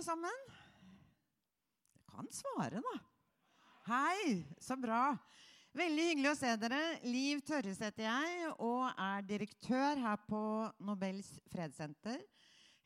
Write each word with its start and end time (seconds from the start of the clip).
alle 0.00 0.06
sammen? 0.06 0.44
Jeg 1.92 2.04
kan 2.08 2.28
svare, 2.32 2.78
da. 2.80 2.92
Hei, 3.84 4.46
så 4.56 4.72
bra. 4.80 5.12
Veldig 5.76 6.06
hyggelig 6.06 6.30
å 6.30 6.38
se 6.38 6.54
dere. 6.56 6.78
Liv 7.04 7.42
Tørres 7.44 7.82
heter 7.84 8.06
jeg 8.06 8.46
og 8.64 8.86
er 8.94 9.26
direktør 9.28 10.00
her 10.00 10.22
på 10.24 10.40
Nobels 10.88 11.28
fredssenter. 11.52 12.16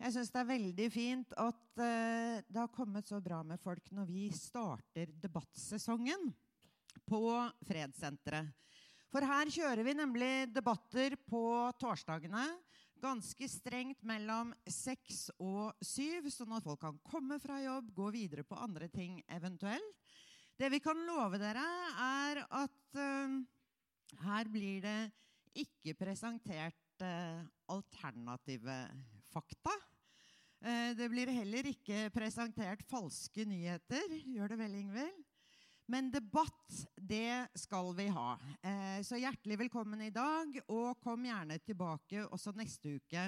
Jeg 0.00 0.16
syns 0.16 0.34
det 0.34 0.42
er 0.42 0.50
veldig 0.50 0.88
fint 0.90 1.38
at 1.38 1.62
uh, 1.78 2.42
det 2.42 2.58
har 2.58 2.74
kommet 2.74 3.06
så 3.06 3.22
bra 3.22 3.44
med 3.46 3.62
folk 3.62 3.94
når 3.94 4.10
vi 4.10 4.26
starter 4.34 5.14
debattsesongen 5.22 6.32
på 7.06 7.24
Fredssenteret. 7.68 8.50
For 9.14 9.22
her 9.22 9.54
kjører 9.54 9.86
vi 9.86 9.94
nemlig 9.94 10.34
debatter 10.50 11.14
på 11.30 11.46
torsdagene. 11.78 12.48
Ganske 13.02 13.48
strengt 13.50 14.04
mellom 14.06 14.52
seks 14.70 15.26
og 15.42 15.74
syv, 15.84 16.30
sånn 16.32 16.54
at 16.56 16.64
folk 16.64 16.80
kan 16.82 17.00
komme 17.06 17.40
fra 17.42 17.58
jobb, 17.62 17.90
gå 17.96 18.10
videre 18.14 18.44
på 18.46 18.58
andre 18.58 18.88
ting 18.92 19.18
eventuelt. 19.28 19.98
Det 20.54 20.70
vi 20.70 20.78
kan 20.78 21.00
love 21.08 21.40
dere, 21.42 21.64
er 21.98 22.44
at 22.46 23.00
uh, 23.00 23.40
her 24.22 24.50
blir 24.52 24.84
det 24.84 25.00
ikke 25.64 25.96
presentert 25.98 27.02
uh, 27.02 27.42
alternative 27.74 28.78
fakta. 29.32 29.74
Eh, 30.64 30.94
det 30.96 31.10
blir 31.12 31.28
heller 31.28 31.66
ikke 31.68 32.06
presentert 32.14 32.84
falske 32.88 33.44
nyheter. 33.44 34.14
Gjør 34.24 34.54
det 34.54 34.60
vel, 34.62 34.76
Ingvild? 34.78 35.23
Men 35.86 36.06
debatt, 36.10 36.86
det 36.96 37.48
skal 37.60 37.90
vi 37.96 38.06
ha. 38.08 38.38
Eh, 38.64 39.02
så 39.04 39.18
hjertelig 39.20 39.58
velkommen 39.66 40.00
i 40.00 40.12
dag, 40.14 40.56
og 40.72 40.96
kom 41.04 41.26
gjerne 41.28 41.58
tilbake 41.60 42.22
også 42.32 42.54
neste 42.56 42.94
uke. 42.96 43.24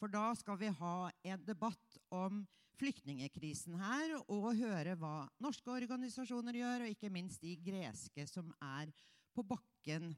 For 0.00 0.08
da 0.08 0.30
skal 0.38 0.56
vi 0.56 0.70
ha 0.72 1.10
en 1.28 1.44
debatt 1.44 1.98
om 2.08 2.40
flyktningekrisen 2.80 3.76
her, 3.76 4.16
og 4.24 4.56
høre 4.56 4.96
hva 4.96 5.28
norske 5.42 5.68
organisasjoner 5.74 6.56
gjør, 6.62 6.86
og 6.86 6.96
ikke 6.96 7.12
minst 7.12 7.44
de 7.44 7.58
greske 7.60 8.24
som 8.30 8.48
er 8.56 8.88
på 9.36 9.44
bakken 9.44 10.14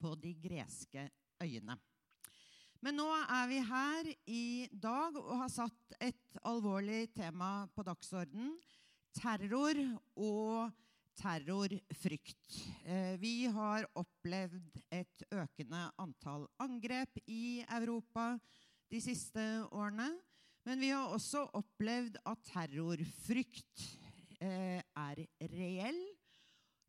på 0.00 0.16
de 0.24 0.32
greske 0.40 1.04
øyene. 1.44 1.76
Men 2.80 2.96
nå 2.96 3.10
er 3.20 3.48
vi 3.50 3.60
her 3.60 4.14
i 4.24 4.44
dag 4.72 5.20
og 5.20 5.34
har 5.42 5.52
satt 5.52 5.98
et 6.00 6.38
alvorlig 6.48 7.10
tema 7.12 7.66
på 7.76 7.84
dagsorden. 7.84 8.54
Terror 9.12 9.76
og 10.16 10.70
terrorfrykt. 11.18 11.96
frykt. 11.96 12.58
vi 13.18 13.46
har 13.46 13.86
opplevd 13.94 14.80
et 14.90 15.24
økende 15.32 15.90
antall 15.98 16.46
angrep 16.58 17.18
i 17.26 17.64
Europa 17.68 18.38
de 18.90 19.00
siste 19.00 19.44
årene. 19.70 20.10
Men 20.66 20.80
vi 20.80 20.90
har 20.92 21.08
også 21.08 21.46
opplevd 21.56 22.18
at 22.28 22.42
terrorfrykt 22.50 23.84
eh, 24.40 24.80
er 24.80 25.22
reell. 25.52 26.00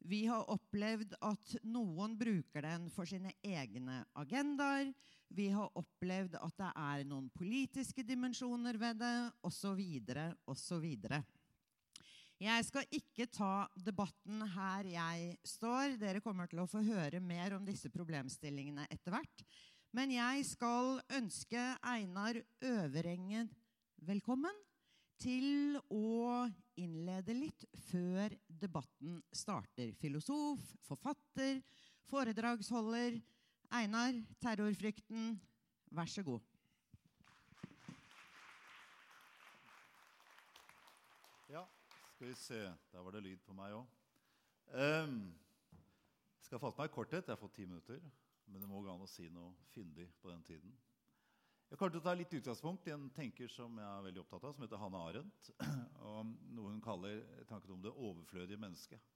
Vi 0.01 0.25
har 0.25 0.49
opplevd 0.49 1.13
at 1.21 1.55
noen 1.69 2.15
bruker 2.17 2.65
den 2.65 2.89
for 2.89 3.05
sine 3.05 3.35
egne 3.45 4.01
agendaer. 4.17 4.89
Vi 5.31 5.47
har 5.53 5.69
opplevd 5.77 6.35
at 6.41 6.57
det 6.59 6.71
er 6.73 7.03
noen 7.07 7.29
politiske 7.37 8.03
dimensjoner 8.03 8.79
ved 8.81 8.97
det, 8.99 9.15
osv., 9.47 9.79
osv. 10.49 10.87
Jeg 12.41 12.63
skal 12.65 12.87
ikke 12.97 13.27
ta 13.29 13.67
debatten 13.77 14.39
her 14.55 14.87
jeg 14.89 15.35
står. 15.45 15.93
Dere 16.01 16.23
kommer 16.25 16.47
til 16.49 16.63
å 16.63 16.69
få 16.69 16.79
høre 16.81 17.19
mer 17.21 17.53
om 17.53 17.65
disse 17.67 17.91
problemstillingene 17.93 18.87
etter 18.89 19.13
hvert. 19.13 19.43
Men 19.93 20.09
jeg 20.15 20.47
skal 20.49 20.95
ønske 21.13 21.61
Einar 21.85 22.39
Øverengen 22.65 23.51
velkommen 24.07 24.57
til 25.21 25.77
å 25.93 26.47
innlede 26.81 27.35
litt 27.37 27.65
før 27.91 28.33
debatten 28.63 29.19
starter. 29.29 29.91
Filosof, 30.01 30.63
forfatter, 30.87 31.59
foredragsholder 32.09 33.19
Einar, 33.77 34.17
terrorfrykten, 34.41 35.35
vær 35.93 36.09
så 36.09 36.25
god. 36.25 36.41
Ja, 41.53 41.67
skal 42.21 42.29
vi 42.29 42.35
se. 42.35 42.73
Der 42.91 43.01
var 43.01 43.11
det 43.11 43.23
lyd 43.25 43.39
på 43.41 43.53
meg 43.57 43.73
òg. 43.73 43.85
Um, 44.77 45.13
jeg 46.37 46.45
skal 46.45 46.59
fatte 46.61 46.77
meg 46.77 46.91
i 46.91 46.93
korthet. 46.93 47.25
Jeg 47.25 47.33
har 47.33 47.39
fått 47.41 47.55
ti 47.55 47.63
minutter. 47.65 47.97
Men 48.45 48.61
det 48.61 48.67
må 48.69 48.81
gå 48.85 48.91
an 48.93 49.01
å 49.01 49.07
si 49.09 49.25
noe 49.33 49.55
fyndig 49.71 50.05
på 50.21 50.29
den 50.29 50.43
tiden. 50.45 50.75
Jeg 51.71 51.79
kommer 51.79 51.95
til 51.95 52.03
å 52.03 52.05
ta 52.05 52.13
litt 52.13 52.35
utgangspunkt 52.37 52.85
i 52.85 52.93
en 52.93 53.07
tenker 53.15 53.49
som 53.49 53.73
jeg 53.81 53.87
er 53.87 54.05
veldig 54.05 54.21
opptatt 54.21 54.45
av, 54.45 54.53
som 54.53 54.67
heter 54.67 54.83
Hanne 54.83 55.01
Arendt. 55.01 55.49
Og 56.11 56.35
noe 56.53 56.75
hun 56.75 56.83
kaller 56.85 57.23
tanken 57.49 57.73
om 57.73 57.81
det 57.87 57.95
overflødige 57.95 58.61
mennesket. 58.61 59.09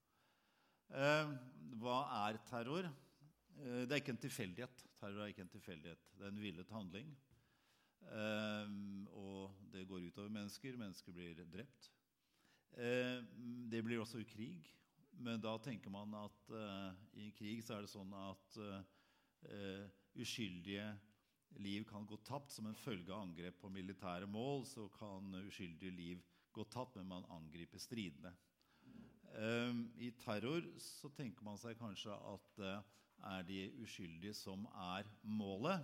Um, 0.89 1.35
hva 1.83 1.99
er 2.23 2.39
terror? 2.49 2.89
Eh, 2.89 3.83
det 3.83 3.91
er 3.91 4.01
ikke 4.01 4.15
en 4.15 4.23
tilfeldighet. 4.25 4.87
Terror 4.97 5.27
er 5.27 5.35
ikke 5.35 5.45
en 5.45 5.53
tilfeldighet. 5.53 6.09
Det 6.15 6.25
er 6.25 6.33
en 6.33 6.41
villet 6.41 6.73
handling. 6.73 7.13
Um, 8.09 9.05
og 9.13 9.69
det 9.77 9.85
går 9.93 10.09
utover 10.09 10.33
mennesker. 10.41 10.81
Mennesker 10.81 11.13
blir 11.13 11.45
drept. 11.53 11.91
Uh, 12.75 13.23
det 13.71 13.81
blir 13.83 14.01
også 14.01 14.23
krig. 14.27 14.67
Men 15.23 15.39
da 15.39 15.55
tenker 15.63 15.91
man 15.93 16.11
at 16.19 16.49
uh, 16.51 16.91
i 17.15 17.23
en 17.23 17.35
krig 17.35 17.61
så 17.63 17.77
er 17.77 17.85
det 17.85 17.91
sånn 17.91 18.11
at 18.19 18.57
uh, 18.59 19.85
uskyldige 20.19 20.89
liv 21.63 21.85
kan 21.87 22.07
gå 22.07 22.17
tapt 22.27 22.51
som 22.51 22.67
en 22.67 22.75
følge 22.75 23.13
av 23.13 23.23
angrep 23.23 23.61
på 23.61 23.71
militære 23.71 24.27
mål. 24.27 24.65
Så 24.67 24.89
kan 24.97 25.31
uskyldige 25.45 25.95
liv 25.95 26.25
gå 26.55 26.65
tapt, 26.71 26.97
men 26.99 27.07
man 27.11 27.31
angriper 27.31 27.79
stridende. 27.79 28.33
I 29.99 30.13
terror 30.15 30.63
så 30.79 31.09
tenker 31.11 31.43
man 31.43 31.57
seg 31.59 31.75
kanskje 31.75 32.13
at 32.15 32.45
det 32.55 32.75
er 33.27 33.41
de 33.43 33.57
uskyldige 33.83 34.35
som 34.37 34.63
er 34.71 35.09
målet, 35.27 35.83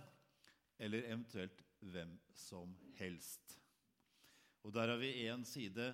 eller 0.80 1.04
eventuelt 1.04 1.60
hvem 1.84 2.14
som 2.32 2.72
helst. 2.96 3.58
Og 4.64 4.72
der 4.72 4.94
har 4.94 4.96
vi 4.96 5.28
én 5.28 5.44
side. 5.44 5.90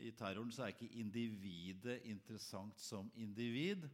I 0.00 0.12
terroren 0.16 0.52
så 0.52 0.64
er 0.64 0.74
ikke 0.74 0.90
individet 1.00 2.00
interessant 2.08 2.80
som 2.80 3.10
individ, 3.16 3.88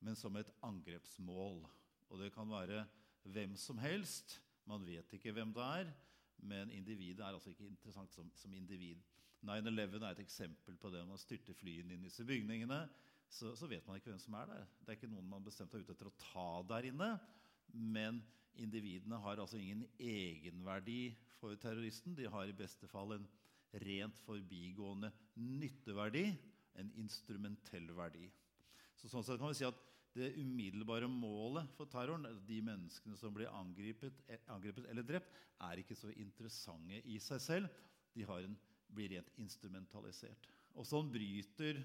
men 0.00 0.16
som 0.16 0.36
et 0.36 0.50
angrepsmål. 0.66 1.62
Og 2.10 2.18
det 2.18 2.32
kan 2.34 2.50
være 2.50 2.84
hvem 3.22 3.56
som 3.56 3.78
helst. 3.78 4.40
Man 4.66 4.86
vet 4.86 5.12
ikke 5.12 5.32
hvem 5.32 5.54
det 5.54 5.62
er, 5.62 5.92
men 6.38 6.70
individet 6.70 7.20
er 7.20 7.34
altså 7.34 7.50
ikke 7.50 7.68
interessant 7.68 8.12
som, 8.14 8.30
som 8.34 8.54
individ. 8.54 8.98
9-11 9.42 10.02
er 10.04 10.10
et 10.10 10.24
eksempel 10.24 10.76
på 10.76 10.90
det. 10.92 11.06
Man 11.08 11.18
styrter 11.20 11.56
flyene 11.56 11.94
inn 11.94 12.04
i 12.04 12.10
disse 12.10 12.24
bygningene 12.28 12.84
så, 13.30 13.54
så, 13.56 13.68
vet 13.70 13.86
man 13.86 14.00
ikke 14.00 14.10
hvem 14.10 14.20
som 14.20 14.34
er 14.40 14.48
der. 14.50 14.66
Det 14.80 14.90
er 14.90 14.98
ikke 14.98 15.10
noen 15.12 15.28
man 15.30 15.44
bestemt 15.46 15.74
er 15.74 15.84
ute 15.84 15.94
etter 15.94 16.10
å 16.10 16.16
ta 16.18 16.48
der 16.72 16.88
inne. 16.90 17.10
Men 17.70 18.18
individene 18.58 19.20
har 19.22 19.38
altså 19.38 19.60
ingen 19.60 19.84
egenverdi 20.02 21.14
for 21.38 21.54
terroristen. 21.62 22.16
De 22.18 22.26
har 22.28 22.50
i 22.50 22.56
beste 22.56 22.90
fall 22.90 23.14
en 23.14 23.28
rent 23.72 24.18
forbigående 24.24 25.12
nytteverdi, 25.38 26.26
en 26.80 26.90
instrumentell 26.98 27.90
verdi. 27.94 28.26
Så 28.98 29.10
sånn 29.10 29.24
sett 29.24 29.40
kan 29.40 29.52
vi 29.52 29.60
si 29.60 29.68
at 29.68 29.86
Det 30.10 30.32
umiddelbare 30.42 31.06
målet 31.06 31.68
for 31.76 31.86
terroren, 31.86 32.24
de 32.42 32.56
menneskene 32.66 33.14
som 33.14 33.30
blir 33.30 33.46
angrepet, 33.54 34.16
angrepet 34.50 34.88
eller 34.90 35.06
drept, 35.06 35.36
er 35.62 35.78
ikke 35.78 35.94
så 35.94 36.10
interessante 36.18 36.98
i 37.06 37.20
seg 37.22 37.38
selv. 37.44 37.76
De 38.16 38.26
en, 38.26 38.56
blir 38.90 39.12
rent 39.12 39.30
instrumentalisert. 39.38 40.48
Og 40.74 40.82
sånn 40.82 41.12
bryter 41.14 41.78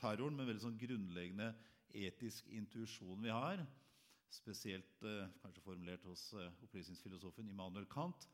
terroren, 0.00 0.34
med 0.34 0.50
veldig 0.50 0.64
sånn 0.64 0.80
grunnleggende 0.82 1.52
etisk 1.94 2.50
intuisjon 2.50 3.22
vi 3.22 3.30
har. 3.30 3.62
Spesielt 4.34 5.06
eh, 5.06 5.30
kanskje 5.38 5.62
formulert 5.62 6.10
hos 6.10 6.32
eh, 6.34 6.50
opplysningsfilosofen 6.66 7.54
Immanuel 7.54 7.86
Kant. 7.86 8.26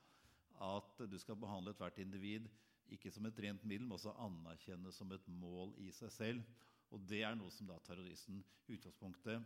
At 0.64 1.04
du 1.12 1.18
skal 1.20 1.36
behandle 1.36 1.76
ethvert 1.76 2.00
individ 2.00 2.48
ikke 2.94 3.10
som 3.12 3.26
et 3.26 3.38
rent 3.42 3.64
middel, 3.66 3.86
men 3.86 3.96
også 3.96 4.14
anerkjenne 4.22 4.92
som 4.94 5.10
et 5.14 5.28
mål 5.28 5.74
i 5.82 5.90
seg 5.94 6.12
selv. 6.14 6.66
Og 6.94 7.02
det 7.08 7.22
er 7.26 7.34
noe 7.38 7.50
som 7.50 7.68
da 7.70 7.78
terroristen 7.84 8.42
utgangspunktet 8.70 9.42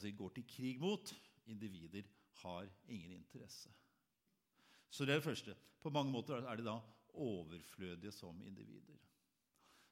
si, 0.00 0.12
går 0.12 0.36
til 0.36 0.46
krig 0.48 0.82
mot. 0.82 1.10
Individer 1.50 2.06
har 2.42 2.68
ingen 2.88 3.12
interesse. 3.16 3.70
Så 4.90 5.04
det 5.04 5.16
er 5.16 5.20
det 5.20 5.28
første. 5.28 5.56
På 5.82 5.90
mange 5.94 6.12
måter 6.14 6.42
er 6.42 6.58
de 6.58 6.66
da 6.66 6.78
overflødige 7.16 8.12
som 8.14 8.38
individer. 8.42 8.98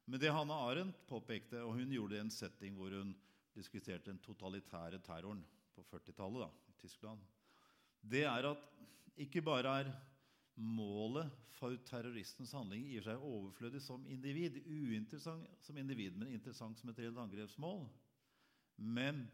Men 0.07 0.21
det 0.21 0.33
Hanne 0.33 0.57
Arendt 0.67 0.99
påpekte, 1.09 1.63
og 1.65 1.79
hun 1.79 1.93
gjorde 1.93 2.15
det 2.15 2.21
i 2.21 2.25
en 2.27 2.33
setting 2.35 2.77
hvor 2.77 2.93
hun 2.93 3.15
diskuterte 3.55 4.11
den 4.11 4.21
totalitære 4.23 5.01
terroren 5.05 5.41
på 5.75 5.85
40-tallet 5.89 6.69
i 6.69 6.75
Tyskland, 6.83 7.23
det 8.05 8.25
er 8.29 8.51
at 8.51 8.67
ikke 9.25 9.43
bare 9.43 9.79
er 9.81 9.93
målet 10.55 11.31
for 11.55 11.75
terroristens 11.89 12.53
handling 12.55 12.87
i 12.93 13.01
seg 13.03 13.23
overflødig 13.23 13.81
som 13.83 14.05
individ, 14.11 14.61
uinteressant 14.67 15.47
som 15.65 15.79
individ, 15.79 16.17
men 16.19 16.35
interessant 16.35 16.79
som 16.79 16.91
et 16.91 17.01
reelt 17.03 17.19
angrepsmål. 17.19 17.85
Men 18.77 19.25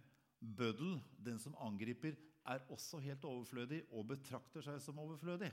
bøddel, 0.41 0.99
den 1.19 1.41
som 1.41 1.57
angriper, 1.61 2.17
er 2.49 2.65
også 2.73 2.99
helt 3.05 3.25
overflødig 3.29 3.83
og 3.93 4.09
betrakter 4.15 4.65
seg 4.65 4.81
som 4.83 5.01
overflødig. 5.03 5.51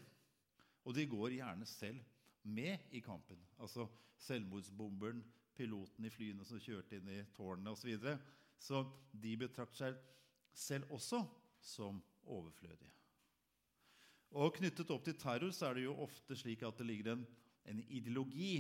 Og 0.88 0.96
de 0.96 1.08
går 1.10 1.36
gjerne 1.36 1.68
selv 1.68 2.00
med 2.48 2.94
i 2.96 3.02
kampen. 3.04 3.40
Altså 3.60 3.88
selvmordsbomberen, 4.24 5.24
piloten 5.58 6.06
i 6.06 6.12
flyene 6.14 6.46
som 6.48 6.62
kjørte 6.62 7.00
inn 7.00 7.10
i 7.12 7.24
tårnene 7.36 7.74
osv. 7.74 7.82
Så, 7.82 7.90
videre. 7.90 8.20
så 8.60 8.84
de 9.12 9.34
betrakter 9.42 9.82
seg 9.82 9.98
selv 10.58 10.94
også 10.96 11.24
som 11.60 12.00
overflødige. 12.24 12.97
Og 14.36 14.58
Knyttet 14.58 14.90
opp 14.92 15.06
til 15.06 15.16
terror 15.20 15.54
så 15.56 15.70
er 15.70 15.78
det 15.78 15.86
jo 15.86 15.96
ofte 16.04 16.36
slik 16.36 16.66
at 16.68 16.80
det 16.80 16.88
ligger 16.90 17.14
en, 17.14 17.24
en 17.72 17.80
ideologi. 17.88 18.58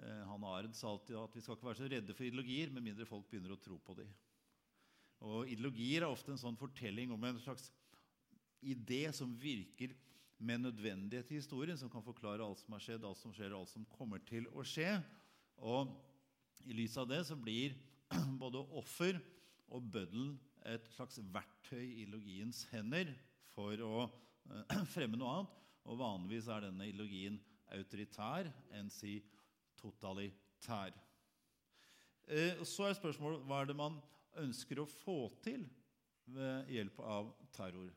Eh, 0.00 0.24
Hanne 0.28 0.50
Arendt 0.50 0.76
sa 0.76 0.90
alltid 0.90 1.16
at 1.16 1.36
vi 1.36 1.44
skal 1.44 1.56
ikke 1.56 1.70
være 1.70 1.80
så 1.80 1.88
redde 1.90 2.16
for 2.16 2.26
ideologier 2.26 2.74
med 2.74 2.84
mindre 2.84 3.08
folk 3.08 3.28
begynner 3.30 3.56
å 3.56 3.62
tro 3.62 3.78
på 3.84 3.96
dem. 4.02 4.10
Og 5.24 5.48
Ideologier 5.52 6.04
er 6.04 6.12
ofte 6.12 6.32
en 6.32 6.40
sånn 6.40 6.60
fortelling 6.60 7.12
om 7.12 7.24
en 7.28 7.40
slags 7.42 7.68
idé 8.60 9.06
som 9.16 9.32
virker 9.40 9.92
med 10.40 10.62
nødvendighet 10.64 11.32
i 11.32 11.40
historien, 11.40 11.76
som 11.76 11.90
kan 11.92 12.04
forklare 12.04 12.44
alt 12.44 12.60
som 12.62 12.72
har 12.72 12.84
skjedd, 12.84 13.04
alt 13.04 13.20
som 13.20 13.32
skjer, 13.36 13.52
og 13.52 13.64
alt 13.64 13.72
som 13.74 13.84
kommer 13.92 14.22
til 14.28 14.46
å 14.56 14.64
skje. 14.64 14.94
Og 15.60 15.92
I 16.64 16.76
lys 16.76 16.96
av 17.00 17.08
det 17.10 17.20
så 17.28 17.36
blir 17.36 17.76
både 18.42 18.62
offer 18.80 19.20
og 19.70 19.84
bøddel 19.92 20.32
et 20.68 20.88
slags 20.94 21.20
verktøy 21.32 21.82
i 21.82 22.02
ideologiens 22.02 22.64
hender 22.72 23.12
for 23.52 23.84
å 23.84 24.08
fremme 24.94 25.18
noe 25.18 25.36
annet. 25.36 25.56
Og 25.88 25.98
vanligvis 26.00 26.48
er 26.52 26.66
denne 26.66 26.86
ideologien 26.90 27.38
autoritær 27.74 28.50
enn 28.76 28.90
si 28.92 29.18
totalitær. 29.80 30.94
Eh, 32.30 32.60
så 32.68 32.88
er 32.88 32.98
spørsmålet 32.98 33.46
hva 33.48 33.62
er 33.62 33.70
det 33.70 33.78
man 33.78 33.96
ønsker 34.38 34.82
å 34.82 34.88
få 34.88 35.22
til 35.42 35.64
ved 36.30 36.70
hjelp 36.70 37.00
av 37.02 37.32
terror. 37.54 37.90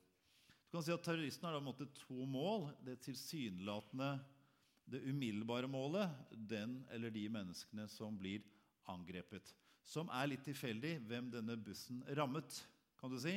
Du 0.74 0.78
kan 0.80 0.86
si 0.86 0.94
at 0.94 1.04
Terroristen 1.06 1.46
har 1.46 1.54
da 1.54 1.62
måttet 1.62 1.94
to 2.00 2.26
mål. 2.26 2.72
Det 2.82 2.96
tilsynelatende, 3.06 4.16
det 4.90 5.04
umiddelbare 5.06 5.70
målet, 5.70 6.10
den 6.34 6.80
eller 6.90 7.14
de 7.14 7.28
menneskene 7.30 7.86
som 7.94 8.18
blir 8.18 8.42
angrepet. 8.90 9.52
Som 9.86 10.10
er 10.10 10.32
litt 10.32 10.42
tilfeldig 10.48 10.96
hvem 11.06 11.30
denne 11.30 11.60
bussen 11.62 12.02
rammet. 12.18 12.64
kan 12.98 13.12
du 13.12 13.20
si. 13.20 13.36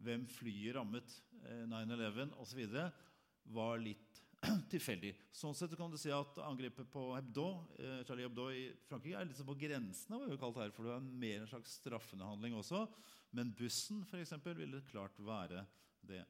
Hvem 0.00 0.26
flyet 0.32 0.76
rammet, 0.76 1.14
9-11 1.68 2.34
osv., 2.40 2.66
var 3.50 3.80
litt 3.82 4.20
tilfeldig. 4.72 5.12
Sånn 5.36 5.56
sett 5.56 5.74
kan 5.76 5.92
du 5.92 5.98
si 6.00 6.12
at 6.14 6.38
angrepet 6.44 6.88
på 6.92 7.10
Hebdo, 7.12 7.46
eh, 7.80 8.00
Charlie 8.08 8.24
Hebdo 8.24 8.46
i 8.54 8.68
Frankrike 8.88 9.18
er 9.20 9.28
litt 9.28 9.40
sånn 9.40 9.48
på 9.48 9.58
grensen 9.60 10.16
av 10.16 10.22
hva 10.22 10.30
vi 10.30 10.38
kalt 10.40 10.60
her, 10.62 10.72
for 10.74 10.88
det 10.88 10.94
er 10.94 11.10
mer 11.24 11.42
en 11.42 11.50
slags 11.50 11.76
straffende 11.80 12.28
handling 12.28 12.56
også. 12.58 12.86
Men 13.36 13.52
bussen 13.56 14.04
for 14.08 14.22
eksempel, 14.22 14.56
ville 14.58 14.82
klart 14.88 15.18
være 15.22 15.64
det. 16.08 16.22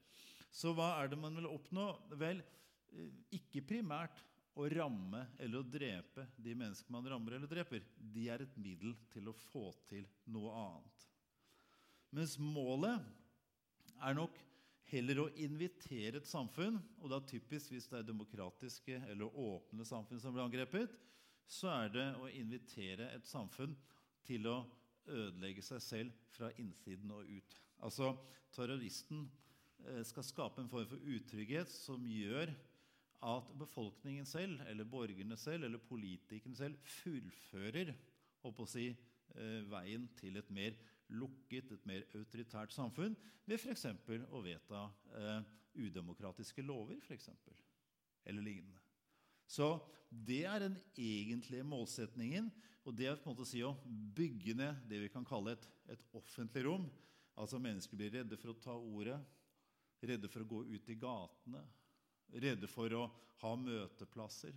Så 0.51 0.75
hva 0.75 0.97
er 0.99 1.13
det 1.13 1.21
man 1.21 1.39
vil 1.39 1.49
oppnå? 1.51 1.87
Vel, 2.19 2.43
eh, 2.91 3.15
ikke 3.39 3.67
primært 3.69 4.25
å 4.59 4.67
ramme 4.73 5.23
eller 5.39 5.61
å 5.61 5.69
drepe 5.71 6.27
de 6.35 6.57
mennesker 6.59 6.91
man 6.93 7.07
rammer 7.07 7.37
eller 7.37 7.51
dreper. 7.51 7.85
De 7.95 8.27
er 8.33 8.43
et 8.43 8.59
middel 8.59 8.97
til 9.13 9.31
å 9.31 9.37
få 9.53 9.71
til 9.89 10.09
noe 10.35 10.51
annet. 10.65 11.07
Mens 12.11 12.35
målet 12.43 13.07
er 14.01 14.17
nok 14.17 14.39
heller 14.91 15.23
å 15.23 15.29
invitere 15.39 16.19
et 16.19 16.29
samfunn, 16.29 16.81
og 17.01 17.13
da 17.13 17.21
typisk 17.23 17.75
hvis 17.75 17.87
det 17.91 18.01
er 18.01 18.09
demokratiske 18.09 18.99
eller 19.13 19.39
åpne 19.39 19.87
samfunn 19.87 20.23
som 20.23 20.35
blir 20.35 20.47
angrepet, 20.47 20.91
så 21.51 21.71
er 21.73 21.93
det 21.95 22.07
å 22.19 22.31
invitere 22.31 23.11
et 23.15 23.27
samfunn 23.27 23.75
til 24.27 24.47
å 24.51 24.59
ødelegge 25.11 25.63
seg 25.67 25.83
selv 25.83 26.27
fra 26.35 26.51
innsiden 26.63 27.11
og 27.15 27.27
ut. 27.27 27.57
Altså 27.87 28.13
terroristen 28.55 29.25
eh, 29.87 30.03
skal 30.07 30.27
skape 30.27 30.63
en 30.63 30.71
form 30.71 30.89
for 30.91 31.11
utrygghet 31.11 31.71
som 31.73 32.05
gjør 32.07 32.53
at 33.31 33.51
befolkningen 33.61 34.27
selv, 34.29 34.63
eller 34.71 34.89
borgerne 34.89 35.37
selv, 35.37 35.67
eller 35.67 35.83
politikerne 35.91 36.57
selv 36.57 36.79
fullfører 37.03 37.93
å 38.49 38.67
si, 38.69 38.89
eh, 39.35 39.61
veien 39.69 40.09
til 40.17 40.39
et 40.41 40.51
mer 40.51 40.79
lukket, 41.11 41.73
et 41.75 41.87
mer 41.89 42.07
autoritært 42.19 42.75
samfunn 42.75 43.17
ved 43.47 43.59
f.eks. 43.59 43.87
å 44.31 44.43
vedta 44.45 44.85
eh, 45.19 45.41
udemokratiske 45.81 46.63
lover, 46.67 47.01
for 47.05 47.17
eksempel, 47.17 47.57
eller 48.29 48.45
lignende. 48.45 48.81
Så 49.51 49.75
det 50.11 50.45
er 50.47 50.63
den 50.63 50.77
egentlige 50.99 51.67
målsetningen. 51.67 52.51
Og 52.89 52.97
det 52.97 53.11
er 53.11 53.19
på 53.21 53.29
en 53.29 53.35
måte 53.35 53.45
å 53.45 53.51
si 53.51 53.61
å 53.67 53.75
bygge 53.87 54.55
ned 54.57 54.87
det 54.89 55.03
vi 55.03 55.11
kan 55.13 55.27
kalle 55.27 55.55
et, 55.55 55.67
et 55.93 56.03
offentlig 56.17 56.65
rom. 56.67 56.87
Altså 57.39 57.61
Mennesker 57.63 57.99
blir 57.99 58.13
redde 58.15 58.39
for 58.41 58.53
å 58.53 58.61
ta 58.63 58.75
ordet, 58.75 59.19
redde 60.03 60.31
for 60.33 60.45
å 60.45 60.49
gå 60.49 60.63
ut 60.71 60.89
i 60.91 60.97
gatene, 60.99 61.61
redde 62.41 62.71
for 62.71 62.97
å 62.97 63.05
ha 63.43 63.53
møteplasser. 63.61 64.57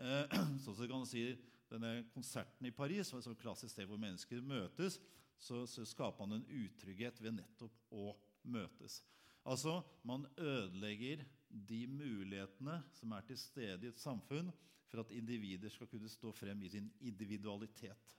Eh, 0.00 0.36
som 0.64 0.74
så 0.74 0.90
kan 0.90 1.06
si 1.08 1.32
Denne 1.70 2.00
konserten 2.10 2.66
i 2.66 2.72
Paris 2.74 3.12
var 3.12 3.22
et 3.22 3.38
klassisk 3.38 3.70
sted 3.70 3.86
hvor 3.86 3.98
mennesker 4.02 4.40
møtes. 4.42 4.96
Så, 5.40 5.64
så 5.66 5.86
skaper 5.88 6.26
man 6.26 6.40
en 6.40 6.64
utrygghet 6.64 7.20
ved 7.22 7.38
nettopp 7.38 7.94
å 7.96 8.12
møtes. 8.52 9.00
Altså, 9.48 9.80
Man 10.04 10.26
ødelegger 10.36 11.24
de 11.48 11.86
mulighetene 11.88 12.80
som 12.94 13.12
er 13.16 13.24
til 13.26 13.38
stede 13.40 13.86
i 13.86 13.90
et 13.90 14.00
samfunn 14.00 14.52
for 14.90 15.02
at 15.02 15.14
individer 15.14 15.72
skal 15.72 15.88
kunne 15.90 16.10
stå 16.10 16.32
frem 16.34 16.62
i 16.62 16.70
sin 16.70 16.90
individualitet. 17.00 18.16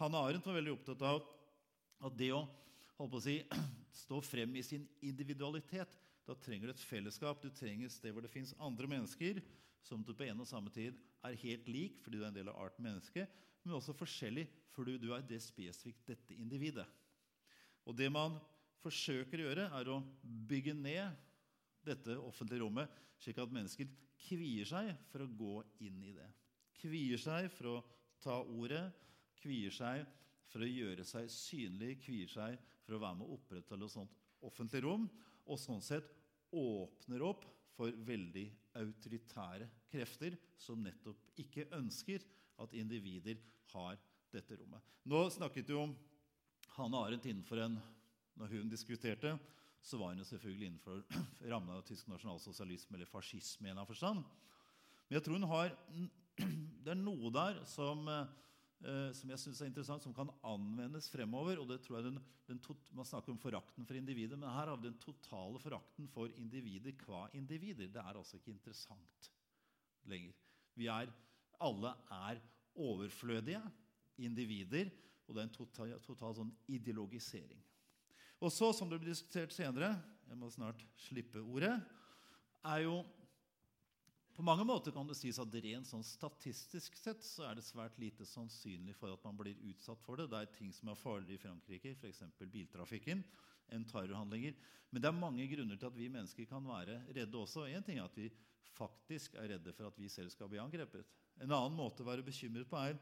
Hanne 0.00 0.18
Arendt 0.18 0.46
var 0.46 0.58
veldig 0.58 0.74
opptatt 0.74 1.04
av 1.06 1.22
at 2.04 2.16
det 2.18 2.32
å, 2.34 2.42
å 2.98 3.20
si, 3.22 3.38
stå 4.04 4.20
frem 4.24 4.56
i 4.58 4.64
sin 4.66 4.88
individualitet 5.06 6.00
Da 6.24 6.34
trenger 6.40 6.70
du 6.70 6.72
et 6.72 6.80
fellesskap, 6.88 7.42
du 7.42 7.52
trenger 7.52 7.86
et 7.86 7.92
sted 7.92 8.14
hvor 8.14 8.24
det 8.24 8.32
fins 8.32 8.54
andre 8.64 8.88
mennesker 8.88 9.42
som 9.84 10.00
du 10.00 10.14
på 10.16 10.24
en 10.24 10.40
og 10.40 10.48
samme 10.48 10.72
tid 10.72 10.96
er 11.24 11.36
helt 11.42 11.68
lik 11.68 11.98
fordi 12.00 12.16
du 12.16 12.24
er 12.24 12.30
en 12.30 12.38
del 12.38 12.48
av 12.48 12.62
arten 12.64 12.86
menneske, 12.86 13.26
men 13.64 13.76
også 13.78 13.96
forskjellig 13.96 14.46
fordi 14.74 14.96
du 15.00 15.10
er 15.14 15.24
det 15.26 15.40
spesifikt 15.42 16.08
dette 16.08 16.36
individet. 16.36 16.86
Og 17.84 17.96
det 17.96 18.10
man 18.12 18.36
forsøker 18.82 19.40
å 19.40 19.46
gjøre, 19.48 19.68
er 19.72 19.90
å 19.92 20.00
bygge 20.22 20.74
ned 20.76 21.20
dette 21.84 22.16
offentlige 22.20 22.64
rommet, 22.64 22.90
slik 23.20 23.38
at 23.40 23.52
mennesker 23.54 23.88
kvier 24.24 24.68
seg 24.68 24.90
for 25.10 25.24
å 25.24 25.30
gå 25.30 25.54
inn 25.86 26.02
i 26.04 26.12
det. 26.16 26.26
Kvier 26.80 27.20
seg 27.20 27.48
for 27.54 27.70
å 27.70 27.76
ta 28.24 28.40
ordet, 28.42 28.84
kvier 29.40 29.72
seg 29.74 30.04
for 30.50 30.64
å 30.64 30.68
gjøre 30.68 31.04
seg 31.06 31.30
synlig, 31.32 31.98
kvier 32.04 32.30
seg 32.30 32.58
for 32.84 32.96
å 32.96 33.02
være 33.02 33.20
med 33.20 33.28
å 33.28 33.38
opprettholde 33.38 33.88
et 33.88 33.94
sånt 33.94 34.20
offentlig 34.44 34.84
rom, 34.84 35.06
og 35.48 35.60
sånn 35.60 35.82
sett 35.84 36.08
åpner 36.54 37.24
opp 37.24 37.44
for 37.74 37.94
veldig 38.06 38.46
autoritære 38.78 39.66
krefter 39.90 40.36
som 40.60 40.82
nettopp 40.84 41.40
ikke 41.42 41.66
ønsker 41.74 42.22
at 42.62 42.74
individer 42.76 43.38
har 43.72 43.98
dette 44.34 44.58
rommet. 44.58 44.82
Nå 45.08 45.26
snakket 45.30 45.70
jo 45.74 45.88
Hanne 46.74 47.02
Arendt 47.06 47.26
innenfor 47.30 47.60
en 47.62 47.80
Når 48.34 48.50
hun 48.50 48.70
diskuterte, 48.70 49.36
så 49.84 49.98
var 50.00 50.10
hun 50.10 50.18
jo 50.18 50.24
selvfølgelig 50.26 50.66
innenfor 50.66 51.02
rammen 51.52 51.76
av 51.76 51.84
tysk 51.86 52.08
nasjonalsosialisme 52.10 52.96
eller 52.96 53.06
fascisme. 53.06 53.68
i 53.68 53.70
en 53.70 53.78
av 53.78 53.86
forstand. 53.86 54.24
Men 55.06 55.18
jeg 55.18 55.22
tror 55.22 55.38
hun 55.38 55.50
har, 55.52 55.74
det 56.84 56.90
er 56.90 56.98
noe 56.98 57.30
der 57.30 57.60
som, 57.70 58.02
eh, 58.08 59.12
som 59.14 59.30
jeg 59.30 59.38
synes 59.38 59.60
er 59.60 59.70
interessant, 59.70 60.02
som 60.02 60.16
kan 60.16 60.32
anvendes 60.42 61.06
fremover. 61.12 61.62
og 61.62 61.68
det 61.70 61.78
tror 61.84 62.00
jeg 62.00 62.08
den, 62.08 62.18
den 62.48 62.58
tot, 62.58 62.90
Man 62.90 63.06
snakker 63.06 63.30
om 63.30 63.38
forakten 63.38 63.86
for 63.86 63.94
individet, 63.94 64.38
men 64.38 64.50
her 64.50 64.72
har 64.72 64.76
vi 64.76 64.88
den 64.88 64.98
totale 64.98 65.62
forakten 65.62 66.08
for 66.10 66.32
individer 66.42 66.96
hva 67.06 67.28
individer. 67.38 67.86
Det 67.86 68.02
er 68.02 68.18
altså 68.18 68.40
ikke 68.40 68.56
interessant 68.56 69.30
lenger. 70.10 70.34
Vi 70.74 70.90
er, 70.90 71.12
alle 71.62 71.94
er 72.12 72.40
overflødige 72.74 73.62
individer, 74.18 74.90
og 75.26 75.34
det 75.34 75.42
er 75.42 75.48
en 75.48 75.56
total, 75.56 75.94
total 76.04 76.36
sånn 76.36 76.52
ideologisering. 76.70 77.60
Og 78.44 78.52
så, 78.52 78.70
som 78.76 78.90
det 78.90 78.98
blir 79.00 79.14
diskutert 79.14 79.54
senere, 79.54 79.94
jeg 80.28 80.38
må 80.40 80.50
snart 80.52 80.82
slippe 81.00 81.42
ordet, 81.42 81.76
er 82.64 82.86
jo 82.86 83.04
På 84.34 84.42
mange 84.42 84.64
måter 84.66 84.90
kan 84.90 85.06
det 85.06 85.14
sies 85.14 85.36
at 85.38 85.52
rent 85.62 85.86
sånn 85.86 86.02
statistisk 86.02 86.96
sett 86.98 87.20
så 87.22 87.44
er 87.46 87.54
det 87.54 87.62
svært 87.62 88.00
lite 88.02 88.24
sannsynlig 88.26 88.96
for 88.98 89.14
at 89.14 89.22
man 89.22 89.36
blir 89.38 89.60
utsatt 89.70 90.00
for 90.02 90.18
det. 90.18 90.26
Det 90.32 90.40
er 90.40 90.48
ting 90.56 90.72
som 90.74 90.90
er 90.90 90.98
farligere 90.98 91.38
i 91.38 91.42
Frankrike, 91.44 91.92
f.eks. 91.94 92.24
biltrafikken, 92.50 93.22
enn 93.70 93.86
terrorhandlinger. 93.86 94.56
Men 94.90 95.04
det 95.04 95.08
er 95.12 95.20
mange 95.20 95.46
grunner 95.52 95.78
til 95.78 95.86
at 95.86 95.94
vi 95.94 96.10
mennesker 96.10 96.48
kan 96.50 96.66
være 96.66 96.98
redde 97.14 97.38
også. 97.38 97.68
En 97.70 97.86
ting 97.86 98.00
er 98.02 98.08
at 98.08 98.18
vi 98.18 98.26
faktisk 98.74 99.38
er 99.38 99.54
redde 99.54 99.76
for 99.78 99.86
at 99.92 100.02
vi 100.02 100.10
selv 100.10 100.34
skal 100.34 100.50
bli 100.50 100.58
angrepet. 100.58 101.06
En 101.42 101.50
annen 101.50 101.76
måte 101.76 102.04
å 102.04 102.08
være 102.08 102.24
bekymret 102.26 102.68
på 102.70 102.78
er 102.78 102.98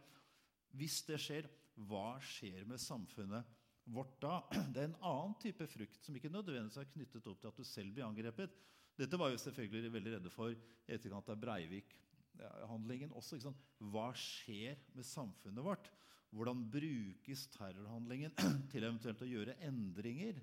hvis 0.79 1.03
det 1.09 1.19
skjer, 1.21 1.49
hva 1.89 2.17
skjer 2.25 2.65
med 2.69 2.81
samfunnet 2.81 3.49
vårt 3.93 4.15
da? 4.23 4.39
Det 4.73 4.81
er 4.81 4.91
en 4.91 5.01
annen 5.01 5.35
type 5.43 5.67
frukt 5.69 6.05
som 6.05 6.17
ikke 6.17 6.33
nødvendigvis 6.33 6.81
er 6.81 6.91
knyttet 6.93 7.29
opp 7.29 7.43
til 7.43 7.53
at 7.53 7.59
du 7.61 7.67
selv 7.67 7.97
blir 7.97 8.07
angrepet. 8.07 8.55
Dette 8.99 9.19
var 9.21 9.33
jo 9.33 9.41
selvfølgelig 9.41 9.93
veldig 9.93 10.15
redde 10.17 10.33
for 10.33 10.53
i 10.53 10.95
etterkant 10.95 11.31
av 11.33 11.41
Breivik-handlingen 11.41 13.13
også. 13.17 13.53
Hva 13.93 14.11
skjer 14.17 14.81
med 14.97 15.09
samfunnet 15.09 15.65
vårt? 15.65 15.89
Hvordan 16.33 16.65
brukes 16.73 17.47
terrorhandlingen 17.53 18.37
til 18.73 18.87
eventuelt 18.87 19.25
å 19.25 19.29
gjøre 19.29 19.59
endringer? 19.69 20.41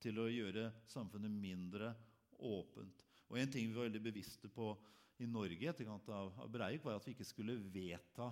Til 0.00 0.20
å 0.20 0.28
gjøre 0.32 0.70
samfunnet 0.88 1.32
mindre 1.32 1.92
åpent? 2.40 3.04
Og 3.30 3.38
En 3.38 3.52
ting 3.52 3.68
vi 3.68 3.76
var 3.76 3.88
veldig 3.88 4.02
bevisste 4.02 4.48
på 4.52 4.72
i 5.20 5.28
Norge 5.28 5.64
i 5.64 5.68
etterkant 5.70 6.08
av, 6.14 6.32
av 6.40 6.50
Breivik, 6.52 6.84
var 6.84 6.98
at 6.98 7.06
vi 7.06 7.14
ikke 7.14 7.28
skulle 7.28 7.58
vedta 7.72 8.30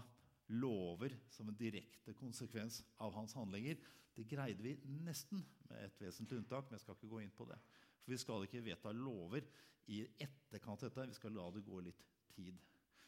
lover 0.49 1.13
som 1.29 1.49
en 1.49 1.57
direkte 1.59 2.15
konsekvens 2.17 2.81
av 3.05 3.13
hans 3.17 3.35
handlinger. 3.37 3.77
Det 4.17 4.25
greide 4.29 4.65
vi 4.65 4.75
nesten, 5.05 5.45
med 5.69 5.85
et 5.85 6.01
vesentlig 6.01 6.41
unntak. 6.41 6.67
men 6.67 6.79
jeg 6.79 6.87
skal 6.87 6.97
ikke 6.97 7.13
gå 7.13 7.21
inn 7.23 7.35
på 7.37 7.47
det. 7.49 7.59
For 8.03 8.15
vi 8.15 8.21
skal 8.21 8.47
ikke 8.47 8.65
vedta 8.65 8.93
lover 8.97 9.45
i 9.93 10.03
etterkant 10.17 10.83
av 10.83 10.89
dette. 10.89 11.11
Vi 11.13 11.19
skal 11.21 11.37
la 11.37 11.51
det 11.53 11.65
gå 11.67 11.81
litt 11.85 12.03
tid. 12.35 12.57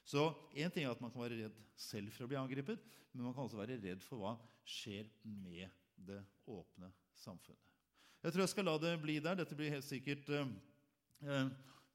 Så 0.05 0.27
en 0.57 0.73
ting 0.73 0.85
er 0.85 0.93
at 0.93 1.01
Man 1.01 1.13
kan 1.13 1.23
være 1.23 1.41
redd 1.45 1.59
selv 1.77 2.13
for 2.13 2.25
å 2.25 2.31
bli 2.31 2.39
angrepet, 2.41 2.81
men 3.13 3.25
man 3.25 3.35
kan 3.35 3.47
også 3.47 3.61
være 3.61 3.81
redd 3.81 4.05
for 4.05 4.23
hva 4.23 4.37
skjer 4.65 5.09
med 5.25 5.69
det 5.97 6.21
åpne 6.49 6.93
samfunnet. 7.17 7.67
Jeg 8.21 8.33
tror 8.33 8.43
jeg 8.45 8.53
skal 8.53 8.67
la 8.69 8.77
det 8.81 8.93
bli 9.01 9.17
der. 9.25 9.39
Dette 9.39 9.57
blir 9.57 9.73
helt 9.73 9.87
sikkert 9.87 10.29
eh, 10.29 10.49
eh, 11.25 11.47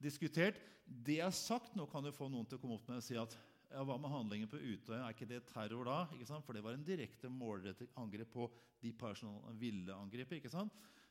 diskutert. 0.01 0.59
Det 0.85 1.19
har 1.21 1.33
sagt 1.33 1.75
nå, 1.75 1.87
kan 1.89 2.05
jo 2.05 2.13
få 2.13 2.29
noen 2.29 2.47
til 2.49 2.59
å 2.59 2.61
komme 2.61 2.77
opp 2.77 2.89
med 2.89 3.01
og 3.01 3.05
si 3.05 3.17
at 3.17 3.35
ja, 3.71 3.81
hva 3.83 3.97
med 3.99 4.11
handlingen 4.11 4.49
på 4.51 4.59
Utøya? 4.61 5.01
Er 5.01 5.15
ikke 5.15 5.27
det 5.27 5.41
terror 5.49 5.87
da? 5.87 5.97
For 6.45 6.55
det 6.55 6.63
var 6.63 6.77
en 6.77 6.85
direkte 6.85 7.31
målrettet 7.31 7.95
angrep 7.99 8.31
på 8.35 8.47
de 8.83 8.93
personene 8.95 9.55
ville 9.59 9.95
angripe. 9.97 10.39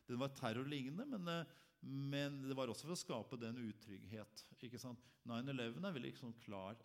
Den 0.05 0.21
var 0.21 0.33
terrorlignende, 0.37 1.05
men, 1.17 1.27
eh, 1.27 1.53
men, 1.85 2.39
det 2.47 2.55
var 2.57 2.71
også 2.71 2.87
for 2.87 2.95
å 2.95 2.99
skape 2.99 3.39
den 3.41 3.59
utrygghet. 3.61 4.45
ikke 4.61 4.81
sant? 4.81 5.01
9-11 5.25 5.85
er 5.85 5.93
veldig 5.93 6.11
liksom 6.13 6.33
klar. 6.41 6.77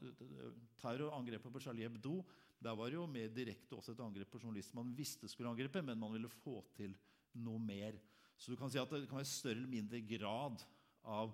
Terrorangrepet 0.80 1.52
på 1.52 1.62
Charlie 1.62 1.86
Hebdo 1.88 2.20
der 2.60 2.76
var 2.76 2.92
jo 2.92 3.06
mer 3.08 3.30
direkte 3.32 3.76
også 3.76 3.94
et 3.94 4.02
angrep 4.04 4.28
på 4.28 4.40
journalister 4.42 4.76
man 4.76 4.92
visste 4.96 5.28
skulle 5.28 5.48
angripe, 5.48 5.80
men 5.80 5.98
man 5.98 6.12
ville 6.12 6.28
få 6.28 6.58
til 6.76 6.92
noe 7.40 7.60
mer. 7.60 7.96
Så 8.36 8.52
du 8.52 8.58
kan 8.60 8.72
si 8.72 8.80
at 8.80 8.90
det 8.92 9.08
kan 9.08 9.20
være 9.20 9.28
større 9.28 9.56
eller 9.56 9.72
mindre 9.72 10.00
grad 10.04 10.60
av 11.08 11.32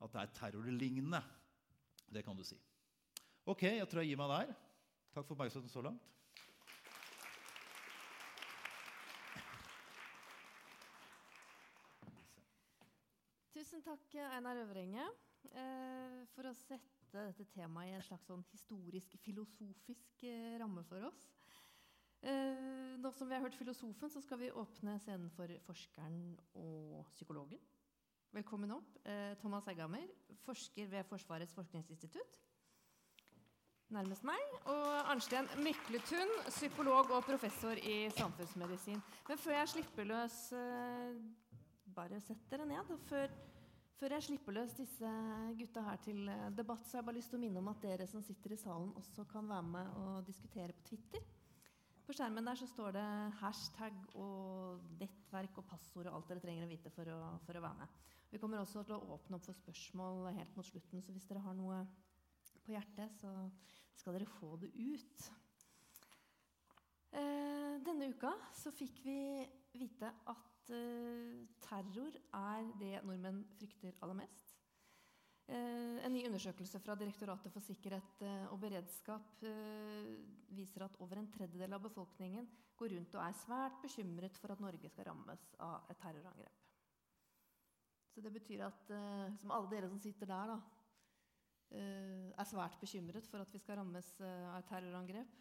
at 0.00 0.14
det 0.14 0.20
er 0.22 0.34
terrorlignende. 0.36 1.22
Det 2.08 2.24
kan 2.24 2.36
du 2.36 2.44
si. 2.46 2.58
Ok, 3.48 3.62
jeg 3.62 3.88
tror 3.88 4.04
jeg 4.04 4.12
gir 4.12 4.20
meg 4.20 4.30
der. 4.34 4.54
Takk 5.14 5.26
for 5.26 5.34
oppmerksomheten 5.34 5.72
så 5.72 5.82
langt. 5.82 6.04
Tusen 13.58 13.82
takk, 13.82 14.14
Einar 14.36 14.60
Øvrenge, 14.62 15.08
eh, 15.50 16.20
for 16.34 16.46
å 16.46 16.54
sette 16.54 17.24
dette 17.24 17.46
temaet 17.50 17.90
i 17.90 17.96
en 17.96 18.04
slags 18.06 18.28
sånn 18.28 18.44
historisk, 18.52 19.16
filosofisk 19.24 20.22
eh, 20.28 20.54
ramme 20.60 20.84
for 20.86 21.08
oss. 21.08 21.24
Eh, 22.22 22.94
nå 23.00 23.10
som 23.16 23.28
vi 23.28 23.34
har 23.34 23.42
hørt 23.42 23.58
filosofen, 23.58 24.12
så 24.12 24.22
skal 24.22 24.40
vi 24.44 24.52
åpne 24.52 24.98
scenen 25.02 25.32
for 25.34 25.50
forskeren 25.66 26.20
og 26.60 27.02
psykologen. 27.16 27.60
Velkommen 28.28 28.70
opp. 28.70 28.96
Eh, 29.08 29.34
Thomas 29.40 29.66
Egghammer, 29.72 30.04
forsker 30.44 30.86
ved 30.86 31.04
Forsvarets 31.08 31.54
forskningsinstitutt. 31.56 32.34
Nærmest 33.88 34.24
meg. 34.28 34.42
Og 34.68 35.10
Arnstein 35.10 35.48
Mykletun, 35.64 36.34
psykolog 36.48 37.08
og 37.16 37.24
professor 37.24 37.80
i 37.80 38.10
samfunnsmedisin. 38.12 39.00
Men 39.28 39.40
før 39.40 39.56
jeg 39.56 39.68
slipper 39.72 40.10
løs 40.10 40.36
eh, 40.52 41.16
Bare 41.96 42.20
sett 42.20 42.44
dere 42.50 42.66
ned. 42.68 42.92
Før, 43.08 43.32
før 43.96 44.12
jeg 44.18 44.26
slipper 44.28 44.58
løs 44.58 44.76
disse 44.76 45.14
gutta 45.58 45.88
her 45.88 45.96
til 46.04 46.28
eh, 46.28 46.46
debatt, 46.52 46.84
så 46.84 46.98
har 46.98 47.00
jeg 47.00 47.08
bare 47.08 47.20
lyst 47.22 47.32
til 47.32 47.40
å 47.40 47.46
minne 47.46 47.64
om 47.64 47.72
at 47.72 47.80
dere 47.82 48.06
som 48.06 48.22
sitter 48.22 48.52
i 48.52 48.60
salen, 48.60 48.92
også 49.00 49.24
kan 49.32 49.48
være 49.48 49.70
med 49.72 49.96
og 50.04 50.28
diskutere 50.28 50.76
på 50.76 50.84
Twitter. 50.92 51.24
På 52.08 52.14
skjermen 52.16 52.46
der 52.48 52.56
så 52.56 52.64
står 52.64 52.94
det 52.96 53.06
hashtag 53.36 53.96
og 54.16 54.84
nettverk 54.96 55.58
og 55.60 55.66
passord 55.68 56.06
og 56.08 56.14
alt 56.16 56.30
dere 56.30 56.40
trenger 56.40 56.64
å 56.64 56.68
vite 56.70 56.88
for 56.94 57.10
å, 57.12 57.18
for 57.44 57.58
å 57.58 57.60
være 57.60 57.82
med. 57.82 57.98
Vi 58.30 58.40
kommer 58.40 58.62
også 58.62 58.80
til 58.88 58.94
å 58.96 59.12
åpne 59.12 59.36
opp 59.36 59.44
for 59.44 59.58
spørsmål 59.58 60.30
helt 60.32 60.56
mot 60.56 60.64
slutten, 60.64 61.02
så 61.04 61.12
hvis 61.12 61.28
dere 61.28 61.42
har 61.44 61.58
noe 61.58 61.82
på 62.64 62.72
hjertet, 62.72 63.12
så 63.20 63.34
skal 64.00 64.16
dere 64.16 64.30
få 64.38 64.54
det 64.62 64.70
ut. 64.72 65.28
Eh, 67.12 67.76
denne 67.84 68.08
uka 68.08 68.32
så 68.56 68.72
fikk 68.72 69.02
vi 69.04 69.20
vite 69.76 70.08
at 70.32 70.72
eh, 70.72 71.44
terror 71.68 72.16
er 72.40 72.72
det 72.80 73.02
nordmenn 73.04 73.44
frykter 73.58 74.00
aller 74.00 74.22
mest. 74.22 74.47
Eh, 75.48 76.04
en 76.04 76.12
ny 76.12 76.26
undersøkelse 76.28 76.76
fra 76.84 76.92
Direktoratet 77.00 77.52
for 77.54 77.64
sikkerhet 77.64 78.20
eh, 78.20 78.42
og 78.52 78.58
beredskap 78.60 79.44
eh, 79.48 80.10
viser 80.52 80.84
at 80.84 80.98
over 81.00 81.16
en 81.16 81.28
tredjedel 81.32 81.72
av 81.72 81.86
befolkningen 81.86 82.44
går 82.76 82.92
rundt 82.92 83.14
og 83.16 83.22
er 83.24 83.38
svært 83.40 83.78
bekymret 83.80 84.36
for 84.36 84.52
at 84.52 84.60
Norge 84.60 84.90
skal 84.92 85.06
rammes 85.08 85.46
av 85.64 85.88
et 85.88 86.00
terrorangrep. 86.02 86.66
Så 88.12 88.20
det 88.20 88.32
betyr 88.34 88.66
at 88.66 88.90
som 89.38 89.52
alle 89.54 89.70
dere 89.70 89.88
som 89.88 90.00
sitter 90.02 90.26
der, 90.26 90.50
da, 90.50 90.56
er 91.70 92.48
svært 92.48 92.80
bekymret 92.80 93.28
for 93.30 93.44
at 93.44 93.52
vi 93.54 93.60
skal 93.62 93.78
rammes 93.78 94.08
av 94.18 94.56
et 94.58 94.68
terrorangrep. 94.68 95.36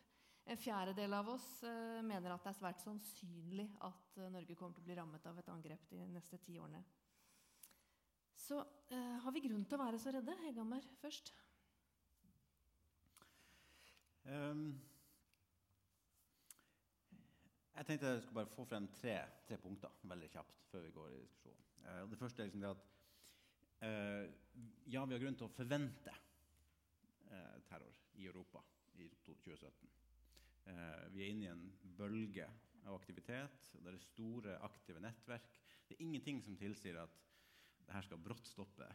En 0.46 0.62
fjerdedel 0.62 1.16
av 1.18 1.32
oss 1.34 1.48
mener 2.06 2.36
at 2.36 2.46
det 2.46 2.52
er 2.52 2.60
svært 2.60 2.84
sannsynlig 2.84 3.66
at 3.88 4.22
Norge 4.30 4.60
kommer 4.60 4.78
til 4.78 4.86
å 4.86 4.90
bli 4.92 5.00
rammet 5.00 5.26
av 5.26 5.42
et 5.42 5.50
angrep 5.56 5.90
de 5.90 6.06
neste 6.14 6.38
ti 6.44 6.60
årene. 6.62 6.84
Så 8.48 8.58
eh, 8.90 9.16
har 9.24 9.34
vi 9.36 9.42
grunn 9.44 9.66
til 9.68 9.76
å 9.76 9.82
være 9.82 9.98
så 10.00 10.12
redde? 10.16 10.36
Hegammer 10.46 10.86
først. 11.02 11.34
Um, 14.28 14.70
jeg 17.76 17.88
tenkte 17.90 18.14
jeg 18.14 18.22
skulle 18.24 18.38
bare 18.40 18.54
få 18.54 18.66
frem 18.70 18.88
tre, 18.96 19.18
tre 19.48 19.58
punkter 19.60 20.00
veldig 20.12 20.32
kjapt 20.32 20.64
før 20.72 20.86
vi 20.86 20.94
går 20.96 21.12
i 21.18 21.20
diskusjon. 21.26 21.60
Uh, 21.84 22.06
det 22.12 22.22
første 22.22 22.44
er 22.44 22.48
liksom 22.48 22.64
det 22.64 22.72
at 22.72 22.88
uh, 23.84 24.24
ja, 24.96 25.04
vi 25.04 25.18
har 25.18 25.24
grunn 25.26 25.40
til 25.44 25.50
å 25.50 25.56
forvente 25.58 26.16
uh, 26.16 27.60
terror 27.68 28.00
i 28.16 28.32
Europa 28.32 28.64
i 28.96 29.12
2017. 29.28 29.92
vi 31.14 31.22
er 31.24 31.30
inne 31.30 31.46
i 31.46 31.52
en 31.52 31.68
bølge 32.00 32.48
av 32.88 32.96
aktivitet. 32.96 33.68
Det 33.76 33.92
er 33.92 34.00
store, 34.02 34.56
aktive 34.66 35.04
nettverk. 35.04 35.60
Det 35.88 35.96
er 35.96 36.04
ingenting 36.08 36.42
som 36.44 36.58
tilsier 36.60 36.98
at 37.04 37.28
det 37.88 37.96
her 37.96 38.06
skal 38.06 38.22
brått 38.22 38.48
stoppe. 38.48 38.88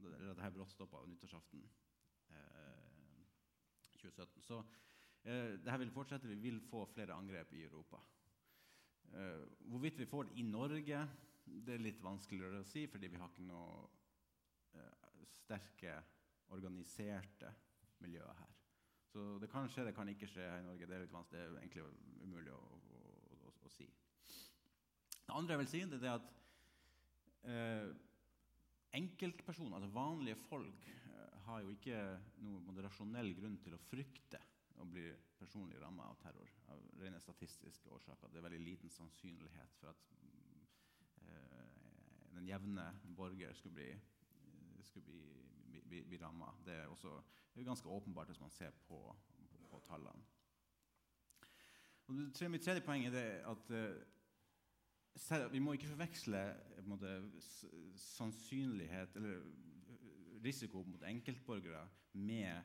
Eller 0.00 0.34
det 0.34 0.42
her 0.42 0.54
brått 0.54 0.72
stoppa 0.72 1.02
nyttårsaften 1.06 1.62
eh, 2.34 3.24
2017. 3.94 4.42
Så 4.42 4.58
eh, 5.22 5.56
det 5.60 5.70
her 5.70 5.82
vil 5.82 5.92
fortsette. 5.94 6.30
Vi 6.30 6.38
vil 6.40 6.60
få 6.70 6.84
flere 6.90 7.14
angrep 7.14 7.52
i 7.54 7.64
Europa. 7.68 8.00
Eh, 9.12 9.44
hvorvidt 9.70 9.98
vi 9.98 10.06
får 10.06 10.28
det 10.28 10.38
i 10.40 10.46
Norge, 10.46 11.02
det 11.44 11.74
er 11.74 11.82
litt 11.82 12.02
vanskeligere 12.02 12.62
å 12.62 12.68
si, 12.68 12.86
fordi 12.90 13.10
vi 13.10 13.18
har 13.20 13.30
ikke 13.30 13.46
noe 13.48 13.88
eh, 14.78 15.24
sterke, 15.30 15.98
organiserte 16.50 17.52
miljøer 18.02 18.34
her. 18.38 18.56
Så 19.10 19.38
det 19.42 19.50
kan 19.50 19.66
skje, 19.70 19.84
det 19.88 19.94
kan 19.94 20.08
ikke 20.10 20.28
skje 20.30 20.46
her 20.46 20.62
i 20.62 20.66
Norge. 20.66 20.86
Det 20.86 20.96
er, 20.96 21.06
det 21.30 21.40
er 21.40 21.56
egentlig 21.58 21.86
umulig 22.22 22.52
å, 22.54 22.60
å, 22.60 23.00
å, 23.48 23.54
å, 23.66 23.72
si. 23.74 23.86
Det 25.26 25.34
andre 25.34 25.56
jeg 25.56 25.62
vil 25.64 25.70
si, 25.70 25.82
det 25.90 26.06
er 26.06 26.14
at 26.18 26.30
eh, 27.46 27.90
Enkeltpersoner, 28.98 29.76
altså 29.76 29.90
vanlige 29.94 30.36
folk, 30.48 30.88
eh, 31.06 31.34
har 31.46 31.60
jo 31.62 31.74
ikke 31.74 31.98
noen 32.42 32.80
rasjonell 32.82 33.30
grunn 33.38 33.58
til 33.62 33.76
å 33.76 33.82
frykte 33.86 34.40
å 34.80 34.86
bli 34.88 35.04
personlig 35.38 35.78
ramma 35.80 36.08
av 36.10 36.18
terror 36.22 36.50
av 36.72 36.82
rene 36.98 37.20
statistiske 37.22 37.90
årsaker. 37.92 38.32
Det 38.32 38.40
er 38.40 38.46
veldig 38.48 38.62
liten 38.64 38.90
sannsynlighet 38.90 39.76
for 39.78 39.92
at 39.92 40.10
eh, 41.28 41.70
den 42.34 42.48
jevne 42.48 42.88
borger 43.16 43.54
skulle 43.54 43.78
bli, 43.78 43.90
skulle 44.82 45.06
bli, 45.06 45.82
bli, 45.86 46.02
bli 46.10 46.20
ramma. 46.22 46.50
Det 46.64 46.80
er 46.80 46.90
også 46.90 47.14
ganske 47.60 47.88
åpenbart 47.88 48.30
hvis 48.32 48.40
man 48.40 48.50
ser 48.54 48.74
på, 48.88 49.00
på, 49.50 49.64
på 49.70 49.82
tallene. 49.86 50.24
Og 52.10 52.16
det, 52.16 52.50
mitt 52.50 52.64
tredje 52.64 52.82
poeng 52.82 53.04
er 53.06 53.44
at 53.46 53.70
eh, 53.70 54.00
vi 55.52 55.60
må 55.62 55.74
ikke 55.74 55.90
forveksle 55.90 56.40
måte, 56.88 57.10
sannsynlighet 57.98 59.16
eller 59.18 59.42
risiko 60.44 60.82
mot 60.86 61.02
enkeltborgere 61.04 61.82
med 62.12 62.62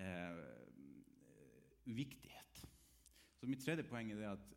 eh, 0.00 0.40
uviktighet. 1.86 2.64
Så 3.38 3.48
mitt 3.48 3.62
tredje 3.64 3.86
poeng 3.86 4.10
er 4.14 4.32
at 4.32 4.54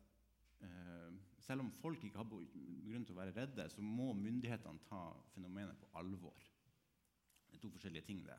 eh, 0.64 1.10
selv 1.44 1.64
om 1.64 1.72
folk 1.72 2.02
ikke 2.04 2.18
har 2.18 2.28
grunn 2.28 3.06
til 3.06 3.14
å 3.14 3.20
være 3.20 3.36
redde, 3.36 3.68
så 3.70 3.84
må 3.84 4.10
myndighetene 4.16 4.84
ta 4.88 5.02
fenomenet 5.34 5.78
på 5.80 5.90
alvor. 6.00 6.48
Det 7.48 7.56
er 7.56 7.62
to 7.62 7.72
forskjellige 7.72 8.08
ting. 8.08 8.24
Det. 8.26 8.36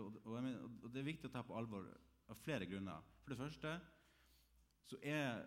Og, 0.00 0.18
og, 0.24 0.40
og 0.82 0.88
det 0.92 1.00
er 1.00 1.12
viktig 1.12 1.30
å 1.30 1.34
ta 1.36 1.44
på 1.46 1.56
alvor 1.56 1.86
av 2.28 2.40
flere 2.40 2.66
grunner. 2.68 3.04
For 3.22 3.34
det 3.34 3.40
første 3.40 3.74
så 4.84 4.98
er 5.00 5.44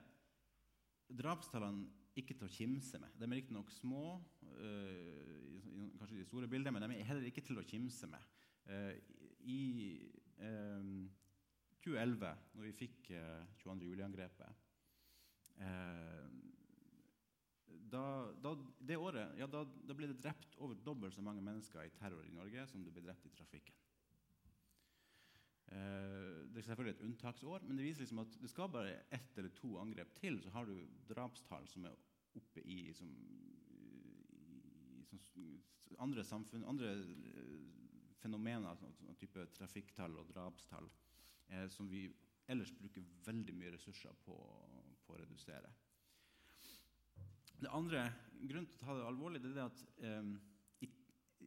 drapstallene 1.14 2.07
ikke 2.22 2.36
til 2.38 2.48
å 2.48 2.54
kimse 2.54 3.00
med. 3.02 3.14
De 3.18 3.28
er 3.28 3.36
riktignok 3.40 3.72
små, 3.74 4.18
uh, 4.58 5.94
kanskje 6.00 6.18
i 6.18 6.22
de 6.22 6.28
store 6.28 6.50
bildene, 6.52 6.74
men 6.76 6.86
de 6.88 7.00
er 7.00 7.10
heller 7.10 7.30
ikke 7.30 7.46
til 7.46 7.62
å 7.62 7.66
kimse 7.68 8.10
med. 8.12 8.34
Uh, 8.68 8.94
I 9.48 9.62
uh, 10.42 10.82
2011, 11.86 12.34
når 12.58 12.68
vi 12.68 12.78
fikk 12.86 13.12
22. 13.62 13.92
juli-angrepet 13.94 14.64
da, 17.92 18.04
da, 18.44 18.52
det 18.80 18.98
året 19.00 19.40
ja, 19.40 19.48
da, 19.50 19.64
da, 19.64 19.96
ble 19.96 20.10
det 20.12 20.20
drept 20.22 20.58
over 20.62 20.78
dobbelt 20.86 21.16
så 21.16 21.24
mange 21.24 21.42
mennesker 21.42 21.86
i 21.86 21.94
terror 21.98 22.26
i 22.28 22.36
Norge 22.36 22.66
som 22.70 22.84
det 22.84 22.94
ble 22.94 23.06
drept 23.06 23.26
i 23.26 23.34
trafikken. 23.34 23.76
Det 26.58 26.64
er 26.64 26.72
selvfølgelig 26.72 26.96
et 26.96 27.06
unntaksår, 27.06 27.66
men 27.70 27.78
det 27.78 27.84
viser 27.86 28.02
liksom 28.02 28.24
at 28.24 28.36
det 28.42 28.50
skal 28.50 28.70
bare 28.74 28.96
ett 29.14 29.36
eller 29.38 29.52
to 29.54 29.76
angrep 29.78 30.16
til, 30.18 30.40
så 30.42 30.50
har 30.56 30.66
du 30.66 30.80
drapstall 31.06 31.68
som 31.70 31.84
er 31.86 31.94
oppe 32.34 32.64
i, 32.66 32.80
liksom, 32.88 33.12
i, 35.38 35.44
i 35.94 36.00
andre 36.02 36.24
samfunn, 36.26 36.66
andre 36.66 36.96
eh, 36.98 37.52
fenomener, 38.24 38.74
sånn, 38.80 38.96
sånn 38.98 39.20
type 39.22 39.46
trafikktall 39.54 40.18
og 40.18 40.32
drapstall, 40.32 40.90
eh, 41.54 41.68
som 41.70 41.92
vi 41.94 42.08
ellers 42.50 42.74
bruker 42.74 43.06
veldig 43.28 43.54
mye 43.54 43.76
ressurser 43.76 44.18
på, 44.26 44.40
på 45.06 45.14
å 45.14 45.22
redusere. 45.22 45.70
Det 47.62 47.70
andre 47.70 48.08
grunnen 48.34 48.66
til 48.66 48.82
å 48.82 48.86
ta 48.88 48.98
det 48.98 49.06
alvorlig 49.12 49.46
det 49.46 49.54
er 49.54 49.64
at 49.68 49.86
eh, 50.02 50.34
i, 50.82 50.92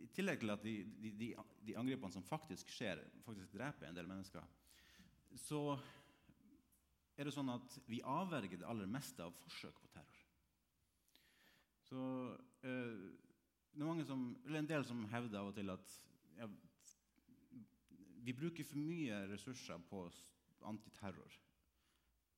i, 0.04 0.06
tillegg 0.14 0.46
til 0.46 0.54
at 0.54 0.62
de, 0.70 0.78
de, 1.02 1.14
de, 1.18 1.34
de, 1.66 1.78
angrepene 1.82 2.14
som 2.14 2.30
faktisk 2.30 2.70
skjer, 2.78 3.02
faktisk 3.26 3.58
dreper 3.58 3.90
en 3.90 3.98
del 3.98 4.06
mennesker, 4.06 4.46
så 5.38 5.78
er 7.16 7.28
det 7.28 7.34
sånn 7.34 7.52
at 7.52 7.76
vi 7.90 8.00
avverger 8.06 8.62
det 8.62 8.68
aller 8.68 8.88
meste 8.90 9.22
av 9.24 9.34
forsøk 9.42 9.76
på 9.82 9.90
terror. 9.92 10.22
Så 11.90 12.00
eh, 12.64 13.02
det 13.74 13.86
er 13.86 14.08
som, 14.08 14.24
en 14.46 14.70
del 14.70 14.86
som 14.86 15.04
hevder 15.12 15.40
av 15.40 15.50
og 15.50 15.56
til 15.58 15.72
at 15.72 15.94
ja, 16.38 16.48
vi 18.24 18.34
bruker 18.36 18.66
for 18.66 18.80
mye 18.80 19.24
ressurser 19.30 19.80
på 19.90 20.04
antiterror. 20.68 21.36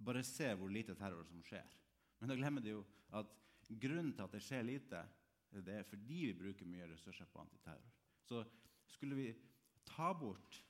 Bare 0.02 0.24
se 0.26 0.48
hvor 0.58 0.72
lite 0.72 0.96
terror 0.98 1.24
som 1.28 1.42
skjer. 1.46 1.78
Men 2.20 2.30
da 2.30 2.38
glemmer 2.38 2.64
de 2.64 2.74
jo 2.74 2.82
at 3.18 3.30
grunnen 3.68 4.12
til 4.14 4.24
at 4.24 4.34
det 4.34 4.42
skjer 4.44 4.66
lite, 4.66 5.02
det 5.52 5.78
er 5.78 5.86
fordi 5.86 6.26
vi 6.30 6.36
bruker 6.38 6.68
mye 6.68 6.88
ressurser 6.90 7.28
på 7.30 7.42
antiterror. 7.42 7.92
Så 8.24 8.42
skulle 8.88 9.18
vi 9.18 9.28
ta 9.88 10.12
bort 10.16 10.62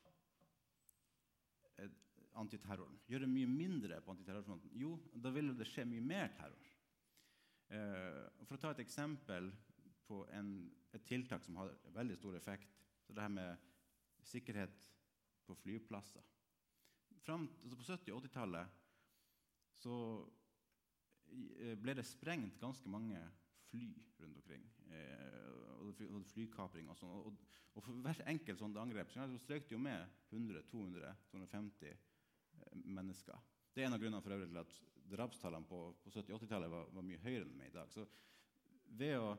antiterroren, 2.41 2.99
gjøre 3.11 3.29
mye 3.29 3.49
mindre 3.51 4.01
på 4.05 4.15
antiterrorfronten, 4.15 4.73
jo, 4.79 4.95
da 5.15 5.33
vil 5.35 5.53
det 5.57 5.69
skje 5.69 5.85
mye 5.89 6.05
mer 6.05 6.33
terror. 6.37 6.71
Eh, 7.73 8.45
for 8.47 8.57
å 8.57 8.63
ta 8.63 8.73
et 8.73 8.83
eksempel 8.85 9.51
på 10.09 10.23
en, 10.37 10.55
et 10.93 11.05
tiltak 11.09 11.45
som 11.45 11.61
har 11.61 11.73
veldig 11.95 12.17
stor 12.19 12.37
effekt, 12.37 12.73
så 13.05 13.15
det 13.15 13.25
her 13.25 13.33
med 13.33 13.69
sikkerhet 14.27 14.89
på 15.47 15.57
flyplasser. 15.63 16.25
Frem, 17.23 17.47
altså 17.63 17.79
på 17.79 17.87
70- 17.87 18.15
og 18.15 18.25
80-tallet 18.25 18.79
så 19.83 19.97
eh, 21.61 21.77
ble 21.79 21.97
det 21.99 22.07
sprengt 22.07 22.61
ganske 22.63 22.91
mange 22.91 23.21
fly 23.71 23.89
rundt 24.21 24.39
omkring. 24.41 24.65
Eh, 24.91 25.33
og 25.83 26.27
flykapring 26.33 26.91
og 26.91 26.99
sånn. 26.99 27.13
Og, 27.13 27.43
for 27.73 28.03
hvert 28.05 28.21
enkelt 28.29 28.61
sånt 28.61 28.77
angrep 28.77 29.11
så 29.13 29.25
strøk 29.41 29.69
det 29.69 29.77
jo 29.77 29.81
med 29.81 30.05
100-200-250 30.31 31.89
eh, 31.89 32.01
mennesker. 32.73 33.39
Det 33.73 33.83
er 33.83 33.89
en 33.89 33.97
av 33.97 34.03
grunnene 34.03 34.25
for 34.25 34.37
øvrig 34.37 34.51
til 34.51 34.61
at 34.63 34.77
drapstallene 35.13 35.69
på, 35.69 35.81
på 36.05 36.13
70-80-tallet 36.13 36.73
var, 36.73 36.91
var, 36.93 37.07
mye 37.07 37.21
høyere 37.23 37.47
enn 37.47 37.57
med 37.57 37.71
i 37.71 37.75
dag. 37.75 37.91
Så 37.93 38.07
ved 38.99 39.17
å 39.19 39.33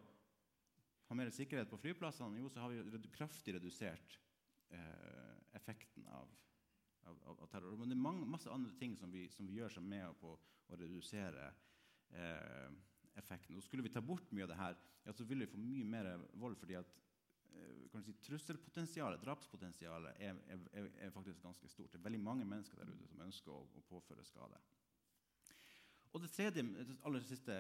ha 1.10 1.18
mer 1.18 1.32
sikkerhet 1.34 1.70
på 1.70 1.80
flyplassene, 1.82 2.42
jo, 2.42 2.50
så 2.50 2.63
har 2.63 2.74
vi 2.74 3.13
kraftig 3.13 3.56
redusert 3.58 4.18
eh, 4.74 5.36
effekten 5.58 6.08
av 6.13 6.32
av, 7.10 7.38
av, 7.42 7.48
terror. 7.51 7.75
Men 7.77 7.92
det 7.92 7.98
er 7.98 8.06
mange, 8.06 8.25
masse 8.30 8.51
andre 8.51 8.74
ting 8.80 8.96
som 9.00 9.12
vi, 9.13 9.27
som 9.34 9.48
vi 9.48 9.58
gjør 9.60 9.75
som 9.75 9.88
er 9.88 9.96
med 9.98 10.20
på 10.22 10.34
å 10.34 10.80
redusere 10.80 11.50
eh, 12.15 12.70
effekten. 13.20 13.58
Og 13.58 13.65
skulle 13.65 13.86
vi 13.86 13.92
ta 13.94 14.03
bort 14.03 14.32
mye 14.32 14.48
av 14.48 14.53
det 14.53 14.60
her, 14.60 14.77
ja, 15.03 15.15
så 15.15 15.27
ville 15.27 15.46
vi 15.46 15.53
få 15.53 15.62
mye 15.62 15.88
mer 15.88 16.12
vold. 16.39 16.58
fordi 16.60 16.80
at 16.80 16.94
si, 18.04 18.14
Trusselpotensialet, 18.26 19.22
drapspotensialet, 19.24 20.20
er, 20.20 20.40
er, 20.50 20.88
er, 20.98 21.12
faktisk 21.14 21.42
ganske 21.44 21.70
stort. 21.72 21.92
Det 21.94 22.00
er 22.00 22.08
veldig 22.08 22.22
mange 22.24 22.48
mennesker 22.48 22.80
der 22.80 22.92
ute 22.92 23.10
som 23.10 23.22
ønsker 23.26 23.54
å, 23.54 23.62
å 23.64 23.84
påføre 23.90 24.26
skade. 24.28 24.60
Og 26.13 26.22
det 26.22 26.30
tredje, 26.30 26.63
aller 27.08 27.26
siste, 27.26 27.56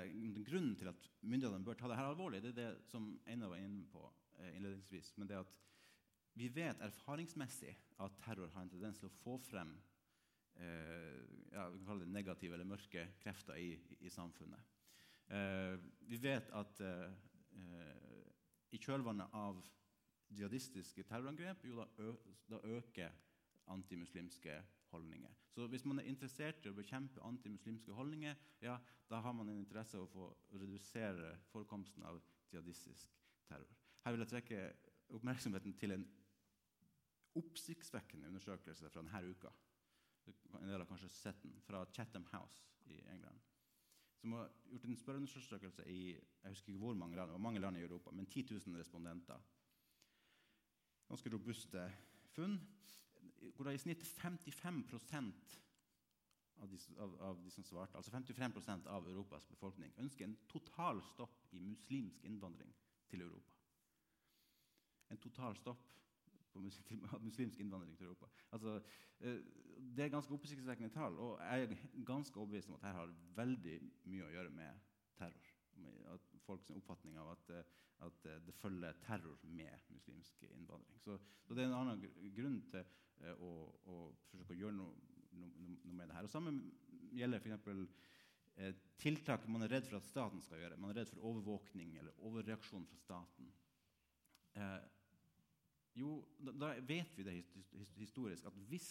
Grunnen 0.45 0.75
til 0.77 0.91
at 0.91 1.07
myndighetene 1.21 1.65
bør 1.65 1.79
ta 1.79 1.89
det 1.89 1.97
her 1.97 2.11
alvorlig, 2.11 2.43
det 2.43 2.53
er 2.53 2.59
det 2.59 2.89
som 2.89 3.07
Einar 3.25 3.53
var 3.53 3.61
inne 3.61 3.87
på 3.89 4.03
eh, 4.39 4.51
innledningsvis. 4.57 5.13
men 5.17 5.29
det 5.29 5.41
at 5.41 5.55
vi 6.33 6.49
vet 6.49 6.79
erfaringsmessig 6.81 7.73
at 8.01 8.15
terror 8.23 8.49
har 8.53 8.63
en 8.65 8.71
tendens 8.71 8.97
til 8.97 9.09
å 9.09 9.17
få 9.21 9.35
frem 9.45 9.75
eh, 10.57 11.19
ja, 11.53 11.67
negative 12.09 12.57
eller 12.57 12.69
mørke 12.69 13.05
krefter 13.21 13.59
i, 13.61 13.75
i, 13.77 13.99
i 14.07 14.13
samfunnet. 14.13 14.71
Eh, 15.29 15.75
vi 16.09 16.17
vet 16.21 16.49
at 16.57 16.81
eh, 16.81 17.13
i 18.73 18.81
kjølvannet 18.81 19.33
av 19.37 19.61
jihadistiske 20.29 21.03
terrorangrep 21.03 21.65
jo 21.67 21.83
da, 21.83 22.13
da 22.49 22.61
øker 22.77 23.11
antimuslimske 23.67 24.61
holdninger. 24.93 25.29
Så 25.49 25.67
hvis 25.67 25.85
man 25.85 25.99
er 25.99 26.09
interessert 26.09 26.65
i 26.65 26.71
å 26.71 26.77
bekjempe 26.77 27.23
antimuslimske 27.25 27.93
holdninger, 27.97 28.35
ja, 28.61 28.77
da 29.09 29.21
har 29.21 29.33
man 29.33 29.49
en 29.49 29.59
interesse 29.61 29.97
av 29.97 30.05
å 30.07 30.11
få 30.13 30.59
redusere 30.61 31.35
forekomsten 31.51 32.05
av 32.09 32.21
jihadistisk 32.51 33.15
terror. 33.47 33.69
Her 34.03 34.15
vil 34.15 34.25
jeg 34.25 34.33
trekke 34.33 34.61
oppmerksomheten 35.13 35.77
til 35.79 35.95
en 35.95 36.05
oppsiktsvekkende 37.39 38.29
undersøkelse 38.29 38.89
fra 38.89 39.01
denne 39.01 39.31
uka. 39.31 39.53
En 40.59 40.69
del 40.69 40.79
har 40.79 40.87
kanskje 40.87 41.09
sett 41.11 41.41
den, 41.43 41.55
fra 41.65 41.83
Chatham 41.95 42.25
House 42.31 42.63
i 42.85 43.01
England. 43.11 43.41
Som 44.21 44.37
har 44.37 44.51
gjort 44.69 44.85
en 44.87 44.99
spørreundersøkelse 44.99 45.85
i 45.91 46.03
jeg 46.13 46.53
husker 46.53 46.71
ikke 46.71 46.83
hvor 46.85 46.95
mange 46.95 47.17
land, 47.17 47.29
det 47.29 47.35
var 47.35 47.43
mange 47.43 47.59
land 47.59 47.77
i 47.77 47.83
Europa, 47.83 48.11
men 48.11 48.25
10 48.25 48.45
000 48.51 48.79
respondenter. 48.79 49.41
Ganske 51.07 51.33
robuste 51.33 51.87
funn. 52.33 52.59
Hvor 53.55 53.67
det 53.67 53.75
i 53.75 53.83
snitt 53.83 54.03
55 54.07 54.83
av 56.63 56.69
de, 56.69 56.77
av, 56.97 57.15
av 57.21 57.41
de 57.43 57.51
som 57.51 57.63
svarte, 57.63 57.97
altså 57.97 58.11
55% 58.11 58.87
av 58.87 59.07
Europas 59.09 59.47
befolkning, 59.49 59.91
ønsker 59.99 60.25
en 60.27 60.37
total 60.47 61.01
stopp 61.13 61.49
i 61.51 61.59
muslimsk 61.59 62.23
innvandring 62.23 62.71
til 63.11 63.25
Europa. 63.25 63.57
En 65.11 65.19
total 65.21 65.57
stopp 65.59 65.83
på 66.53 66.61
muslimsk 67.27 67.59
innvandring 67.59 67.97
til 67.97 68.07
Europa. 68.07 68.29
Altså, 68.51 68.81
eh, 69.19 69.41
det 69.97 70.05
er 70.05 70.13
ganske 70.13 70.33
oppsiktsvekkende 70.33 70.93
tall. 70.93 71.17
Og 71.19 71.39
jeg 71.41 71.63
er 71.63 72.05
ganske 72.05 72.39
overbevist 72.39 72.69
om 72.69 72.77
at 72.77 72.85
dette 72.85 72.97
har 72.99 73.15
veldig 73.35 73.79
mye 74.05 74.27
å 74.27 74.33
gjøre 74.37 74.53
med 74.53 74.89
terror. 75.17 75.51
At 76.13 76.32
folks 76.45 76.71
oppfatning 76.73 77.17
av 77.21 77.33
at, 77.35 77.49
eh, 77.55 77.73
at, 78.07 78.25
eh, 78.29 78.41
det 78.45 78.55
følger 78.59 78.99
terror 79.05 79.39
med 79.43 79.89
muslimsk 79.93 80.43
innvandring. 80.49 80.99
Så, 81.03 81.17
så 81.47 81.55
det 81.55 81.63
er 81.63 81.71
en 81.71 81.79
annen 81.81 82.33
grunn 82.35 82.61
til 82.71 82.85
å, 83.39 83.51
å 83.87 83.99
forsøke 84.31 84.55
å 84.55 84.61
gjøre 84.63 84.77
noe, 84.77 85.11
noe, 85.39 85.77
med 85.83 86.09
det 86.09 86.17
her. 86.17 86.27
Og 86.27 86.33
Samme 86.33 86.55
gjelder 87.15 87.39
f.eks. 87.39 88.01
Eh, 88.55 88.73
tiltak 89.01 89.47
man 89.49 89.65
er 89.65 89.71
redd 89.73 89.87
for 89.89 89.97
at 89.97 90.05
staten 90.05 90.41
skal 90.45 90.61
gjøre. 90.61 90.77
Man 90.77 90.91
er 90.93 91.01
redd 91.01 91.13
for 91.13 91.25
overvåkning 91.31 91.95
eller 91.97 92.19
overreaksjon 92.27 92.85
fra 92.89 92.99
staten. 93.01 93.49
Eh, 94.53 94.83
jo, 95.97 96.19
da, 96.37 96.53
da, 96.61 96.71
vet 96.85 97.17
vi 97.17 97.25
det 97.25 97.39
historisk 97.97 98.45
at 98.49 98.57
hvis 98.69 98.89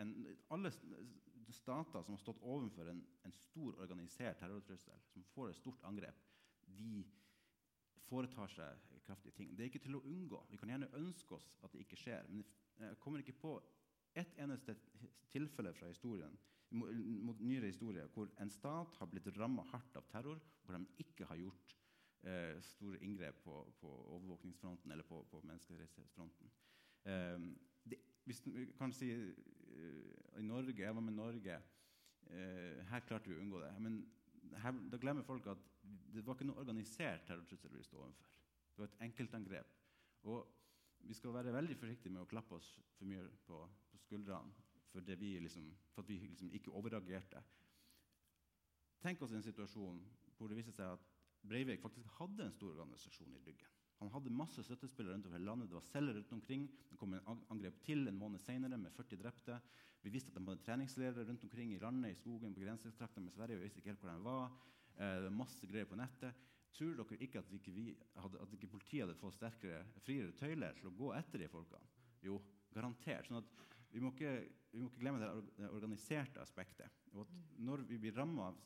en, 0.00 0.12
alle 0.52 0.72
stater 1.52 2.02
som 2.04 2.16
har 2.16 2.20
stått 2.20 2.42
overfor 2.44 2.88
en, 2.92 3.02
en, 3.24 3.36
stor 3.36 3.76
organisert 3.84 4.40
terrortrussel, 4.40 4.96
som 5.12 5.24
får 5.32 5.52
et 5.52 5.60
stort 5.60 5.84
angrep, 5.88 6.25
de 6.78 7.04
foretar 8.06 8.50
seg 8.52 8.82
kraftige 9.06 9.34
ting. 9.34 9.54
Det 9.54 9.64
er 9.64 9.70
ikke 9.70 9.82
til 9.86 9.98
å 9.98 10.04
unngå. 10.06 10.42
Vi 10.50 10.58
kan 10.60 10.70
gjerne 10.70 10.92
ønske 10.98 11.38
oss 11.38 11.48
at 11.64 11.72
det 11.72 11.84
ikke 11.84 11.98
skjer. 12.00 12.28
Men 12.30 12.44
jeg 12.78 12.98
kommer 13.02 13.22
ikke 13.22 13.38
på 13.40 13.56
ett 14.16 14.36
eneste 14.40 14.76
tilfelle 15.32 15.74
fra 15.76 15.90
historien 15.90 16.36
mot 16.76 17.38
nyere 17.40 17.70
historie 17.70 18.06
hvor 18.14 18.30
en 18.42 18.50
stat 18.50 18.96
har 18.98 19.10
blitt 19.10 19.28
ramma 19.38 19.62
hardt 19.70 19.96
av 19.98 20.06
terror, 20.10 20.40
hvor 20.64 20.74
de 20.74 21.04
ikke 21.04 21.28
har 21.30 21.38
gjort 21.38 21.74
eh, 22.26 22.58
store 22.72 22.98
inngrep 23.06 23.38
på, 23.44 23.60
på, 23.80 23.92
overvåkningsfronten 24.16 24.92
eller 24.92 25.06
på, 25.06 25.22
på 25.30 25.42
menneskerettighetsfronten. 25.46 26.50
Eh, 27.06 27.46
det, 27.86 28.00
hvis 28.26 28.42
vi 28.46 28.66
kan 28.78 28.92
si 28.92 29.12
uh, 29.14 30.38
i 30.38 30.42
Norge, 30.42 30.82
Jeg 30.82 30.94
var 30.94 31.00
med 31.00 31.12
Norge. 31.14 31.60
Uh, 32.26 32.82
her 32.90 33.04
klarte 33.06 33.30
vi 33.30 33.36
å 33.36 33.42
unngå 33.44 33.60
det. 33.62 33.70
Men 33.78 34.00
her, 34.62 34.76
da 34.92 35.00
glemmer 35.00 35.26
folk 35.26 35.46
at 35.52 35.64
det 36.14 36.24
var 36.26 36.36
ikke 36.36 36.48
noe 36.48 36.62
organisert 36.62 37.26
terrortrussel 37.28 37.74
vi 37.76 37.84
sto 37.84 38.00
overfor. 38.00 38.38
Det 38.72 38.82
var 38.82 38.90
et 38.90 39.02
enkeltangrep. 39.08 39.74
Og 40.32 40.46
vi 41.06 41.14
skal 41.14 41.34
være 41.34 41.54
veldig 41.54 41.76
forsiktige 41.78 42.12
med 42.12 42.24
å 42.24 42.30
klappe 42.30 42.56
oss 42.56 42.70
for 42.96 43.08
mye 43.08 43.26
på, 43.46 43.60
på 43.90 44.00
skuldrene 44.02 44.64
for, 44.90 45.16
vi 45.20 45.38
liksom, 45.38 45.68
for, 45.92 46.02
at 46.02 46.08
vi 46.08 46.18
liksom 46.24 46.52
ikke 46.56 46.72
overreagerte. 46.72 47.42
Tenk 49.02 49.22
oss 49.22 49.34
en 49.36 49.44
situasjon 49.44 50.00
hvor 50.36 50.50
det 50.50 50.58
viser 50.58 50.74
seg 50.74 50.96
at 50.96 51.12
Breivik 51.46 51.82
faktisk 51.82 52.08
hadde 52.18 52.46
en 52.46 52.54
stor 52.56 52.72
organisasjon 52.74 53.34
i 53.36 53.42
ryggen. 53.44 53.75
Han 54.00 54.12
hadde 54.12 54.32
masse 54.34 54.62
støttespillere 54.64 55.16
rundt 55.16 55.28
over 55.30 55.42
landet. 55.42 55.70
Det 55.70 55.78
var 55.78 55.86
celler 55.88 56.16
rundt 56.18 56.32
omkring. 56.36 56.66
Det 56.90 56.98
kom 57.00 57.14
en 57.16 57.44
angrep 57.52 57.78
til 57.84 58.08
en 58.08 58.18
måned 58.18 58.42
senere 58.44 58.78
med 58.80 58.92
40 58.92 59.20
drepte. 59.22 59.60
Vi 60.04 60.12
visste 60.12 60.30
at 60.30 60.38
de 60.38 60.44
hadde 60.46 60.64
treningsledere 60.66 61.24
rundt 61.28 61.46
omkring 61.48 61.72
i 61.72 61.78
landet, 61.82 62.12
i 62.12 62.18
skogen, 62.20 62.54
på 62.54 62.64
grensetrakta 62.64 63.20
med 63.20 63.32
Sverige. 63.32 63.56
Vi 63.56 63.68
visste 63.68 63.80
ikke 63.80 63.94
helt 63.94 64.04
hvor 64.04 64.12
de 64.12 64.26
var. 64.26 64.58
Eh, 64.96 65.14
det 65.16 65.30
var 65.30 65.38
masse 65.38 65.70
greier 65.70 65.88
på 65.88 65.98
nettet. 65.98 66.44
Tror 66.76 66.92
dere 66.98 67.18
ikke 67.24 67.40
at, 67.40 67.54
ikke 67.56 67.72
vi 67.72 67.86
hadde, 68.20 68.42
at 68.42 68.52
ikke 68.52 68.74
politiet 68.74 69.06
hadde 69.06 69.16
fått 69.18 69.38
sterkere, 69.38 69.80
friere 70.04 70.36
tøyler 70.36 70.76
til 70.76 70.90
å 70.90 70.96
gå 70.98 71.14
etter 71.16 71.40
de 71.40 71.48
folkene? 71.48 71.88
Jo, 72.24 72.36
garantert. 72.76 73.30
Sånn 73.30 73.40
at 73.40 73.66
vi 73.94 74.02
må 74.04 74.12
ikke 74.12 74.36
vi 74.76 74.82
må 74.82 74.90
ikke 74.90 75.00
glemme 75.00 75.22
det, 75.22 75.68
organiserte 75.72 76.42
aspektet. 76.42 76.92
Når, 77.64 77.86
vi 77.88 77.96
blir 78.00 78.16
rammet, 78.16 78.58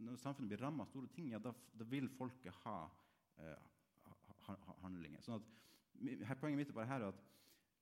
når 0.00 0.16
samfunnet 0.20 0.54
blir 0.54 0.62
ramma 0.62 0.86
av 0.86 0.88
store 0.88 1.10
ting, 1.12 1.32
ja, 1.34 1.40
da, 1.42 1.52
da, 1.76 1.86
vil 1.90 2.08
folket 2.16 2.56
ha, 2.62 2.78
eh, 3.42 3.66
handlinger. 4.82 5.22
Sånn 5.24 5.38
at, 5.38 6.38
poenget 6.40 6.60
mitt 6.60 6.72
er 6.72 6.78
bare 6.78 6.90
her 6.90 7.08
at 7.08 7.24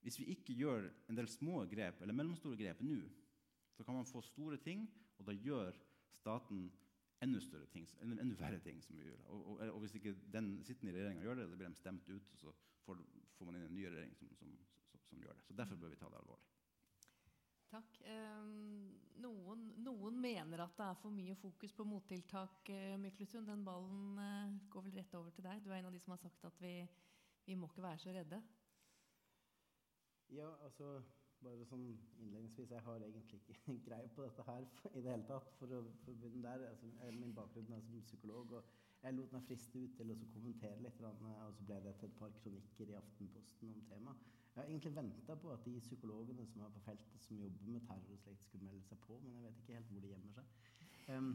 hvis 0.06 0.20
vi 0.20 0.28
ikke 0.36 0.54
gjør 0.54 0.86
en 1.10 1.18
del 1.18 1.28
små 1.30 1.64
grep, 1.70 2.02
eller 2.02 2.14
mellomstore 2.14 2.58
grep 2.60 2.82
nå, 2.86 3.00
så 3.74 3.84
kan 3.84 3.96
man 3.98 4.08
få 4.08 4.22
store 4.22 4.58
ting, 4.62 4.86
og 5.18 5.26
da 5.28 5.34
gjør 5.34 5.76
staten 6.14 6.68
enda 7.24 7.40
større 7.40 7.66
ting, 7.72 7.86
enda 8.02 8.26
verre 8.38 8.60
ting. 8.62 8.82
som 8.84 8.96
vi 8.96 9.08
gjør. 9.08 9.22
Og, 9.26 9.46
og, 9.46 9.60
og 9.70 9.80
hvis 9.80 9.96
ikke 9.98 10.14
den 10.32 10.64
sittende 10.64 10.94
regjeringa 10.94 11.22
gjør 11.22 11.40
det, 11.40 11.48
så 11.50 11.56
blir 11.56 11.68
de 11.68 11.80
stemt 11.80 12.08
ut, 12.08 12.32
og 12.32 12.38
så 12.38 12.52
får, 12.84 13.00
får 13.38 13.48
man 13.48 13.58
inn 13.58 13.66
en 13.68 13.74
ny 13.74 13.86
regjering 13.88 14.14
som, 14.16 14.30
som, 14.38 14.52
som, 14.90 15.00
som, 15.08 15.22
gjør 15.22 15.32
det. 15.38 15.46
Så 15.48 15.56
Derfor 15.58 15.80
bør 15.80 15.94
vi 15.94 16.00
ta 16.00 16.10
det 16.12 16.20
alvorlig. 16.20 16.55
Takk. 17.76 17.96
Um, 18.08 18.92
noen, 19.20 19.64
noen, 19.84 20.20
mener 20.20 20.62
at 20.64 20.78
det 20.78 20.84
er 20.86 21.00
for 21.02 21.12
mye 21.12 21.34
fokus 21.36 21.74
på 21.76 21.84
mottiltak. 21.84 22.70
Uh, 22.70 22.94
Myklesund. 23.02 23.48
Den 23.50 23.66
ballen 23.66 24.16
uh, 24.16 24.54
går 24.72 24.86
vel 24.86 24.96
rett 24.96 25.16
over 25.18 25.34
til 25.36 25.44
deg. 25.44 25.60
Du 25.64 25.68
er 25.68 25.82
en 25.82 25.90
av 25.90 25.92
de 25.92 26.00
som 26.00 26.14
har 26.14 26.22
sagt 26.22 26.46
at 26.48 26.62
vi, 26.62 26.72
vi 27.44 27.56
må 27.58 27.68
ikke 27.68 27.84
være 27.84 28.00
så 28.00 28.14
redde. 28.16 28.40
Ja, 30.32 30.48
altså 30.64 31.02
bare 31.44 31.66
sånn 31.68 31.84
innledningsvis, 32.16 32.72
Jeg 32.72 32.84
har 32.86 33.04
egentlig 33.04 33.42
ikke 33.42 33.76
greie 33.90 34.08
på 34.16 34.24
dette 34.24 34.46
her 34.48 34.64
i 34.94 35.02
det 35.02 35.10
hele 35.10 35.28
tatt. 35.28 35.52
for 35.60 35.76
å, 35.76 35.82
begynne 36.06 36.46
der. 36.46 36.64
Altså, 36.70 37.12
min 37.20 37.36
bakgrunn 37.36 37.76
er 37.76 37.84
som 37.84 38.00
psykolog. 38.08 38.56
og 38.56 38.72
Jeg 39.02 39.18
lot 39.18 39.36
meg 39.36 39.44
friste 39.50 39.84
ut 39.84 40.00
til 40.00 40.16
å 40.16 40.18
kommentere 40.32 40.80
litt, 40.80 41.04
og 41.04 41.20
så 41.20 41.68
ble 41.68 41.82
det 41.84 41.98
til 42.00 42.08
et 42.08 42.18
par 42.22 42.32
kronikker 42.40 42.94
i 42.94 42.98
Aftenposten 43.02 43.76
om 43.76 43.84
temaet. 43.92 44.32
Jeg 44.56 44.62
har 44.64 44.68
egentlig 44.68 44.96
venta 44.96 45.34
på 45.34 45.50
at 45.52 45.64
de 45.64 45.80
psykologene 45.80 46.46
som 46.46 46.60
er 46.64 46.68
på 46.68 46.80
feltet, 46.80 47.22
som 47.22 47.36
jobber 47.36 47.66
med 47.72 47.80
terror 47.80 48.12
og 48.12 48.18
slikt, 48.18 48.44
skulle 48.44 48.64
melde 48.64 48.84
seg 48.88 48.98
på, 48.98 49.18
men 49.20 49.34
jeg 49.34 49.42
vet 49.42 49.58
ikke 49.58 49.74
helt 49.74 49.90
hvor 49.90 50.00
de 50.00 50.12
gjemmer 50.12 50.30
seg. 50.32 50.44
Um, 51.16 51.26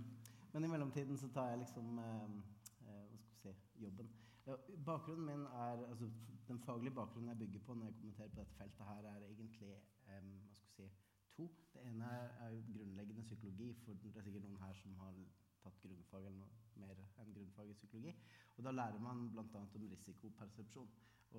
men 0.54 0.64
i 0.64 0.72
mellomtiden 0.72 1.18
så 1.18 1.30
tar 1.36 1.52
jeg 1.52 1.60
liksom 1.62 2.00
um, 2.00 2.40
uh, 2.88 3.04
hva 3.12 3.20
skal 3.20 3.52
vi 3.52 3.54
si, 3.60 3.84
jobben. 3.84 4.10
Uh, 4.48 4.56
bakgrunnen 4.86 5.30
min 5.30 5.46
er, 5.46 5.86
altså 5.92 6.10
Den 6.48 6.60
faglige 6.66 6.96
bakgrunnen 6.98 7.30
jeg 7.30 7.38
bygger 7.38 7.60
på 7.68 7.74
når 7.74 7.86
jeg 7.86 7.96
kommenterer 8.00 8.34
på 8.34 8.40
dette 8.40 8.58
feltet, 8.58 8.86
her 8.86 9.12
er 9.14 9.28
egentlig 9.30 9.70
um, 9.70 10.34
hva 10.48 10.58
skal 10.58 10.72
vi 10.72 10.74
si, 10.74 10.90
to. 11.38 11.48
Det 11.76 11.86
ene 11.92 12.10
er, 12.18 12.28
er 12.48 12.58
grunnleggende 12.74 13.22
psykologi. 13.22 13.74
for 13.86 13.94
Det 13.94 14.16
er 14.16 14.22
sikkert 14.22 14.50
noen 14.50 14.64
her 14.66 14.74
som 14.82 14.98
har 15.04 15.22
tatt 15.62 15.82
grunnfag 15.86 16.26
eller 16.26 16.42
noe 16.42 16.71
mer 16.82 17.02
enn 17.22 17.34
grunnfag 17.36 17.72
i 17.72 17.78
psykologi. 17.78 18.14
Og 18.58 18.64
Da 18.66 18.74
lærer 18.76 19.00
man 19.00 19.30
bl.a. 19.32 19.46
om 19.54 19.88
risikopersepsjon. 19.94 20.90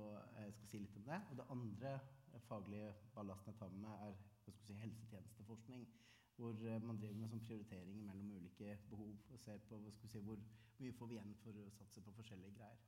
Og 0.01 0.39
jeg 0.39 0.55
skal 0.57 0.69
si 0.69 0.79
litt 0.81 0.97
om 0.97 1.09
det. 1.09 1.19
Og 1.31 1.37
det 1.41 1.49
andre 1.55 1.93
faglige 2.49 2.95
ballasten 3.15 3.53
jeg 3.53 3.59
tar 3.61 3.75
med 3.75 3.85
meg, 3.85 4.07
er 4.09 4.15
skal 4.39 4.57
si, 4.67 4.79
helsetjenesteforskning. 4.85 5.85
Hvor 6.37 6.57
eh, 6.65 6.81
man 6.83 6.99
driver 6.99 7.19
med 7.21 7.29
sånn 7.31 7.45
prioriteringer 7.45 8.07
mellom 8.09 8.31
ulike 8.39 8.79
behov 8.91 9.13
og 9.35 9.41
ser 9.43 9.61
på 9.69 9.79
skal 9.99 10.15
si, 10.15 10.23
hvor 10.25 10.41
mye 10.81 10.97
får 10.97 11.11
vi 11.11 11.19
igjen 11.19 11.35
for 11.43 11.61
å 11.61 11.69
satse 11.77 12.03
på 12.03 12.15
forskjellige 12.17 12.57
greier. 12.57 12.81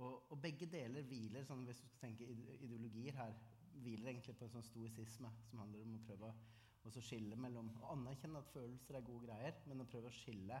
Og, 0.00 0.32
og 0.32 0.38
begge 0.40 0.68
deler 0.70 1.06
hviler, 1.08 1.44
sånn, 1.44 1.64
hvis 1.68 1.80
du 1.80 1.88
skal 1.88 2.04
tenke 2.06 2.28
ideologier 2.28 3.16
her, 3.16 3.34
hviler 3.80 4.12
egentlig 4.12 4.36
på 4.38 4.46
en 4.46 4.54
sånn 4.54 4.68
stoisisme 4.68 5.30
som 5.48 5.62
handler 5.62 5.84
om 5.84 5.96
å 5.96 6.04
prøve 6.06 6.30
å 6.88 7.02
skille 7.04 7.36
mellom 7.36 7.68
Å 7.82 7.90
anerkjenne 7.92 8.40
at 8.40 8.52
følelser 8.54 8.96
er 8.96 9.04
gode 9.04 9.26
greier, 9.26 9.58
men 9.68 9.82
å 9.82 9.88
prøve 9.88 10.08
å 10.08 10.14
skille 10.14 10.60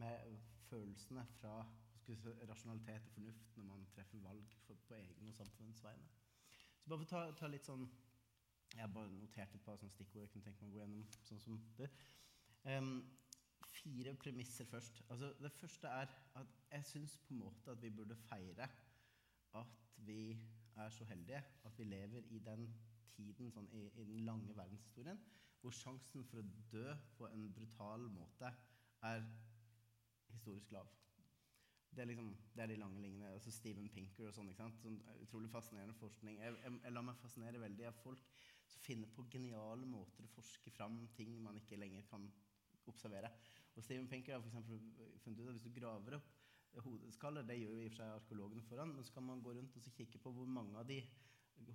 med 0.00 0.38
følelsene 0.68 1.24
fra 1.38 1.56
si, 2.00 2.16
rasjonalitet 2.48 3.06
og 3.06 3.12
fornuft 3.16 3.56
når 3.56 3.64
man 3.64 3.86
treffer 3.94 4.22
valg 4.24 4.54
for, 4.66 4.78
på 4.88 4.94
egen 4.94 5.28
og 5.28 5.34
samfunnets 5.34 5.82
vegne. 5.84 6.08
Så 6.82 6.88
bare 6.88 7.02
for 7.02 7.06
å 7.06 7.10
ta, 7.12 7.24
ta, 7.38 7.50
litt 7.50 7.66
sånn 7.68 7.84
Jeg 8.72 8.80
har 8.80 8.92
bare 8.92 9.12
notert 9.12 9.54
et 9.54 9.64
par 9.64 9.76
sånne 9.76 9.92
stikkord 9.92 10.22
jeg 10.24 10.30
kunne 10.32 10.46
tenke 10.46 10.64
meg 10.64 10.70
å 10.70 10.74
gå 10.74 10.80
gjennom. 10.80 11.02
sånn 11.28 11.40
som 11.44 11.58
det. 11.76 11.90
Um, 12.64 12.94
fire 13.68 14.14
premisser 14.14 14.64
først. 14.64 15.02
Altså, 15.10 15.32
det 15.42 15.52
første 15.52 15.88
er 15.88 16.14
at 16.40 16.56
jeg 16.70 16.88
syns 16.88 17.18
på 17.26 17.34
en 17.34 17.42
måte 17.42 17.74
at 17.74 17.82
vi 17.82 17.90
burde 17.90 18.16
feire 18.16 18.68
at 19.60 19.78
vi 20.06 20.32
er 20.76 20.90
så 20.90 21.04
heldige 21.04 21.42
at 21.64 21.78
vi 21.78 21.84
lever 21.84 22.24
i 22.30 22.38
den 22.38 22.66
tiden 23.12 23.52
sånn, 23.52 23.68
i, 23.76 23.84
i, 24.00 24.04
den 24.08 24.24
lange 24.26 24.56
verdenshistorien 24.56 25.20
hvor 25.60 25.74
sjansen 25.76 26.24
for 26.26 26.40
å 26.40 26.46
dø 26.72 26.94
på 27.18 27.28
en 27.28 27.44
brutal 27.54 28.08
måte 28.10 28.48
er 29.06 29.26
historisk 30.34 30.74
lav. 30.74 30.90
Det 31.92 32.00
er, 32.00 32.08
liksom, 32.08 32.30
det 32.56 32.62
er 32.64 32.70
de 32.70 32.76
lange 32.80 33.00
linjene. 33.04 33.34
altså 33.34 33.52
Steven 33.52 33.88
Pinker 33.92 34.30
og 34.30 34.34
sånn. 34.34 34.48
ikke 34.48 34.62
sant? 34.62 34.78
Sånn 34.80 35.00
utrolig 35.20 35.50
fascinerende 35.52 35.96
forskning. 35.98 36.38
Jeg, 36.40 36.54
jeg, 36.62 36.78
jeg, 36.86 36.92
lar 36.94 37.04
meg 37.04 37.18
fascinere 37.20 37.60
veldig 37.60 37.88
av 37.90 37.98
folk 38.00 38.22
som 38.72 38.84
finner 38.86 39.10
på 39.12 39.26
geniale 39.32 39.88
måter 39.88 40.24
å 40.24 40.32
forske 40.32 40.72
fram 40.72 41.02
ting 41.18 41.34
man 41.44 41.58
ikke 41.60 41.76
lenger 41.76 42.06
kan 42.08 42.24
observere. 42.88 43.28
Og 43.76 43.84
Steven 43.84 44.08
Pinker 44.08 44.38
har 44.38 44.44
for 44.44 44.56
funnet 44.56 45.42
ut 45.42 45.50
at 45.50 45.58
hvis 45.58 45.66
du 45.68 45.74
graver 45.76 46.16
opp 46.16 46.32
hodeskaller, 46.80 47.44
det 47.44 47.58
gjør 47.60 47.74
jo 47.76 47.82
i 47.82 47.88
og 47.88 47.92
for 47.92 48.00
seg 48.00 48.14
arkeologene 48.16 48.64
foran, 48.64 48.94
men 48.96 49.04
så 49.04 49.12
kan 49.12 49.26
man 49.28 49.42
gå 49.44 49.52
rundt 49.52 49.76
og 49.76 49.96
kikke 49.98 50.20
på 50.22 50.32
hvor 50.32 50.48
mange 50.48 50.78
av 50.80 50.88
de 50.88 51.02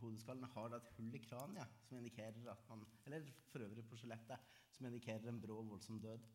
hodeskallene 0.01 0.49
har 0.55 0.73
et 0.75 0.89
hull 0.97 1.13
i 1.15 1.21
kraniet 1.23 1.83
som 1.85 1.99
indikerer 1.99 2.49
at 2.51 2.63
man, 2.69 2.83
eller 3.05 3.29
for 3.51 3.63
øvrig 3.65 3.85
på 3.87 3.99
skjelettet, 3.99 4.57
som 4.73 4.89
indikerer 4.89 5.29
en 5.29 5.41
brå, 5.41 5.61
voldsom 5.69 6.01
død. 6.01 6.25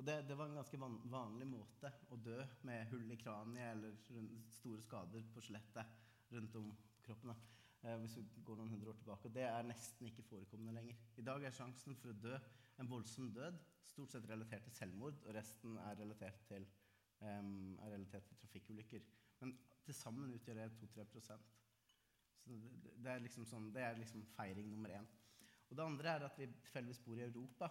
Og 0.00 0.06
det, 0.06 0.14
det, 0.28 0.36
var 0.38 0.48
en 0.48 0.56
ganske 0.56 0.78
van, 0.80 0.94
vanlig 1.12 1.46
måte 1.50 1.90
å 2.10 2.16
dø 2.16 2.38
med 2.68 2.88
hull 2.92 3.10
i 3.12 3.18
kraniet 3.20 3.74
eller 3.74 3.98
store 4.56 4.80
skader 4.86 5.26
på 5.34 5.44
skjelettet 5.44 6.32
rundt 6.32 6.56
om 6.60 6.70
kroppen. 7.04 7.34
Eh, 7.82 7.98
hvis 7.98 8.16
vi 8.16 8.24
går 8.46 8.60
noen 8.60 8.70
hundre 8.70 8.92
år 8.92 8.98
tilbake. 9.00 9.28
Og 9.28 9.34
det 9.34 9.44
er 9.48 9.66
nesten 9.66 10.06
ikke 10.06 10.24
forekommende 10.28 10.74
lenger. 10.76 10.98
I 11.18 11.24
dag 11.26 11.44
er 11.44 11.54
sjansen 11.54 11.98
for 11.98 12.12
å 12.12 12.20
dø 12.24 12.36
en 12.80 12.90
voldsom 12.90 13.32
død 13.34 13.58
stort 13.84 14.14
sett 14.14 14.28
relatert 14.30 14.64
til 14.68 14.76
selvmord, 14.76 15.18
og 15.26 15.34
resten 15.36 15.74
er 15.82 15.98
relatert 15.98 16.38
til, 16.48 16.64
um, 17.20 17.74
er 17.82 17.92
relatert 17.96 18.24
til 18.28 18.38
trafikkulykker. 18.40 19.02
Men 19.42 19.56
til 19.84 19.98
sammen 19.98 20.32
utgjør 20.36 20.62
det 20.62 20.68
2-3 20.78 21.20
Så 21.20 21.36
det, 22.46 22.94
det, 22.96 23.10
er 23.10 23.18
liksom 23.26 23.44
sånn, 23.46 23.68
det 23.74 23.82
er 23.82 23.98
liksom 23.98 24.24
feiring 24.36 24.70
nummer 24.70 24.94
én. 24.94 25.10
Og 25.68 25.76
det 25.76 25.84
andre 25.84 26.14
er 26.14 26.26
at 26.28 26.38
vi 26.38 26.46
tilfeldigvis 26.46 27.02
bor 27.04 27.18
i 27.18 27.26
Europa. 27.26 27.68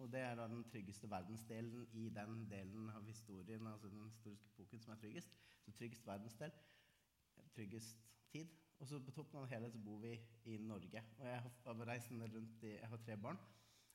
Og 0.00 0.08
det 0.12 0.20
er 0.24 0.34
da 0.34 0.46
den 0.48 0.64
tryggeste 0.64 1.10
verdensdelen 1.10 1.86
i 1.92 2.06
den 2.08 2.46
delen 2.48 2.88
av 2.88 3.04
historien, 3.04 3.66
altså 3.68 3.88
den 3.92 4.06
historiske 4.08 4.48
epoken 4.54 4.80
som 4.80 4.94
er 4.94 5.00
tryggest. 5.02 5.34
Så 5.64 5.72
tryggest 5.76 6.06
verdensdel, 6.06 6.52
tryggest 7.54 7.98
tid. 8.32 8.48
Og 8.80 8.88
så 8.88 9.00
på 9.04 9.12
toppen 9.12 9.36
av 9.36 9.44
det 9.44 9.52
hele 9.52 9.68
så 9.70 9.78
bor 9.84 9.98
vi 10.00 10.14
i 10.48 10.56
Norge. 10.56 11.02
Og 11.18 11.26
jeg 11.26 11.40
har 11.40 11.50
rundt 12.34 12.62
i, 12.62 12.66
Jeg 12.66 12.88
har 12.88 12.96
tre 12.96 13.16
barn 13.16 13.38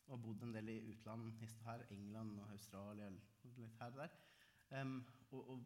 og 0.07 0.17
har 0.17 0.23
bodd 0.23 0.43
en 0.43 0.53
del 0.53 0.69
i 0.69 0.91
utland. 0.91 1.31
Her, 1.65 1.85
England 1.89 2.39
og 2.39 2.51
Australia, 2.51 3.09
litt 3.09 3.79
her 3.79 3.87
og 3.87 3.97
der. 3.97 4.13
Um, 4.81 5.05
og, 5.31 5.49
og, 5.49 5.65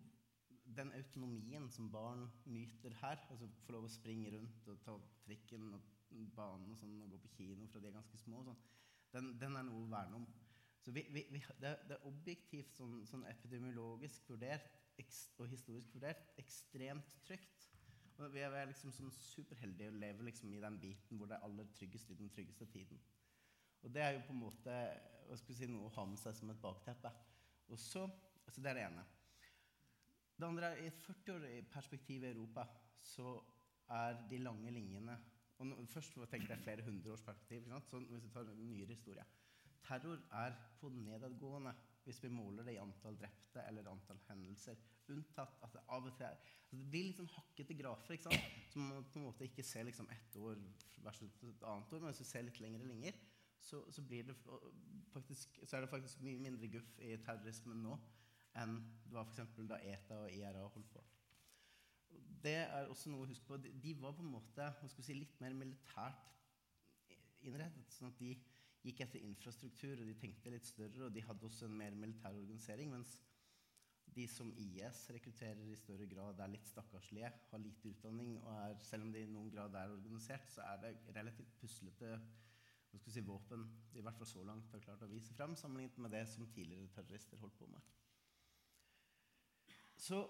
den 0.78 0.92
autonomien 0.94 1.70
som 1.70 1.92
barn 1.92 2.28
nyter 2.46 2.94
her, 3.02 3.18
altså 3.32 3.48
få 3.66 3.72
lov 3.72 3.88
å 3.88 3.90
springe 3.90 4.30
rundt 4.36 4.68
og 4.70 4.82
ta 4.86 4.94
trikken 5.26 5.74
og 5.74 5.82
banen 6.36 6.70
og, 6.70 6.78
sånn, 6.78 7.00
og 7.02 7.10
gå 7.10 7.18
på 7.24 7.32
kino 7.40 7.66
fra 7.72 7.82
de 7.82 7.90
er 7.90 7.96
ganske 7.96 8.20
små, 8.22 8.44
og 8.44 8.52
sånn, 8.52 8.60
den, 9.14 9.34
den, 9.42 9.58
er 9.58 9.66
noe 9.68 9.86
å 9.86 9.92
verne 9.92 10.20
om. 10.22 10.28
Så 10.80 10.94
vi, 10.96 11.04
vi, 11.14 11.26
vi, 11.34 11.42
det, 11.60 11.74
det, 11.90 11.98
er 11.98 12.08
objektivt, 12.08 12.72
sånn, 12.78 13.02
sånn 13.10 13.26
epidemiologisk 13.30 14.30
vurdert 14.32 14.78
og 15.40 15.48
historisk 15.48 15.94
vurdert 15.96 16.34
ekstremt 16.42 17.16
trygt. 17.28 17.68
Og 18.20 18.34
vi 18.34 18.44
er 18.44 18.68
liksom 18.68 18.92
sånn 18.92 19.12
superheldige 19.16 19.94
og 19.94 20.00
lever 20.02 20.28
liksom 20.28 20.52
i 20.54 20.60
den 20.64 20.80
biten 20.82 21.20
hvor 21.20 21.30
det 21.30 21.38
er 21.38 21.46
aller 21.48 21.70
tryggest 21.78 22.12
i 22.12 22.18
den 22.20 22.32
tryggeste 22.36 22.68
tiden. 22.68 23.00
Og 23.84 23.94
det 23.96 24.04
er 24.04 24.18
jo 24.18 24.26
på 24.28 24.36
en 24.36 24.42
måte 24.42 24.76
si, 25.40 25.70
noe 25.72 25.88
å 25.88 25.94
ha 25.96 26.06
med 26.10 26.20
seg 26.20 26.36
som 26.36 26.52
et 26.52 26.60
bakteppe. 26.60 27.12
Og 27.72 27.80
så, 27.80 28.04
altså 28.44 28.62
Det 28.62 28.72
er 28.72 28.80
det 28.80 28.86
ene. 28.90 29.06
Det 30.40 30.48
andre 30.48 30.74
er 30.74 30.84
i 30.84 30.90
et 30.92 31.00
40-årig 31.04 31.64
perspektiv 31.72 32.24
i 32.24 32.32
Europa 32.34 32.66
så 33.04 33.38
er 33.96 34.20
de 34.30 34.40
lange 34.44 34.72
linjene 34.72 35.16
og 35.60 35.88
først 35.92 36.16
tenkte 36.32 36.54
jeg 36.54 36.64
flere 36.64 36.86
hundre 36.88 37.12
års 37.14 37.24
perspektiv. 37.26 37.68
Sånn, 37.90 38.08
hvis 38.12 38.26
vi 38.26 38.32
tar 38.34 38.48
en 38.48 38.62
nyere 38.64 38.96
historie. 38.96 39.26
Terror 39.84 40.22
er 40.40 40.56
på 40.80 40.92
nedadgående 40.94 41.74
hvis 42.06 42.22
vi 42.24 42.32
måler 42.34 42.66
det 42.66 42.74
i 42.76 42.82
antall 42.82 43.18
drepte 43.20 43.64
eller 43.68 43.90
antall 43.92 44.20
hendelser. 44.30 44.80
Unntatt 45.14 45.60
at 45.66 45.76
det 45.76 45.84
av 45.94 46.08
og 46.08 46.16
til 46.18 46.28
er, 46.28 46.38
altså 46.64 46.80
det 46.80 46.88
blir 46.94 47.10
litt 47.10 47.20
sånn 47.20 47.32
hakkete 47.34 47.76
grafer. 47.78 48.16
ikke 48.16 48.30
sant? 48.30 48.56
Så 48.72 48.82
man 48.82 49.06
på 49.10 49.20
en 49.20 49.28
måte 49.28 49.46
ikke 49.46 49.66
ser 49.66 49.86
liksom 49.88 50.10
ett 50.14 50.40
år 50.40 50.62
versus 51.06 51.36
et 51.44 51.68
annet 51.68 51.94
år. 51.94 52.02
Men 52.02 52.12
hvis 52.12 52.24
du 52.24 52.30
ser 52.30 52.46
litt 52.48 52.62
lenger 52.64 52.86
og 52.86 52.92
lenger, 52.94 53.20
så, 53.60 53.84
så, 53.92 54.02
det 54.10 54.24
faktisk, 55.14 55.60
så, 55.66 55.76
er 55.76 55.86
det 55.86 55.92
faktisk 55.92 56.22
mye 56.24 56.40
mindre 56.42 56.72
guff 56.72 56.96
i 57.04 57.18
terrorismen 57.26 57.84
nå 57.84 57.98
enn 58.58 58.80
det 59.06 59.14
var 59.14 59.28
for 59.30 59.68
da 59.70 59.78
ETA 59.86 60.24
og 60.24 60.32
IRA 60.34 60.64
holdt 60.74 60.94
på 60.94 61.04
det 62.44 62.56
er 62.62 62.90
også 62.90 63.12
noe 63.12 63.26
å 63.26 63.30
huske 63.30 63.48
på. 63.48 63.58
De, 63.60 63.94
var 64.00 64.16
på 64.16 64.24
en 64.26 64.34
måte 64.34 64.70
si, 64.88 65.16
litt 65.18 65.40
mer 65.44 65.56
militært 65.58 66.28
innrettet. 67.46 67.92
sånn 67.96 68.12
at 68.12 68.20
de 68.20 68.34
gikk 68.86 69.02
etter 69.04 69.24
infrastruktur, 69.28 70.00
og 70.00 70.08
de 70.08 70.16
tenkte 70.20 70.54
litt 70.54 70.68
større, 70.68 71.08
og 71.08 71.16
de 71.16 71.24
hadde 71.26 71.46
også 71.46 71.68
en 71.68 71.78
mer 71.82 71.96
militær 72.00 72.38
organisering. 72.38 72.94
Mens 72.96 73.18
de 74.16 74.26
som 74.32 74.52
IS 74.58 75.06
rekrutterer 75.14 75.68
i 75.70 75.78
større 75.78 76.08
grad, 76.10 76.40
er 76.40 76.52
litt 76.52 76.68
stakkarslige, 76.68 77.32
har 77.52 77.64
lite 77.64 77.92
utdanning, 77.94 78.38
og 78.42 78.54
er, 78.56 78.78
selv 78.84 79.08
om 79.08 79.14
de 79.14 79.24
i 79.24 79.32
noen 79.32 79.52
grad 79.54 79.76
er 79.78 79.94
organisert, 79.94 80.48
så 80.54 80.66
er 80.72 80.82
det 80.86 80.96
relativt 81.16 81.58
puslete 81.62 82.18
si, 83.10 83.22
våpen 83.22 83.68
i 83.94 84.02
hvert 84.02 84.18
fall 84.18 84.28
så 84.28 84.44
langt 84.46 84.72
har 84.74 84.82
klart 84.82 85.04
å 85.06 85.10
vise 85.12 85.34
frem, 85.38 85.56
sammenlignet 85.58 86.00
med 86.02 86.14
det 86.16 86.24
som 86.32 86.48
tidligere 86.50 86.90
terrorister 86.96 87.38
holdt 87.42 87.58
på 87.60 87.68
med. 87.70 87.84
Så 90.00 90.24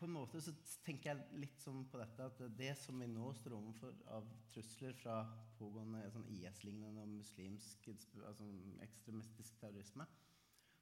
på 0.00 0.06
en 0.06 0.14
måte 0.14 0.40
så 0.40 0.52
tenker 0.84 1.10
jeg 1.10 1.40
litt 1.42 1.60
sånn 1.60 1.82
på 1.90 1.98
dette 2.00 2.26
at 2.30 2.40
det 2.56 2.72
som 2.80 3.00
vi 3.00 3.08
nå 3.10 3.30
står 3.36 3.54
overfor 3.56 3.96
av 4.16 4.28
trusler 4.52 4.96
fra 4.96 5.20
pågående 5.58 6.06
sånn 6.14 6.28
IS-lignende 6.36 7.04
og 7.04 7.12
muslimsk 7.18 7.90
altså 7.92 8.48
ekstremistisk 8.86 9.58
terrorisme, 9.60 10.06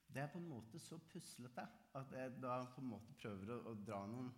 det 0.09 0.23
er 0.23 0.31
på 0.33 0.41
en 0.41 0.49
måte 0.49 0.81
så 0.81 0.99
puslete 1.11 1.65
at 1.99 2.13
jeg 2.17 2.37
da 2.41 2.61
på 2.73 2.83
en 2.83 2.93
måte 2.95 3.17
prøver 3.21 3.53
å, 3.53 3.59
å 3.73 3.75
dra 3.77 4.05
noen, 4.09 4.31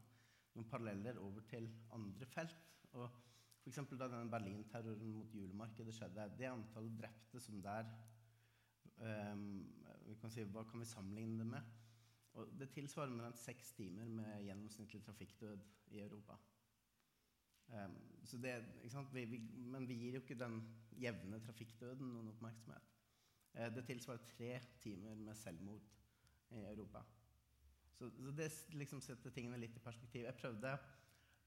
noen, 0.55 0.69
paralleller 0.71 1.21
over 1.23 1.45
til 1.51 1.69
andre 1.95 2.27
felt. 2.33 2.73
Og 2.99 3.07
F.eks. 3.61 3.83
da 4.01 4.09
den 4.11 4.33
Berlin-terroren 4.33 5.13
mot 5.15 5.35
julemarkedet 5.37 5.95
skjedde, 5.95 6.27
det 6.41 6.49
antallet 6.51 6.97
drepte 6.99 7.43
som 7.45 7.61
der 7.63 7.87
um, 8.99 9.45
kan 10.21 10.33
si, 10.33 10.43
Hva 10.49 10.65
kan 10.67 10.83
vi 10.83 10.89
sammenligne 10.89 11.45
det 11.45 11.51
med? 11.53 11.77
Og 12.39 12.53
det 12.61 12.71
tilsvarer 12.71 13.11
med 13.11 13.39
seks 13.39 13.73
timer 13.75 14.09
med 14.09 14.45
gjennomsnittlig 14.47 15.03
trafikkdød 15.03 15.65
i 15.97 16.01
Europa. 16.01 16.37
Um, 17.71 17.97
det, 18.43 18.55
vi, 19.13 19.25
vi, 19.25 19.39
men 19.71 19.89
vi 19.89 19.95
gir 19.95 20.19
jo 20.19 20.23
ikke 20.25 20.39
den 20.39 20.61
jevne 20.99 21.41
trafikkdøden 21.43 22.13
noen 22.15 22.31
oppmerksomhet. 22.33 22.93
Uh, 23.55 23.67
det 23.75 23.85
tilsvarer 23.87 24.31
tre 24.37 24.53
timer 24.83 25.15
med 25.15 25.35
selvmord 25.39 25.91
i 26.51 26.65
Europa. 26.71 27.03
Så, 27.93 28.11
så 28.11 28.33
det 28.37 28.51
liksom 28.79 29.03
setter 29.05 29.35
tingene 29.35 29.59
litt 29.61 29.77
i 29.77 29.85
perspektiv. 29.85 30.25
Jeg 30.25 30.39
prøvde 30.39 30.77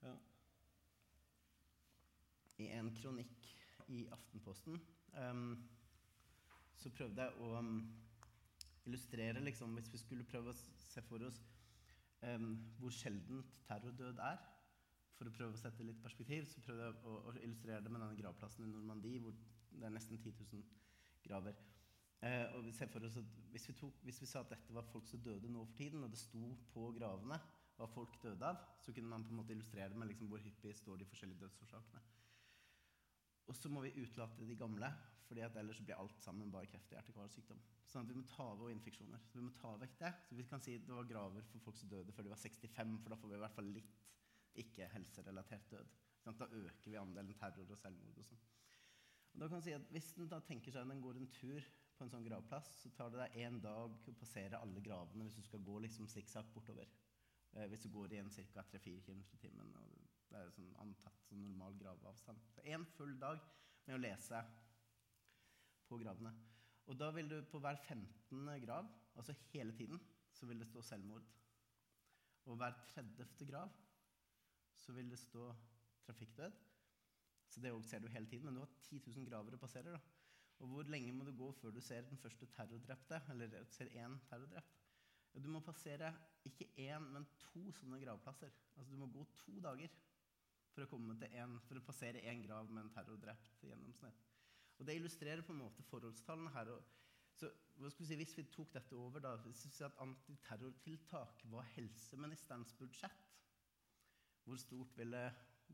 ja, 0.04 0.16
i 2.62 2.70
en 2.78 2.92
kronikk 2.96 3.48
i 3.92 4.06
Aftenposten 4.12 4.80
um, 5.18 5.56
så 6.80 6.92
prøvde 6.94 7.26
jeg 7.26 7.44
å 7.44 7.56
um, 7.60 7.78
illustrere 8.86 9.44
liksom, 9.44 9.74
Hvis 9.74 9.94
vi 9.94 9.98
skulle 9.98 10.24
prøve 10.28 10.52
å 10.52 10.58
se 10.58 11.02
for 11.08 11.24
oss 11.28 11.40
um, 12.22 12.58
hvor 12.80 12.92
sjeldent 12.92 13.54
terrordød 13.68 14.20
er, 14.24 14.42
for 15.18 15.30
å 15.30 15.36
prøve 15.36 15.56
å 15.56 15.62
sette 15.62 15.86
litt 15.86 16.02
perspektiv, 16.04 16.48
så 16.50 16.62
prøvde 16.66 16.88
jeg 16.88 16.98
å, 17.06 17.18
å 17.30 17.36
illustrere 17.40 17.84
det 17.84 17.92
med 17.94 18.02
denne 18.02 18.18
gravplassen 18.18 18.66
i 18.66 18.72
Normandie, 18.72 19.22
hvor 19.22 19.36
det 19.72 19.88
er 19.88 19.94
nesten 19.94 20.20
10 20.20 20.34
000 20.40 20.64
graver. 21.24 21.60
Eh, 22.24 22.46
og 22.56 22.64
vi 22.66 22.72
ser 22.76 22.92
for 22.92 23.04
oss 23.04 23.18
at 23.20 23.40
hvis 23.52 23.68
vi, 23.70 23.76
tok, 23.78 24.00
hvis 24.08 24.22
vi, 24.24 24.30
sa 24.30 24.44
at 24.44 24.52
dette 24.54 24.76
var 24.76 24.88
folk 24.90 25.08
som 25.10 25.22
døde 25.24 25.52
nå 25.52 25.66
for 25.68 25.78
tiden, 25.80 26.04
og 26.06 26.12
det 26.12 26.22
sto 26.22 26.54
på 26.74 26.90
gravene 26.98 27.40
hva 27.78 27.88
folk 27.90 28.16
døde 28.24 28.48
av, 28.48 28.60
så 28.84 28.94
kunne 28.96 29.12
man 29.12 29.26
på 29.26 29.34
en 29.34 29.42
måte 29.42 29.56
illustrere 29.56 29.90
det 29.92 30.00
med 30.00 30.12
liksom 30.12 30.30
hvor 30.32 30.44
hyppig 30.44 30.76
står 30.78 31.02
de 31.02 31.10
forskjellige 31.10 31.42
dødsårsakene. 31.44 32.04
Og 33.52 33.58
så 33.58 33.70
må 33.72 33.84
vi 33.84 33.96
utelate 34.00 34.48
de 34.48 34.56
gamle, 34.56 34.90
fordi 35.28 35.44
ellers 35.44 35.82
blir 35.84 36.00
alt 36.00 36.22
sammen 36.22 36.52
bare 36.52 36.70
kreft 36.72 36.92
og 36.92 36.98
hjerte-karsykdom. 36.98 37.60
Sånn 37.90 38.06
at 38.06 38.12
vi 38.12 38.18
må 38.18 38.24
ta 38.30 38.46
over 38.54 38.72
infeksjoner. 38.72 39.22
Så 39.28 39.40
vi 39.40 39.46
må 39.46 39.52
ta 39.58 39.74
vekk 39.82 40.00
det. 40.00 40.12
Så 40.28 40.38
vi 40.40 40.46
kan 40.48 40.64
si 40.64 40.78
det 40.80 40.96
var 40.96 41.10
graver 41.10 41.46
for 41.52 41.68
folk 41.68 41.80
som 41.80 41.92
døde 41.92 42.16
før 42.16 42.28
de 42.28 42.34
var 42.34 42.42
65, 42.42 42.98
for 43.04 43.14
da 43.14 43.20
får 43.20 43.32
vi 43.32 43.38
i 43.38 43.44
hvert 43.44 43.58
fall 43.58 43.72
litt 43.76 43.94
ikke-helserelatert 44.64 45.70
død. 45.74 45.94
Sånn 46.24 46.40
da 46.40 46.48
øker 46.48 46.92
vi 46.92 47.00
andelen 47.00 47.40
terror 47.40 47.72
og 47.74 47.80
selvmord 47.80 48.20
og 48.22 48.28
sånn. 48.30 48.44
Og 49.34 49.42
da 49.42 49.50
kan 49.50 49.64
si 49.66 49.74
at 49.74 49.88
Hvis 49.92 50.12
en 50.18 50.30
da 50.30 50.40
tenker 50.46 50.72
seg 50.72 50.86
at 50.86 50.94
en 50.94 51.02
går 51.04 51.20
en 51.20 51.32
tur 51.34 51.66
på 51.98 52.06
en 52.06 52.12
sånn 52.14 52.26
gravplass, 52.26 52.70
så 52.84 52.92
tar 52.96 53.12
det 53.14 53.22
deg 53.24 53.40
én 53.46 53.60
dag 53.62 53.92
å 53.92 54.16
passere 54.20 54.62
alle 54.62 54.82
gravene 54.86 55.28
hvis 55.28 55.40
du 55.40 55.44
skal 55.46 55.66
gå 55.66 55.80
liksom 55.84 56.10
sikksakk 56.10 56.54
bortover. 56.56 56.90
Eh, 57.54 57.68
hvis 57.70 57.86
du 57.86 57.90
går 57.94 58.16
igjen 58.16 58.32
ca. 58.54 58.66
3-4 58.72 59.02
km 59.06 59.22
i 59.34 59.42
timen. 59.42 59.76
og 59.78 60.13
det 60.34 60.42
er 60.42 60.54
sånn 60.56 60.72
antatt 60.82 61.28
sånn 61.28 61.44
normal 61.46 61.76
graveavstand. 61.78 62.42
Én 62.66 62.86
full 62.96 63.14
dag 63.22 63.42
med 63.86 63.98
å 63.98 64.02
lese 64.02 64.40
på 65.90 66.00
gravene. 66.02 66.34
Og 66.90 66.98
da 67.00 67.12
vil 67.16 67.30
du 67.30 67.38
på 67.48 67.62
hver 67.64 67.78
15. 67.86 68.50
grav, 68.66 68.90
altså 69.16 69.36
hele 69.52 69.76
tiden, 69.78 70.02
så 70.34 70.50
vil 70.50 70.60
det 70.60 70.68
stå 70.68 70.82
selvmord. 70.84 71.28
Og 72.50 72.58
hver 72.60 72.76
30. 72.90 73.46
grav 73.48 73.72
så 74.76 74.96
vil 74.98 75.12
det 75.14 75.20
stå 75.22 75.48
trafikkdød. 76.08 76.58
Så 77.48 77.62
det 77.62 77.72
ser 77.86 78.02
du 78.02 78.08
hele 78.08 78.28
tiden. 78.28 78.46
Men 78.46 78.56
du 78.56 78.64
har 78.66 78.74
10 78.82 79.04
000 79.06 79.30
graver 79.30 79.56
å 79.56 79.62
passere. 79.62 79.94
da. 79.94 80.00
Og 80.60 80.70
hvor 80.72 80.90
lenge 80.90 81.14
må 81.14 81.26
du 81.28 81.32
gå 81.38 81.52
før 81.60 81.72
du 81.72 81.82
ser 81.82 82.02
den 82.08 82.18
første 82.18 82.50
terrordrepte? 82.56 83.22
Eller 83.32 83.64
ser 83.70 83.94
én 83.94 84.18
terrordrept? 84.30 84.82
Du 85.34 85.50
må 85.50 85.60
passere 85.66 86.12
ikke 86.46 86.68
én, 86.78 87.06
men 87.14 87.26
to 87.40 87.72
sånne 87.74 88.00
gravplasser. 88.02 88.52
Altså 88.76 88.92
Du 88.92 88.98
må 88.98 89.08
gå 89.08 89.24
to 89.34 89.60
dager 89.64 89.94
for 90.74 90.86
å, 90.86 91.00
en, 91.30 91.58
for 91.68 91.80
å 91.80 91.86
passere 91.86 92.24
én 92.30 92.42
grav 92.46 92.70
med 92.72 92.86
en 92.86 92.94
terrordrept 92.96 93.64
gjennomsnitt. 93.68 94.24
Og 94.80 94.88
Det 94.88 94.96
illustrerer 94.98 95.46
på 95.46 95.54
en 95.54 95.62
måte 95.62 95.86
forholdstallene 95.88 96.54
her. 96.56 96.72
så 97.38 97.50
hva 97.78 97.90
skal 97.90 98.04
vi 98.04 98.10
si, 98.10 98.16
Hvis 98.16 98.38
vi 98.38 98.44
tok 98.52 98.74
dette 98.74 98.96
over, 98.96 99.20
da, 99.20 99.36
hvis 99.46 99.66
vi 99.66 99.72
sier 99.72 99.88
at 99.88 100.02
antiterrortiltak 100.02 101.46
var 101.52 101.70
helseministerens 101.76 102.74
budsjett, 102.80 103.30
hvor 104.44 104.58
stort 104.58 104.98
ville 104.98 105.24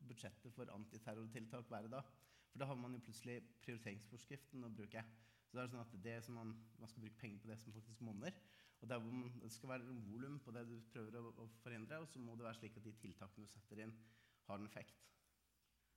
budsjettet 0.08 0.54
for 0.54 0.72
antiterrortiltak 0.76 1.72
være 1.72 1.92
da? 1.96 2.04
For 2.52 2.60
da 2.60 2.70
har 2.70 2.76
man 2.76 2.94
jo 2.94 3.02
plutselig 3.06 3.42
prioriteringsforskriften 3.64 4.64
å 4.64 4.72
bruke. 4.74 5.04
Så 5.50 5.58
det 5.58 5.64
er 5.64 5.72
sånn 5.72 5.82
at 5.82 6.00
det 6.04 6.16
som 6.26 6.38
man, 6.38 6.54
man 6.78 6.90
skal 6.90 7.04
bruke 7.04 7.20
penger 7.22 7.42
på 7.42 7.50
det 7.50 7.58
som 7.60 7.74
faktisk 7.74 8.02
monner. 8.06 8.36
Og 8.80 8.90
der 8.90 9.00
hvor 9.02 9.12
man, 9.12 9.32
Det 9.42 9.52
skal 9.52 9.70
være 9.70 9.96
volum 10.06 10.40
på 10.40 10.52
det 10.52 10.68
du 10.70 10.78
prøver 10.94 11.20
å, 11.20 11.34
å 11.44 11.48
forhindre, 11.64 12.00
og 12.00 12.08
så 12.08 12.20
må 12.20 12.36
det 12.36 12.46
være 12.46 12.60
slik 12.62 12.78
at 12.78 12.86
de 12.86 12.94
tiltakene 13.02 13.46
du 13.46 13.52
setter 13.52 13.84
inn, 13.84 13.96
har 14.50 14.60
en 14.60 14.68
effekt. 14.68 15.06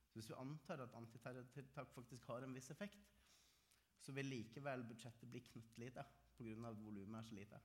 Så 0.07 0.19
Hvis 0.19 0.29
vi 0.29 0.37
antar 0.37 0.83
at 0.83 0.95
antiterrortiltak 0.95 1.93
faktisk 1.93 2.27
har 2.29 2.45
en 2.45 2.53
viss 2.53 2.69
effekt, 2.71 3.13
så 4.03 4.11
vil 4.13 4.29
likevel 4.29 4.83
budsjettet 4.87 5.29
bli 5.29 5.39
knøttlite 5.39 6.03
pga. 6.37 6.69
at 6.69 6.83
volumet 6.83 7.19
er 7.19 7.23
så 7.23 7.35
lite. 7.35 7.59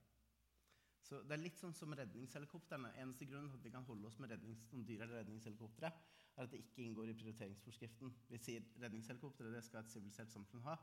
Så 1.01 1.21
Det 1.23 1.31
er 1.31 1.41
litt 1.41 1.57
sånn 1.57 1.73
som 1.73 1.93
redningshelikoptrene. 1.93 2.93
Eneste 3.01 3.25
grunn 3.25 3.49
til 3.49 3.57
at 3.57 3.63
vi 3.65 3.71
kan 3.73 3.85
holde 3.87 4.07
oss 4.07 4.19
med 4.19 4.31
rednings, 4.31 4.67
noen 4.71 4.85
dyrere 4.85 5.19
redningshelikoptre, 5.19 5.91
er 6.35 6.43
at 6.43 6.51
det 6.51 6.59
ikke 6.63 6.83
inngår 6.83 7.09
i 7.09 7.17
prioriteringsforskriften. 7.17 8.13
Vi 8.29 8.37
sier 8.37 8.65
redningshelikoptre 8.83 9.51
det 9.53 9.63
skal 9.65 9.83
et 9.83 9.91
sivilisert 9.91 10.31
samfunn 10.31 10.65
ha, 10.67 10.75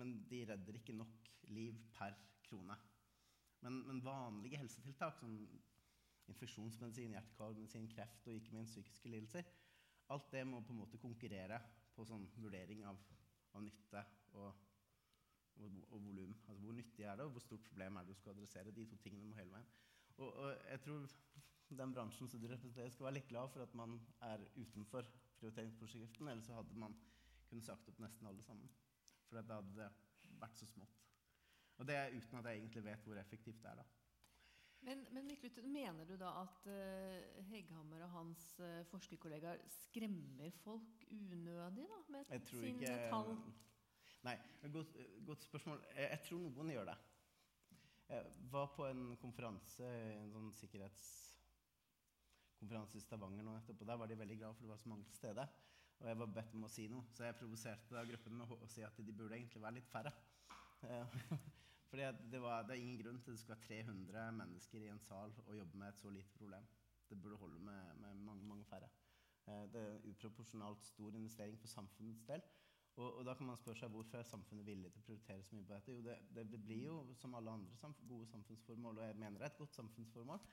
men 0.00 0.22
de 0.30 0.44
redder 0.48 0.78
ikke 0.78 0.96
nok 0.96 1.28
liv 1.48 1.76
per 1.94 2.16
krone. 2.48 2.76
Men, 3.60 3.82
men 3.86 4.04
vanlige 4.04 4.58
helsetiltak 4.60 5.18
som 5.20 5.36
infeksjonsmedisin, 6.32 7.14
hjerte-karmedisin, 7.16 7.88
kreft 7.92 8.28
og 8.28 8.38
ikke 8.38 8.54
minst 8.56 8.74
psykiske 8.74 9.10
lidelser. 9.12 9.48
Alt 10.14 10.30
det 10.32 10.44
må 10.46 10.60
på 10.62 10.74
en 10.74 10.82
måte 10.82 11.00
konkurrere 11.02 11.58
på 11.94 12.04
sånn 12.06 12.26
vurdering 12.38 12.84
av, 12.86 12.98
av 13.56 13.64
nytte 13.64 14.02
og, 14.38 14.64
og, 15.56 15.80
og 15.90 16.02
volum. 16.02 16.34
Altså 16.46 16.62
hvor 16.62 16.76
nyttig 16.76 17.06
er 17.06 17.18
det, 17.18 17.26
og 17.26 17.36
hvor 17.36 17.44
stort 17.44 17.64
problem 17.66 17.96
er 17.96 18.06
det 18.06 18.14
du 18.14 18.20
skal 18.20 18.36
adressere. 18.36 18.74
De 18.74 18.86
to 18.90 18.98
tingene 19.02 19.26
må 19.26 19.38
hele 19.38 19.54
veien. 19.54 19.70
Og, 20.16 20.28
og 20.30 20.52
jeg 20.70 20.82
tror 20.84 21.08
den 21.76 21.94
bransjen 21.94 22.30
som 22.30 22.40
du 22.40 22.46
representerer, 22.46 22.90
skal 22.94 23.08
være 23.08 23.18
litt 23.18 23.30
glad 23.30 23.50
for 23.52 23.64
at 23.64 23.74
man 23.74 23.98
er 24.28 24.44
utenfor 24.56 25.08
prioriteringsforskriften. 25.40 26.30
Ellers 26.30 26.52
hadde 26.54 26.78
man 26.78 26.94
kunnet 27.48 27.66
sagt 27.66 27.88
opp 27.90 27.98
nesten 28.02 28.28
alle 28.30 28.44
sammen. 28.44 28.70
For 29.26 29.42
da 29.42 29.60
hadde 29.60 29.74
det 29.80 29.90
vært 30.40 30.58
så 30.60 30.68
smått. 30.70 31.02
Og 31.76 31.88
det 31.88 31.96
er 31.98 32.14
uten 32.14 32.38
at 32.38 32.48
jeg 32.48 32.60
egentlig 32.62 32.84
vet 32.86 33.04
hvor 33.04 33.18
effektivt 33.20 33.62
det 33.62 33.72
er. 33.72 33.82
da. 33.82 34.05
Men, 34.86 35.00
men 35.10 35.26
Miklut, 35.26 35.56
mener 35.66 36.06
du 36.06 36.14
da 36.20 36.28
at 36.44 36.66
uh, 36.70 37.40
Hegghammer 37.48 38.04
og 38.06 38.10
hans 38.12 38.44
uh, 38.62 38.84
forskerkollegaer 38.86 39.58
skremmer 39.80 40.50
folk 40.62 41.02
unødig 41.10 41.88
da, 41.90 41.98
med 42.14 42.22
sine 42.46 42.68
ikke, 42.70 42.92
tall? 43.10 43.34
Nei, 44.28 44.36
godt, 44.72 44.92
godt 45.26 45.42
spørsmål. 45.48 45.78
Jeg, 45.90 46.06
jeg, 46.12 46.20
tror 46.28 46.38
noen 46.44 46.70
gjør 46.70 46.86
det. 46.92 46.98
Jeg 48.12 48.22
var 48.52 48.66
på 48.76 48.82
en 48.86 49.16
konferanse, 49.18 49.86
en 50.20 50.30
sånn 50.36 50.52
sikkerhetskonferanse 50.60 52.96
i 53.00 53.02
Stavanger 53.02 53.42
nå 53.42 53.58
etterpå. 53.58 53.82
der 53.90 53.98
var 53.98 54.06
de 54.06 54.22
veldig 54.22 54.38
glad 54.38 54.54
for 54.54 54.62
det 54.68 54.74
var 54.76 54.82
så 54.84 54.92
mange 54.94 55.10
til 55.10 55.18
stede. 55.18 55.42
Og 55.98 56.04
jeg 56.12 56.16
var 56.22 56.30
bedt 56.38 56.54
om 56.54 56.62
å 56.68 56.70
si 56.70 56.86
noe, 56.92 57.02
så 57.10 57.26
jeg 57.26 57.38
provoserte 57.42 57.90
da 57.90 58.06
gruppen 58.06 58.38
med 58.38 58.46
å 58.54 58.70
si 58.70 58.86
at 58.86 58.94
de 59.02 59.18
burde 59.18 59.34
egentlig 59.34 59.66
være 59.66 59.78
litt 59.80 59.90
færre. 59.90 60.14
Fordi 61.96 62.08
det, 62.30 62.40
det, 62.68 62.74
er 62.74 62.80
ingen 62.80 62.98
grunn 63.00 63.18
til 63.24 63.30
at 63.30 63.38
det 63.38 63.40
skal 63.40 63.54
være 63.54 63.84
300 63.84 64.32
mennesker 64.36 64.82
i 64.84 64.88
en 64.92 64.98
sal 65.00 65.30
og 65.46 65.54
jobbe 65.56 65.78
med 65.80 65.88
et 65.88 65.98
så 65.98 66.10
lite 66.12 66.32
problem. 66.36 66.66
Det 67.08 67.16
burde 67.22 67.36
holde 67.36 67.58
med, 67.58 67.94
med 68.02 68.14
mange, 68.14 68.44
mange 68.44 68.64
færre. 68.64 68.88
Eh, 69.48 69.62
det 69.72 69.80
er 69.80 69.94
en 69.94 70.10
uproporsjonalt 70.10 70.84
stor 70.84 71.14
investering 71.14 71.56
for 71.58 71.72
samfunnets 71.72 72.24
del. 72.28 72.42
Og, 72.96 73.16
og, 73.16 73.24
da 73.24 73.34
kan 73.34 73.46
man 73.46 73.56
spørre 73.56 73.80
seg 73.80 73.94
hvorfor 73.94 74.18
er 74.18 74.28
samfunnet 74.28 74.66
villig 74.66 74.90
til 74.92 75.00
å 75.00 75.06
prioritere 75.06 75.46
så 75.48 75.56
mye 75.56 75.64
på 75.64 75.72
dette. 75.72 75.94
Jo, 75.94 76.04
det, 76.04 76.44
det, 76.52 76.60
blir 76.66 76.82
jo 76.84 76.98
som 77.16 77.38
alle 77.40 77.56
andre 77.56 77.80
samf 77.80 78.04
gode 78.08 78.28
samfunnsformål, 78.28 79.00
og 79.00 79.08
jeg 79.08 79.18
mener 79.22 79.40
det 79.40 79.48
er 79.48 79.54
et 79.54 79.58
godt 79.62 79.80
samfunnsformål. 79.80 80.44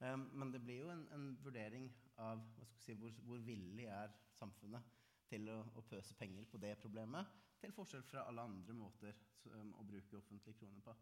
Um, 0.00 0.28
men 0.32 0.52
det 0.52 0.60
blir 0.64 0.82
jo 0.84 0.92
en, 0.92 1.06
en 1.16 1.26
vurdering 1.44 1.88
av 2.28 2.44
si, 2.76 2.92
hvor, 3.00 3.16
hvor, 3.24 3.40
villig 3.44 3.88
er 3.88 4.12
samfunnet 4.36 4.96
til 5.32 5.48
å, 5.48 5.62
å, 5.76 5.84
pøse 5.88 6.16
penger 6.20 6.44
på 6.48 6.60
det 6.60 6.76
problemet, 6.80 7.40
til 7.60 7.72
forskjell 7.76 8.04
fra 8.08 8.26
alle 8.28 8.44
andre 8.48 8.76
måter 8.76 9.16
å 9.50 9.84
bruke 9.86 10.18
offentlige 10.18 10.58
kroner 10.60 10.84
på. 10.84 10.94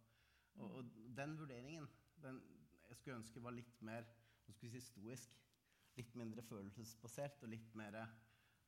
Og, 0.59 0.79
og 0.79 0.95
den 1.17 1.37
vurderingen 1.39 1.87
den, 2.23 2.41
jeg 2.89 2.99
skulle 2.99 3.19
ønske 3.21 3.43
var 3.43 3.55
litt 3.55 3.83
mer 3.85 4.07
si, 4.57 4.81
stoisk. 4.83 5.37
Litt 5.99 6.15
mindre 6.19 6.45
følelsesbasert 6.47 7.43
og 7.43 7.51
litt 7.51 7.73
mer 7.79 7.97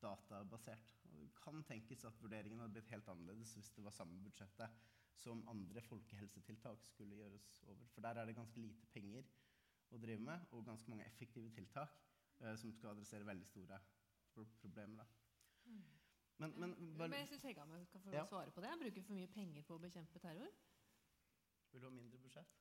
databasert. 0.02 0.94
Og 1.14 1.28
kan 1.38 1.62
tenkes 1.66 2.02
at 2.08 2.18
vurderingen 2.22 2.62
hadde 2.62 2.74
blitt 2.74 2.90
helt 2.90 3.10
annerledes 3.12 3.54
hvis 3.56 3.70
det 3.76 3.84
var 3.86 3.94
samme 3.94 4.18
budsjettet 4.24 4.80
som 5.20 5.42
andre 5.52 5.82
folkehelsetiltak 5.84 6.86
skulle 6.88 7.18
gjøres 7.18 7.62
over. 7.68 7.86
For 7.94 8.02
der 8.06 8.18
er 8.18 8.26
det 8.26 8.36
ganske 8.38 8.62
lite 8.62 8.88
penger 8.94 9.26
å 9.90 9.98
drive 10.00 10.22
med, 10.24 10.46
og 10.54 10.66
ganske 10.66 10.90
mange 10.90 11.06
effektive 11.06 11.50
tiltak 11.54 11.96
eh, 12.40 12.54
som 12.58 12.72
skal 12.72 12.94
adressere 12.94 13.26
veldig 13.26 13.46
store 13.46 13.80
problemer. 14.34 14.54
problemer. 14.62 15.06
Mm. 15.66 15.99
Men, 16.40 16.54
men, 16.56 16.74
men 16.96 17.12
jeg 17.18 17.28
syns 17.28 17.42
Heggehammer 17.44 17.84
kan 17.92 18.00
få 18.00 18.14
Ja. 18.14 18.24
svare 18.28 18.50
på 18.50 18.60
det. 18.64 18.70
Han 18.72 18.80
bruker 18.80 19.02
for 19.04 19.14
mye 19.18 19.28
penger 19.28 19.62
på 19.68 19.76
å 19.76 19.82
bekjempe 19.82 20.18
terror. 20.22 20.52
vil 21.72 21.82
du 21.82 21.86
ha 21.86 21.90
mindre 21.94 22.18
budsjett? 22.18 22.54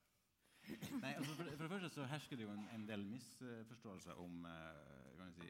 Nei, 1.04 1.14
altså 1.16 1.34
for, 1.34 1.44
for 1.56 1.64
det 1.64 1.70
første 1.72 1.90
så 1.90 2.06
hersker 2.12 2.38
det 2.38 2.44
jo 2.46 2.52
en, 2.54 2.66
en 2.76 2.84
del 2.90 3.06
misforståelser 3.08 4.20
om 4.22 4.44
eh, 4.46 5.16
kan 5.18 5.32
si, 5.34 5.48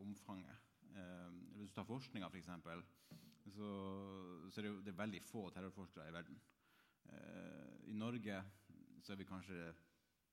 omfanget. 0.00 0.62
Eh, 0.94 1.34
hvis 1.58 1.72
du 1.72 1.74
tar 1.76 1.88
forskninga, 1.88 2.30
f.eks., 2.30 2.48
så, 3.52 3.68
så 4.50 4.60
er 4.60 4.62
det 4.62 4.70
jo 4.70 4.80
det 4.86 4.92
er 4.94 5.00
veldig 5.02 5.20
få 5.26 5.48
terrorforskere 5.50 6.08
i 6.08 6.14
verden. 6.14 6.38
Eh, 7.10 7.74
I 7.90 7.96
Norge 7.98 8.38
så 9.02 9.12
er 9.12 9.18
vi 9.18 9.26
kanskje 9.26 9.72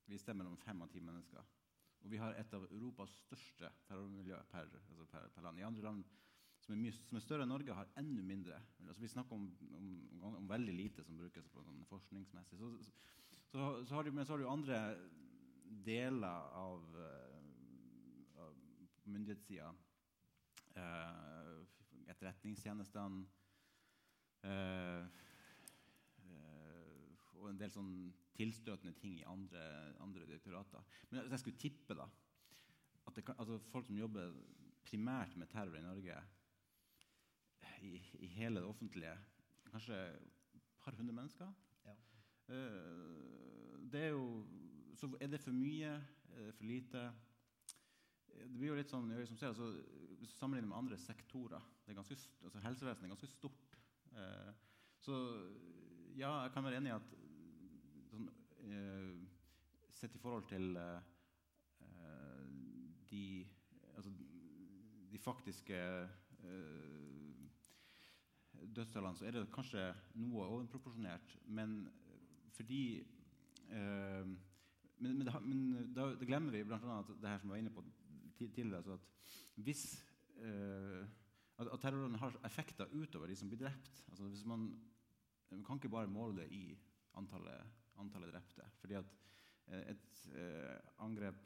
vi 0.09 0.17
stemmer 0.21 0.45
om 0.49 0.57
fem 0.57 0.81
av 0.85 0.89
ti 0.93 1.01
mennesker. 1.01 1.41
Og 2.05 2.11
vi 2.13 2.17
har 2.21 2.37
et 2.39 2.53
av 2.55 2.63
Europas 2.69 3.11
største 3.25 3.69
terrormiljø 3.89 4.37
per, 4.53 4.69
altså 4.77 5.05
per, 5.09 5.27
per 5.33 5.43
land. 5.45 5.59
I 5.59 5.65
andre 5.67 5.83
land 5.89 6.05
som 6.69 6.75
er, 6.75 6.83
mye, 6.83 6.93
som 6.93 7.17
er 7.17 7.23
større 7.25 7.45
enn 7.45 7.49
Norge, 7.49 7.73
har 7.73 7.87
enda 7.97 8.21
mindre. 8.21 8.59
Altså 8.85 9.01
vi 9.01 9.09
snakker 9.09 9.33
om, 9.33 9.47
om, 9.73 9.87
om, 10.29 10.49
veldig 10.49 10.75
lite 10.75 11.05
som 11.05 11.17
brukes 11.17 11.47
på 11.49 11.63
sånn 11.65 11.81
forskningsmessig. 11.89 12.59
Så, 12.59 12.69
så, 12.85 12.93
så, 13.49 13.69
så 13.89 13.97
har 13.97 14.05
du, 14.05 14.11
men 14.13 14.27
så 14.27 14.35
har 14.35 14.43
du 14.43 14.51
andre 14.51 14.81
deler 15.87 16.53
av, 16.59 16.85
uh, 16.93 18.43
av 18.45 18.61
myndighetssida. 19.09 19.71
Eh, 20.77 21.55
etterretningstjenestene. 22.13 23.25
Eh, 24.45 25.25
og 27.39 27.49
en 27.49 27.59
del 27.59 27.71
sånn 27.73 27.91
tilstøtende 28.37 28.93
ting 28.99 29.17
i 29.17 29.27
andre, 29.27 29.63
andre 30.03 30.27
direktorater. 30.29 30.85
Men 31.09 31.23
hvis 31.23 31.33
jeg 31.33 31.43
skulle 31.47 31.63
tippe, 31.65 31.97
da 31.97 32.05
at 33.09 33.23
kan, 33.25 33.39
altså 33.41 33.57
Folk 33.71 33.87
som 33.87 33.97
jobber 33.97 34.35
primært 34.85 35.33
med 35.37 35.49
terror 35.49 35.79
i 35.79 35.81
Norge, 35.83 36.17
i, 37.83 37.99
i 38.19 38.27
hele 38.27 38.61
det 38.61 38.69
offentlige 38.69 39.15
Kanskje 39.69 39.97
et 40.55 40.69
par 40.81 40.95
hundre 40.97 41.13
mennesker? 41.13 41.49
Ja. 41.85 41.95
Uh, 42.49 43.91
det 43.91 44.01
er 44.01 44.13
jo 44.15 44.45
Så 44.95 45.11
er 45.21 45.27
det 45.27 45.41
for 45.41 45.55
mye? 45.55 45.91
Er 46.35 46.45
det 46.45 46.55
for 46.55 46.63
lite? 46.63 47.03
Det 48.29 48.57
blir 48.57 48.71
jo 48.71 48.77
litt 48.77 48.91
sånn, 48.91 49.09
som 49.27 49.37
ser, 49.37 49.51
altså, 49.51 49.69
Hvis 50.19 50.31
du 50.31 50.37
sammenligner 50.37 50.69
med 50.69 50.77
andre 50.77 50.97
sektorer 50.97 51.61
det 51.85 51.93
er 51.93 51.97
ganske, 51.97 52.15
altså 52.45 52.59
Helsevesenet 52.61 53.07
er 53.07 53.09
ganske 53.15 53.27
stort. 53.27 53.77
Uh, 54.13 54.51
så 55.01 55.15
ja, 56.15 56.29
jeg 56.43 56.51
kan 56.53 56.63
være 56.63 56.77
enig 56.77 56.91
i 56.91 56.93
at 56.93 57.13
sånn, 58.11 58.27
uh, 58.69 59.23
Sett 59.89 60.13
i 60.15 60.21
forhold 60.21 60.45
til 60.47 60.77
de, 63.09 63.47
altså, 63.95 64.11
de 65.11 65.19
faktiske 65.19 65.79
dødstallene 68.75 69.17
så 69.17 69.27
er 69.27 69.35
det 69.35 69.47
kanskje 69.53 69.85
noe 70.19 70.47
overproporsjonert, 70.47 71.35
men 71.47 71.81
fordi 72.57 72.83
eh, 73.71 74.37
Men, 74.99 75.13
men, 75.15 75.23
det, 75.23 75.33
men 75.39 75.59
da, 75.95 76.09
da, 76.11 76.25
glemmer 76.27 76.51
vi 76.51 76.65
bl.a. 76.67 76.95
det 77.07 77.29
her 77.29 77.37
som 77.39 77.47
vi 77.47 77.53
var 77.53 77.59
inne 77.61 77.71
på 77.71 77.85
tidligere. 78.35 78.81
Altså 78.81 78.97
at 78.97 79.61
hvis 79.63 79.83
eh, 80.43 81.05
at, 81.55 81.69
at 81.71 81.79
terroren 81.79 82.17
har 82.19 82.35
effekter 82.43 82.91
utover 82.91 83.31
de 83.31 83.37
som 83.39 83.47
blir 83.47 83.61
drept 83.61 84.01
altså 84.09 84.27
hvis 84.27 84.43
man, 84.43 84.65
man 85.53 85.63
kan 85.63 85.79
ikke 85.79 85.93
bare 85.93 86.11
måle 86.11 86.41
det 86.41 86.49
i 86.51 86.75
antallet, 87.15 87.63
antallet 87.95 88.33
drepte. 88.33 88.67
fordi 88.81 88.99
at 88.99 89.15
et 89.87 90.19
eh, 90.35 90.75
angrep 90.99 91.39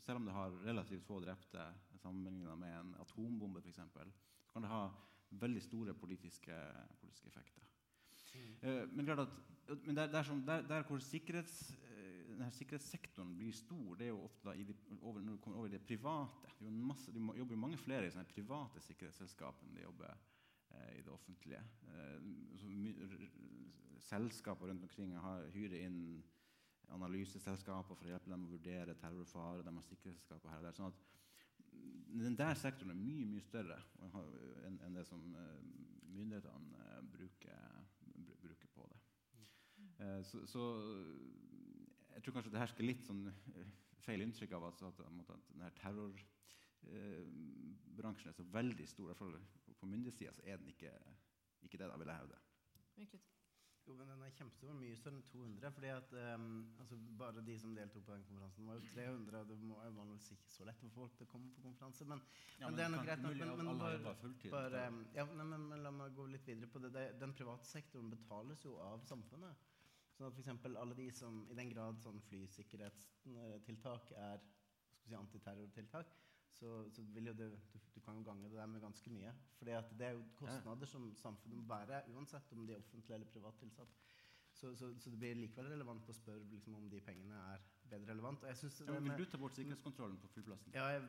selv 0.00 0.16
om 0.16 0.26
det 0.26 0.34
har 0.34 0.58
relativt 0.64 1.06
få 1.06 1.20
drepte 1.20 1.64
sammenlignet 2.00 2.58
med 2.58 2.74
en 2.74 2.94
atombombe, 3.02 3.60
f.eks., 3.60 3.80
så 4.40 4.52
kan 4.52 4.64
det 4.64 4.72
ha 4.72 4.84
veldig 5.30 5.62
store 5.62 5.94
politiske, 5.94 6.56
politiske 7.00 7.30
effekter. 7.30 7.68
Mm. 8.30 8.50
Uh, 8.62 8.82
men 8.94 9.06
klart 9.06 9.26
at, 9.26 9.38
men 9.86 9.96
der, 9.96 10.10
der, 10.10 10.22
som, 10.26 10.42
der, 10.46 10.66
der 10.66 10.82
hvor 10.88 10.98
sikkerhets, 10.98 11.72
denne 12.40 12.56
sikkerhetssektoren 12.56 13.34
blir 13.36 13.52
stor, 13.52 13.94
det 13.98 14.06
er 14.06 14.14
jo 14.14 14.24
ofte 14.24 14.54
de, 14.56 14.74
over, 15.00 15.20
når 15.20 15.36
du 15.36 15.42
kommer 15.44 15.58
over 15.58 15.68
i 15.68 15.74
det 15.74 15.82
private. 15.84 16.52
Det 16.58 16.72
masse, 16.72 17.12
de 17.12 17.20
jobber 17.20 17.54
jo 17.54 17.60
mange 17.60 17.78
flere 17.80 18.06
i 18.06 18.12
sånne 18.14 18.32
private 18.32 18.80
sikkerhetsselskap 18.84 19.60
enn 19.64 19.76
de 19.76 19.84
jobber 19.84 20.10
eh, 20.14 20.98
i 20.98 21.02
det 21.04 21.12
offentlige. 21.12 21.62
selskaper 24.00 24.70
rundt 24.70 24.86
omkring 24.86 25.12
har, 25.20 25.44
hyrer 25.52 25.84
inn 25.84 26.00
analyseselskaper 26.90 27.94
for 27.94 28.08
å 28.08 28.14
hjelpe 28.14 28.32
dem 28.32 28.46
å 28.46 28.50
vurdere 28.50 28.96
terrorfare. 28.98 29.62
De 29.66 29.74
har 29.76 29.86
sikkerhetsselskaper 29.86 30.50
her 30.50 30.62
og 30.62 30.68
der. 30.68 30.78
sånn 30.78 30.90
at 30.90 31.04
den 32.10 32.38
der 32.38 32.54
sektoren 32.58 32.90
er 32.92 32.98
mye 32.98 33.26
mye 33.28 33.42
større 33.44 33.78
enn 34.66 34.76
en 34.86 34.96
det 34.98 35.04
som 35.08 35.22
uh, 35.34 35.60
myndighetene 36.10 36.78
uh, 36.78 36.82
bruker, 37.14 37.58
br 38.14 38.34
bruker, 38.42 38.68
på 38.74 38.82
det. 38.90 39.00
Så, 40.24 40.36
så, 40.48 40.62
jeg 42.14 42.20
tror 42.24 42.34
kanskje 42.34 42.52
det 42.54 42.62
hersker 42.62 42.84
litt 42.86 43.04
sånn 43.04 43.24
feil 44.00 44.20
inntrykk 44.24 44.52
av 44.56 44.62
at, 44.70 44.78
at, 44.88 44.98
at 45.04 45.10
denne 45.50 45.70
terrorbransjen 45.76 48.30
er 48.30 48.36
så 48.36 48.44
veldig 48.54 48.86
stor. 48.88 49.04
I 49.04 49.08
hvert 49.10 49.20
fall 49.20 49.34
på 49.80 49.90
myndighetssida 49.90 50.32
så 50.36 50.42
er 50.46 50.56
den 50.62 50.70
ikke, 50.72 50.92
ikke 51.66 51.76
det, 51.76 51.88
da 51.90 51.96
vil 52.00 52.10
jeg 52.12 52.20
hevde. 52.22 52.38
Jo, 53.86 53.94
men 53.98 54.10
den 54.10 54.22
er 54.22 54.34
kjempestor. 54.36 54.74
Mye 54.78 54.96
større 54.98 55.18
enn 55.18 55.24
200. 55.26 55.70
fordi 55.76 55.88
at 55.94 56.12
um, 56.34 56.50
altså 56.82 56.98
Bare 57.18 57.42
de 57.46 57.56
som 57.58 57.72
deltok 57.74 58.04
på 58.06 58.12
den 58.12 58.26
konferansen, 58.28 58.68
var 58.68 58.78
jo 58.78 58.84
300. 58.94 59.40
Det 59.48 59.56
var 59.70 59.90
vel 59.98 60.12
ikke 60.20 60.38
så 60.54 60.68
lett 60.68 60.82
for 60.84 60.94
folk 60.98 61.16
til 61.16 61.26
å 61.26 61.30
komme 61.32 61.50
på 61.56 61.64
konferanse. 61.64 62.06
Men, 62.12 62.22
ja, 62.58 62.68
men, 62.68 62.68
men 62.68 62.78
det 62.78 62.84
er 62.84 62.92
nok 62.94 63.08
greit. 63.08 63.24
Mulig, 63.24 63.48
men, 63.48 63.64
men, 63.70 63.82
bare, 63.82 64.14
bare, 64.54 64.84
ja, 65.16 65.26
nei, 65.40 65.48
men, 65.54 65.66
la 65.84 65.92
meg 65.96 66.14
gå 66.16 66.28
litt 66.30 66.46
videre 66.46 66.70
på 66.70 66.82
det. 66.86 66.94
den 67.20 67.34
private 67.36 67.68
sektoren 67.68 68.12
betales 68.12 68.64
jo 68.64 68.76
av 68.84 69.04
samfunnet. 69.08 69.68
Sånn 70.16 70.28
at 70.28 70.40
eksempel, 70.42 70.76
alle 70.76 70.94
de 70.98 71.06
som 71.16 71.44
I 71.48 71.56
den 71.56 71.70
grad 71.72 72.00
sånn 72.02 72.20
flysikkerhetstiltak 72.28 74.10
er 74.20 74.42
si, 75.06 75.14
antiterrortiltak, 75.16 76.12
så, 76.52 76.70
så 76.92 77.02
vil 77.14 77.30
jo 77.30 77.34
det, 77.36 77.50
du, 77.72 77.78
du, 77.94 78.00
kan 78.04 78.18
jo 78.18 78.24
gange 78.26 78.48
det 78.48 78.58
der 78.58 78.66
med 78.66 78.82
ganske 78.82 79.10
mye. 79.12 79.32
For 79.58 79.68
det 79.68 80.06
er 80.06 80.16
jo 80.16 80.24
kostnader 80.38 80.90
som 80.90 81.06
samfunnet 81.16 81.60
må 81.60 81.66
bære, 81.68 82.02
uansett 82.14 82.52
om 82.52 82.66
de 82.66 82.74
er 82.74 82.82
offentlig 82.82 83.14
eller 83.14 83.30
privat 83.32 83.58
tilsatt. 83.62 84.00
Så, 84.52 84.74
så, 84.76 84.90
så, 84.98 85.10
det 85.10 85.18
blir 85.18 85.38
likevel 85.38 85.70
relevant 85.72 86.08
å 86.10 86.16
spørre 86.16 86.48
liksom, 86.50 86.74
om 86.76 86.88
de 86.90 87.00
pengene 87.04 87.38
er 87.52 87.62
bedre 87.92 88.10
relevant. 88.12 88.42
Ja, 88.44 88.98
vil 88.98 89.14
du 89.16 89.24
ta 89.30 89.38
bort 89.40 89.56
sikkerhetskontrollen 89.56 90.18
på 90.20 90.32
flyplassen? 90.34 90.74
Ja, 90.74 90.88
jeg 90.96 91.06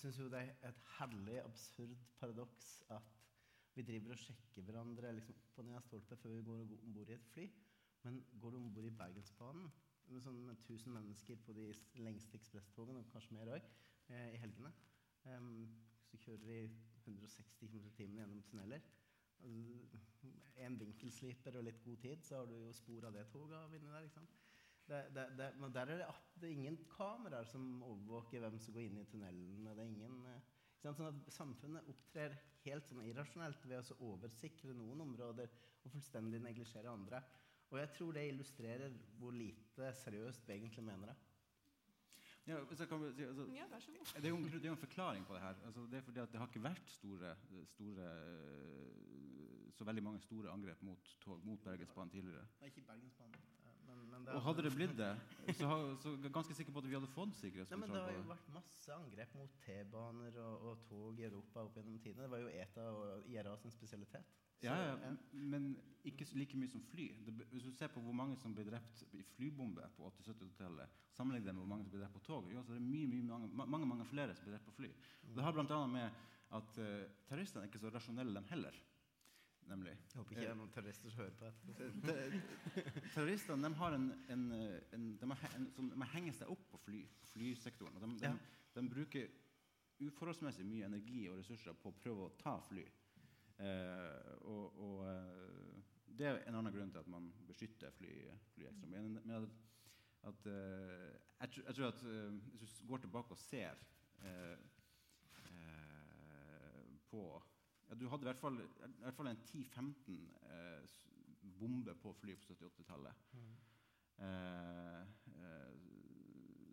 syns 0.00 0.18
jo 0.18 0.30
det 0.32 0.40
er 0.40 0.70
et 0.70 0.80
herlig, 0.96 1.38
absurd 1.44 1.94
paradoks 2.18 2.72
at 2.96 3.12
vi 3.74 3.84
driver 3.86 4.14
og 4.14 4.20
sjekker 4.22 4.66
hverandre 4.66 5.12
liksom, 5.16 5.38
opp 5.44 5.60
og 5.60 5.68
ned 5.68 5.78
av 5.78 5.86
stolper 5.86 6.20
før 6.22 6.34
vi 6.34 6.44
går 6.46 6.62
om 6.64 6.92
bord 6.96 7.10
i 7.10 7.16
et 7.18 7.30
fly. 7.34 7.46
Men 8.04 8.20
går 8.40 8.54
du 8.54 8.58
om 8.58 8.70
bord 8.74 8.88
i 8.88 8.96
Bergensbanen 8.98 9.70
med, 10.12 10.22
sånn, 10.24 10.40
med 10.46 10.60
1000 10.60 10.94
mennesker 10.94 11.40
på 11.46 11.54
de 11.56 11.70
lengste 12.04 12.38
ekspresstogene, 12.38 13.00
og 13.00 13.12
kanskje 13.12 13.36
mer 13.38 13.54
òg, 13.56 13.68
i 14.12 14.40
helgene, 14.42 14.72
så 15.24 16.20
kjører 16.20 16.44
vi 16.48 16.58
160 17.04 17.56
km 17.60 17.78
i 17.88 17.94
timen 17.96 18.20
gjennom 18.20 18.42
tunneler 18.50 18.84
en 20.64 20.78
vinkelsliper 20.80 21.58
og 21.58 21.66
litt 21.66 21.82
god 21.84 22.00
tid, 22.04 22.24
så 22.24 22.40
har 22.40 22.48
du 22.48 22.56
jo 22.56 22.72
spor 22.76 23.08
av 23.08 23.16
det 23.16 23.26
toget 23.32 23.76
inni 23.76 23.92
der. 23.92 24.06
ikke 24.06 24.18
sant? 24.20 24.40
Det, 24.84 25.00
det, 25.16 25.24
det, 25.38 25.46
men 25.60 25.72
der 25.72 25.90
er 25.94 26.02
det, 26.02 26.08
det 26.40 26.48
er 26.48 26.56
ingen 26.58 26.78
kameraer 26.92 27.46
som 27.48 27.82
overvåker 27.82 28.44
hvem 28.44 28.58
som 28.60 28.76
går 28.76 28.84
inn 28.84 29.00
i 29.00 29.06
tunnelene. 29.08 29.76
Det 29.76 29.84
er 29.84 29.92
ingen, 29.92 30.18
sånn 30.84 31.08
at 31.08 31.30
Samfunnet 31.32 31.88
opptrer 31.92 32.36
helt 32.66 32.88
sånn 32.88 33.04
irrasjonelt 33.08 33.64
ved 33.68 33.80
å 33.94 34.10
oversikre 34.12 34.76
noen 34.76 35.00
områder 35.06 35.52
og 35.84 35.92
fullstendig 35.92 36.42
neglisjere 36.44 36.92
andre. 36.92 37.22
Og 37.72 37.80
jeg 37.80 37.92
tror 37.96 38.12
det 38.16 38.26
illustrerer 38.28 38.98
hvor 39.18 39.34
lite 39.34 39.88
seriøst 40.04 40.44
vi 40.46 40.58
egentlig 40.58 40.84
mener 40.84 41.12
det. 41.12 41.16
Ja, 42.46 42.58
kan, 42.64 43.04
altså, 43.04 43.46
ja, 43.54 43.66
vær 43.70 43.78
så 43.80 43.90
god. 43.90 44.06
Det 44.16 44.24
er, 44.24 44.28
jo, 44.28 44.36
det 44.36 44.64
er 44.64 44.70
en 44.70 44.76
forklaring 44.76 45.26
på 45.26 45.34
det 45.34 45.40
her. 45.40 45.54
Altså, 45.64 45.80
det 45.90 45.94
er 45.94 46.00
fordi 46.00 46.18
at 46.20 46.32
det 46.32 46.40
har 46.40 46.46
ikke 46.46 46.62
vært 46.62 46.90
store, 46.90 47.36
store 47.66 48.08
så 49.74 49.84
veldig 49.84 50.02
mange 50.02 50.20
store 50.20 50.50
angrep 50.50 50.82
mot, 50.82 51.16
tog, 51.20 51.40
mot 51.46 51.60
Bergensbanen 51.64 52.10
tidligere. 52.10 52.46
Ikke 52.62 52.80
Bergensbanen. 52.80 53.34
Men, 54.14 54.24
men 54.28 54.36
og 54.38 54.44
hadde 54.46 54.62
det 54.66 54.70
blitt 54.74 54.92
det, 54.98 55.10
så, 55.58 55.68
er 55.68 56.22
jeg 56.22 56.32
ganske 56.34 56.54
sikker 56.54 56.74
på 56.74 56.82
at 56.82 56.86
vi 56.86 56.94
hadde 56.94 57.10
fått 57.10 57.34
sikkerhetskontroll. 57.40 57.96
Det 57.96 58.02
har 58.04 58.14
jo 58.14 58.26
vært 58.28 58.50
masse 58.54 58.94
angrep 58.94 59.34
mot 59.38 59.56
T-baner 59.64 60.38
og, 60.44 60.68
og, 60.70 60.84
tog 60.86 61.18
i 61.18 61.26
Europa 61.26 61.64
opp 61.66 61.78
gjennom 61.78 61.98
tidene. 62.04 62.26
Det 62.26 62.32
var 62.34 62.44
jo 62.44 62.52
ETA 62.62 62.86
og 62.92 63.28
IRA 63.32 63.56
sin 63.62 63.74
spesialitet. 63.74 64.30
Så, 64.54 64.68
ja, 64.68 64.76
ja, 64.92 65.10
men 65.34 65.72
ikke 66.06 66.28
like 66.38 66.60
mye 66.60 66.70
som 66.70 66.84
fly. 66.92 67.08
Det, 67.26 67.34
hvis 67.50 67.66
du 67.66 67.72
ser 67.74 67.90
på 67.92 68.02
hvor 68.04 68.14
mange 68.16 68.38
som 68.40 68.54
ble 68.54 68.66
drept 68.68 69.02
i 69.16 69.24
flybombe 69.34 69.88
på 69.96 70.12
80-70-tallet, 70.12 71.02
sammenlignet 71.16 71.50
med 71.50 71.64
hvor 71.64 71.72
mange 71.74 71.88
som 71.88 71.96
ble 71.96 72.04
drept 72.04 72.16
på 72.20 72.24
tog, 72.28 72.48
jo, 72.52 72.62
så 72.62 72.76
er 72.76 72.78
det 72.78 72.86
mye, 72.86 73.10
mye, 73.10 73.26
mange, 73.28 73.50
mange, 73.66 73.90
mange 73.90 74.08
flere 74.08 74.36
som 74.38 74.46
ble 74.46 74.54
drept 74.54 74.70
på 74.70 74.78
fly. 74.78 74.92
Det 75.34 75.44
har 75.44 75.56
bl.a. 75.56 75.80
med 75.90 76.24
at 76.54 76.76
uh, 76.78 76.90
terroristene 77.26 77.64
er 77.64 77.72
ikke 77.72 77.82
så 77.82 77.90
rasjonelle, 77.90 78.36
dem 78.38 78.52
heller. 78.52 78.78
Nemlig. 79.68 79.94
Jeg 79.96 80.18
håper 80.20 80.34
ikke 80.34 80.42
det 80.44 80.50
er 80.50 80.58
noen 80.58 80.72
terrorister 80.74 81.10
som 81.10 81.20
hører 81.22 81.36
på 81.38 81.48
dette. 81.68 82.40
Terroristene 83.14 83.64
de 83.68 83.74
har 83.80 83.96
en, 83.96 84.04
en, 84.34 84.42
en, 84.92 85.06
de 85.20 85.30
har, 85.30 85.54
en 85.56 85.68
som, 85.72 85.88
de 85.94 86.08
henger 86.12 86.36
seg 86.36 86.50
opp 86.52 86.66
på 86.74 86.80
fly, 86.84 87.00
flysektoren. 87.32 87.96
og 87.96 88.04
De, 88.04 88.10
de, 88.20 88.28
Ja. 88.28 88.34
de 88.76 88.84
bruker 88.90 89.30
uforholdsmessig 90.04 90.66
mye 90.68 90.84
energi 90.90 91.22
og 91.30 91.38
ressurser 91.40 91.76
på 91.80 91.92
å 91.92 91.96
prøve 92.02 92.26
å 92.28 92.34
ta 92.40 92.58
fly. 92.68 92.84
Eh, 93.62 94.30
og 94.50 94.80
og 94.84 95.04
eh, 95.08 95.82
det 96.18 96.26
er 96.28 96.40
en 96.46 96.58
annen 96.60 96.74
grunn 96.74 96.90
til 96.94 97.00
at 97.00 97.08
man 97.10 97.30
beskytter 97.48 97.90
fly, 97.94 98.10
fly 98.54 98.68
ekstra. 98.70 98.86
mye. 98.90 99.22
men 99.24 99.48
at, 100.24 100.46
eh, 100.46 101.10
jeg, 101.40 101.50
tror, 101.54 101.64
jeg 101.66 101.74
tror 101.78 101.88
at 101.88 102.04
eh, 102.10 102.36
hvis 102.60 102.76
du 102.80 102.86
går 102.92 103.02
tilbake 103.06 103.34
og 103.34 103.38
ser 103.38 103.80
eh, 104.24 104.58
eh, 105.48 106.84
på 107.10 107.24
ja, 107.88 107.94
Du 107.94 108.08
hadde 108.08 108.26
i 108.26 108.30
hvert 108.30 108.40
fall, 108.40 108.60
i 108.60 109.02
hvert 109.02 109.16
fall 109.18 109.30
en 109.30 109.42
10-15 109.50 110.18
eh, 110.50 110.94
bomber 111.60 111.94
på 112.00 112.12
flyet 112.20 112.40
på 112.46 112.54
78-tallet. 112.54 113.24
Mm. 113.32 113.54
Eh, 114.24 115.00
eh, 115.00 115.74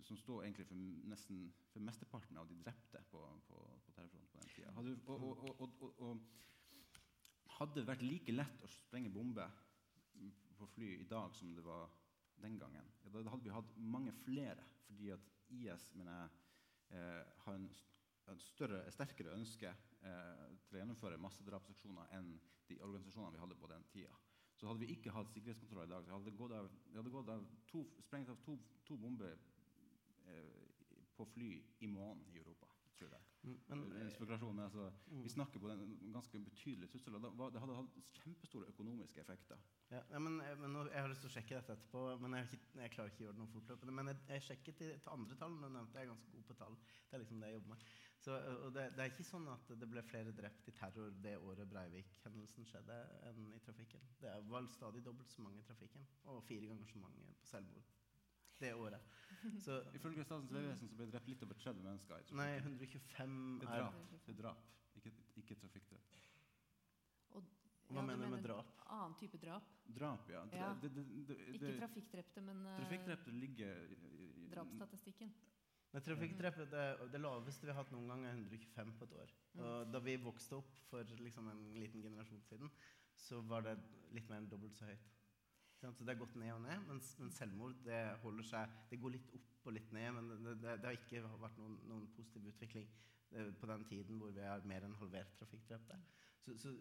som 0.03 0.17
står 0.17 0.43
egentlig 0.43 0.67
for 0.67 0.75
nesten 1.07 1.41
for 1.71 1.83
mesteparten 1.83 2.37
av 2.37 2.47
de 2.49 2.57
drepte 2.65 2.99
på, 3.11 3.21
på, 3.47 3.59
på 3.85 3.93
terrorfronten 3.95 4.31
på 4.31 4.41
den 4.41 4.53
tida. 4.55 4.71
Hadde, 4.75 4.95
og, 5.05 5.27
og, 5.29 5.61
og, 5.61 5.99
og, 6.01 6.21
hadde 7.57 7.79
det 7.79 7.87
vært 7.87 8.03
like 8.03 8.33
lett 8.33 8.63
å 8.65 8.69
sprenge 8.71 9.11
bomber 9.13 9.51
på 10.57 10.67
fly 10.75 10.89
i 10.99 11.07
dag 11.09 11.33
som 11.37 11.53
det 11.55 11.63
var 11.65 11.89
den 12.41 12.57
gangen, 12.57 12.87
ja, 13.03 13.11
da 13.13 13.21
hadde 13.29 13.45
vi 13.45 13.53
hatt 13.53 13.73
mange 13.77 14.13
flere. 14.25 14.65
Fordi 14.87 15.11
at 15.13 15.27
IS 15.51 15.87
mener 15.95 16.17
jeg, 16.17 16.29
eh, 16.97 17.33
har 17.45 17.57
en 17.57 17.69
større, 18.39 18.83
sterkere 18.91 19.35
ønske 19.35 19.69
eh, 19.69 20.47
til 20.67 20.77
å 20.77 20.81
gjennomføre 20.81 21.19
massedrapsaksjoner 21.21 22.13
enn 22.17 22.33
de 22.69 22.79
organisasjonene 22.81 23.35
vi 23.35 23.43
hadde 23.43 23.59
på 23.59 23.71
den 23.71 23.83
tida. 23.91 24.17
Så 24.55 24.67
hadde 24.69 24.83
vi 24.83 24.91
ikke 24.93 25.13
hatt 25.15 25.31
sikkerhetskontroll 25.33 25.87
i 25.87 25.91
dag, 25.91 26.05
så 26.05 26.13
hadde 26.15 26.29
det 26.29 26.37
gått 26.37 26.53
av, 26.53 26.69
det 26.93 27.15
gått 27.15 27.31
av 27.33 27.47
to, 27.71 27.85
sprengt 28.05 28.29
av 28.29 28.37
to, 28.45 28.57
to 28.85 28.97
bomber 29.01 29.33
eh, 30.29 30.61
på 31.17 31.25
fly 31.33 31.49
i 31.81 31.89
måneden 31.89 32.35
i 32.35 32.39
Europa, 32.41 32.69
tror 32.97 33.15
jeg. 33.15 33.27
Mm, 33.41 33.57
Men, 33.67 33.83
altså, 34.61 34.91
Mm. 35.11 35.23
Vi 35.23 35.29
snakker 35.29 35.59
på 35.59 35.69
en 35.71 36.11
ganske 36.13 36.39
betydelig 36.39 36.89
trussel. 36.89 37.13
Det, 37.13 37.53
Det 37.53 37.59
hadde 37.61 37.75
hatt 37.75 37.95
kjempestore 38.21 38.69
økonomiske 38.69 39.21
effekter. 39.21 39.57
Ja, 39.89 40.19
men, 40.19 40.39
eh, 40.41 40.55
men 40.55 40.75
Jeg 40.87 41.01
har 41.01 41.09
lyst 41.09 41.21
til 41.21 41.29
å 41.29 41.33
sjekke 41.33 41.55
dette 41.57 41.73
etterpå, 41.73 42.19
men 42.21 42.33
jeg, 42.33 42.59
jeg 42.75 42.91
klarer 42.91 43.09
ikke 43.09 43.23
å 43.23 43.25
gjøre 43.25 43.33
det 43.33 43.41
noe 43.41 43.53
fortløpende. 43.55 43.93
Men 43.93 44.07
jeg, 44.07 44.17
jeg 44.27 44.41
sjekket 44.41 44.77
til 44.77 44.99
andre 45.05 45.35
tall. 45.35 45.57
Du 45.57 45.69
nevnte 45.69 45.97
jeg 45.97 46.05
er 46.07 46.13
ganske 46.13 46.31
god 46.31 46.43
på 46.43 46.53
tall. 46.53 46.77
Det 47.09 47.17
er 47.17 47.23
liksom 47.25 47.39
det 47.41 47.49
jeg 47.49 47.59
jobber 47.59 47.69
med. 47.69 47.83
Så, 48.21 48.35
og 48.37 48.73
det, 48.75 48.83
det 48.93 49.01
er 49.01 49.09
ikke 49.09 49.25
sånn 49.25 49.47
at 49.49 49.71
det 49.81 49.87
ble 49.89 50.01
flere 50.05 50.29
drept 50.37 50.67
i 50.69 50.73
terror 50.77 51.09
det 51.23 51.33
året 51.41 51.65
Breivik-hendelsen 51.71 52.67
skjedde, 52.69 52.97
enn 53.25 53.47
i 53.55 53.61
trafikken. 53.65 54.03
Det 54.21 54.33
var 54.51 54.67
stadig 54.69 55.01
dobbelt 55.05 55.33
så 55.33 55.41
mange 55.41 55.63
i 55.63 55.65
trafikken, 55.65 56.05
og 56.29 56.43
fire 56.45 56.69
ganger 56.69 56.85
så 56.91 57.01
mange 57.01 57.33
på 57.41 57.49
selvmord 57.49 57.87
det 58.61 58.73
året. 58.77 59.01
Så 59.57 59.79
Ifølge 59.97 60.23
Statens 60.27 60.53
vegvesen 60.53 60.91
ble 60.93 61.07
det 61.07 61.15
drept 61.15 61.31
litt 61.31 61.41
over 61.47 61.57
30 61.57 61.81
mennesker. 61.87 62.21
i 62.21 62.37
nei, 62.37 62.51
125 62.59 63.33
Det 63.63 63.69
er 63.71 63.79
drap. 63.79 63.97
Det 64.27 64.35
er 64.35 64.37
drap, 64.43 64.67
ikke, 64.99 65.13
ikke 65.41 65.57
trafikkdrap. 65.63 66.13
Og, 67.31 67.49
Hva 67.89 68.03
du 68.03 68.07
mener 68.11 68.29
du 68.29 68.35
med 68.35 68.45
drap? 68.45 68.69
Annen 68.85 69.17
type 69.17 69.39
drap. 69.41 69.65
Drap, 69.97 70.29
ja. 70.29 70.43
Dra- 70.51 70.61
Ja. 70.61 70.69
Det, 70.83 70.93
det, 70.93 71.07
det, 71.31 71.39
Ikke 71.55 71.73
trafikkdrepte, 71.81 72.45
men 72.45 72.61
Trafikkdrepte 72.77 73.33
ligger 73.33 73.81
Men 75.91 76.03
trafikkdrepte, 76.05 76.65
det, 76.71 76.83
det 77.11 77.19
laveste 77.19 77.67
vi 77.67 77.73
har 77.73 77.81
hatt 77.81 77.91
noen 77.91 78.07
gang, 78.07 78.21
er 78.23 78.37
125 78.37 78.93
på 78.95 79.07
et 79.07 79.15
år. 79.23 79.33
Og 79.59 79.89
da 79.91 79.99
vi 80.03 80.15
vokste 80.23 80.59
opp 80.61 80.77
for 80.87 81.15
liksom 81.19 81.49
en 81.51 81.65
liten 81.75 82.03
generasjon 82.03 82.43
siden, 82.47 82.71
så 83.19 83.41
var 83.43 83.65
det 83.65 83.75
litt 84.15 84.29
mer 84.31 84.39
enn 84.39 84.47
dobbelt 84.51 84.77
så 84.77 84.87
høyt. 84.87 85.09
Så 85.81 85.89
det 85.99 86.13
har 86.13 86.19
gått 86.21 86.35
ned 86.37 86.53
og 86.53 86.61
ned, 86.61 86.83
mens, 86.87 87.11
men 87.19 87.31
selvmord 87.33 87.79
det 87.87 88.01
holder 88.21 88.45
seg 88.45 88.73
Det 88.91 88.99
går 89.01 89.15
litt 89.15 89.31
opp 89.33 89.65
og 89.65 89.73
litt 89.73 89.93
ned, 89.95 90.11
men 90.13 90.27
det, 90.29 90.55
det, 90.61 90.75
det 90.81 90.89
har 90.89 90.97
ikke 90.97 91.23
vært 91.41 91.57
noen, 91.57 91.79
noen 91.89 92.07
positiv 92.15 92.45
utvikling 92.51 92.87
eh, 93.33 93.49
på 93.57 93.69
den 93.69 93.85
tiden 93.89 94.19
hvor 94.21 94.33
vi 94.35 94.45
har 94.45 94.63
mer 94.69 94.85
enn 94.85 94.97
halvert 94.99 95.33
trafikkdrepte. 95.39 95.97
Så, 96.45 96.55
så 96.61 96.73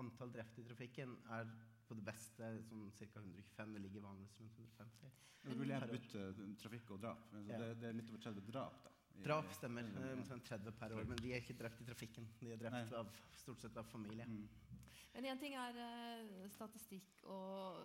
antall 0.00 0.32
drepte 0.32 0.62
i 0.62 0.66
trafikken 0.66 1.14
er 1.36 1.52
på 1.88 1.94
det 1.98 2.04
beste 2.06 2.50
sånn 2.66 2.90
ca. 2.98 3.06
125. 3.20 3.72
Det 3.76 3.82
ligger 3.84 4.04
vanligvis 4.04 4.36
rundt 4.40 4.58
150. 4.58 5.10
Nå 5.46 5.54
vil 5.60 5.70
jeg 5.70 5.88
bytte 5.92 6.22
trafikk 6.62 6.90
og 6.96 7.00
drap. 7.04 7.26
Så 7.30 7.42
Ja. 7.46 7.58
det, 7.62 7.68
det 7.80 7.88
er 7.88 7.92
litt 8.00 8.10
over 8.10 8.22
30 8.24 8.46
drap, 8.50 8.82
da. 8.84 8.90
i- 9.16 9.22
Drap 9.22 9.52
stemmer. 9.54 9.86
Omtrent 10.12 10.44
30 10.44 10.72
per 10.72 10.92
år. 10.96 11.04
Men 11.06 11.16
de 11.22 11.32
er 11.32 11.40
ikke 11.40 11.56
drept 11.58 11.80
i 11.80 11.84
trafikken. 11.84 12.26
De 12.40 12.50
er 12.52 12.56
drept 12.56 12.90
Nei. 12.90 12.98
av, 12.98 13.06
stort 13.32 13.60
sett 13.62 13.76
av 13.76 13.84
familie. 13.84 14.26
Mm. 14.26 14.48
Men 15.14 15.24
én 15.24 15.38
ting 15.40 15.54
er 15.54 15.78
eh, 15.80 16.48
statistikk 16.52 17.22
og 17.24 17.78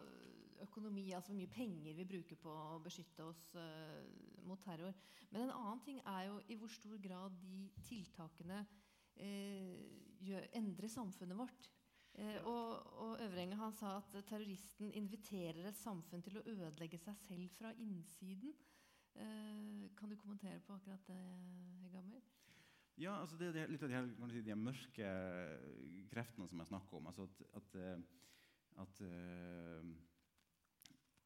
økonomi, 0.62 1.12
altså 1.16 1.32
hvor 1.32 1.38
mye 1.40 1.48
penger 1.54 1.94
vi 1.96 2.04
bruker 2.06 2.36
på 2.36 2.50
å 2.52 2.80
beskytte 2.84 3.24
oss 3.26 3.56
uh, 3.56 4.04
mot 4.46 4.60
terror. 4.62 4.94
Men 5.32 5.48
en 5.48 5.54
annen 5.56 5.80
ting 5.82 6.02
er 6.06 6.28
jo 6.28 6.36
i 6.50 6.58
hvor 6.60 6.70
stor 6.70 6.98
grad 7.02 7.32
de 7.42 7.70
tiltakene 7.88 8.60
uh, 8.62 9.78
gjør, 10.22 10.46
endrer 10.60 10.88
samfunnet 10.92 11.38
vårt. 11.40 11.70
Eh, 12.20 12.38
og, 12.44 12.82
og 13.04 13.24
Øvrenge 13.24 13.56
han 13.56 13.74
sa 13.74 13.96
at 14.02 14.18
terroristen 14.28 14.92
inviterer 15.00 15.70
et 15.70 15.80
samfunn 15.80 16.24
til 16.26 16.40
å 16.40 16.46
ødelegge 16.46 17.00
seg 17.00 17.18
selv 17.24 17.56
fra 17.56 17.72
innsiden. 17.80 18.54
Eh, 19.16 19.88
kan 19.98 20.12
du 20.12 20.18
kommentere 20.20 20.60
på 20.66 20.76
akkurat 20.76 21.08
det, 21.08 21.22
Hegammer? 21.86 22.22
Ja, 23.00 23.16
altså 23.22 23.38
det, 23.40 23.54
er 23.56 23.72
litt 23.72 23.84
av 23.86 23.90
de, 23.90 23.98
her, 23.98 24.10
si, 24.30 24.44
de 24.46 24.58
mørke 24.58 25.12
kreftene 26.12 26.48
som 26.50 26.60
jeg 26.62 26.70
snakker 26.70 27.00
om. 27.00 27.08
Altså 27.10 27.26
at, 27.26 27.42
at, 27.62 27.78
eh, 27.80 28.04
at 28.84 29.02
uh, 29.08 29.88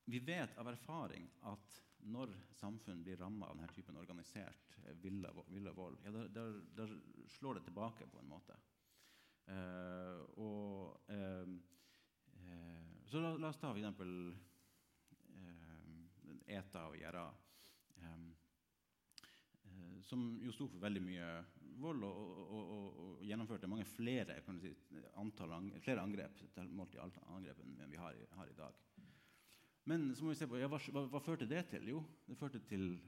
Vi 0.06 0.22
vet 0.22 0.58
av 0.62 0.70
erfaring 0.70 1.28
at 1.50 1.82
når 2.06 2.32
samfunn 2.54 3.02
blir 3.04 3.18
ramma 3.18 3.50
av 3.50 3.58
denne 3.58 3.74
typen 3.74 3.98
organisert 3.98 4.76
eh, 4.84 4.94
villa, 5.02 5.32
vold, 5.74 5.98
ja, 6.06 6.12
da 6.30 6.86
slår 7.38 7.58
det 7.58 7.64
tilbake 7.66 8.06
på 8.12 8.20
en 8.22 8.30
måte. 8.30 8.58
Eh, 9.46 10.22
og 10.42 11.12
eh, 11.14 11.50
eh, 12.42 12.86
Så 13.06 13.22
la, 13.22 13.36
la 13.38 13.52
oss 13.52 13.60
ta 13.62 13.70
for 13.70 13.82
eksempel 13.82 14.34
ETA 16.46 16.88
og 16.90 16.98
IRA. 16.98 17.28
som 20.06 20.22
jo 20.38 20.52
sto 20.54 20.68
for 20.70 20.84
veldig 20.84 21.02
mye 21.02 21.28
vold 21.82 22.04
og, 22.06 22.18
og, 22.22 22.52
og, 22.54 23.00
og, 23.02 23.24
gjennomførte 23.26 23.68
mange 23.68 23.88
flere, 23.90 24.36
si, 24.62 24.70
antall, 25.18 25.56
flere 25.82 26.04
angrep 26.04 26.44
målt 26.70 26.94
i 26.94 27.02
alt 27.02 27.18
angrep 27.34 27.64
enn 27.64 27.74
enn 27.82 27.90
vi 27.90 27.98
har 27.98 28.20
har 28.38 28.52
i 28.52 28.58
dag. 28.60 28.78
Men 29.90 30.06
så 30.16 30.24
må 30.24 30.36
vi 30.36 30.38
se 30.38 30.48
på, 30.50 30.60
ja, 30.62 30.70
hva, 30.70 30.78
hva, 30.94 31.04
hva 31.10 31.24
førte 31.26 31.50
det 31.50 31.66
til? 31.74 31.90
Jo, 31.90 32.04
det 32.30 32.38
førte 32.38 32.62
til 32.70 33.00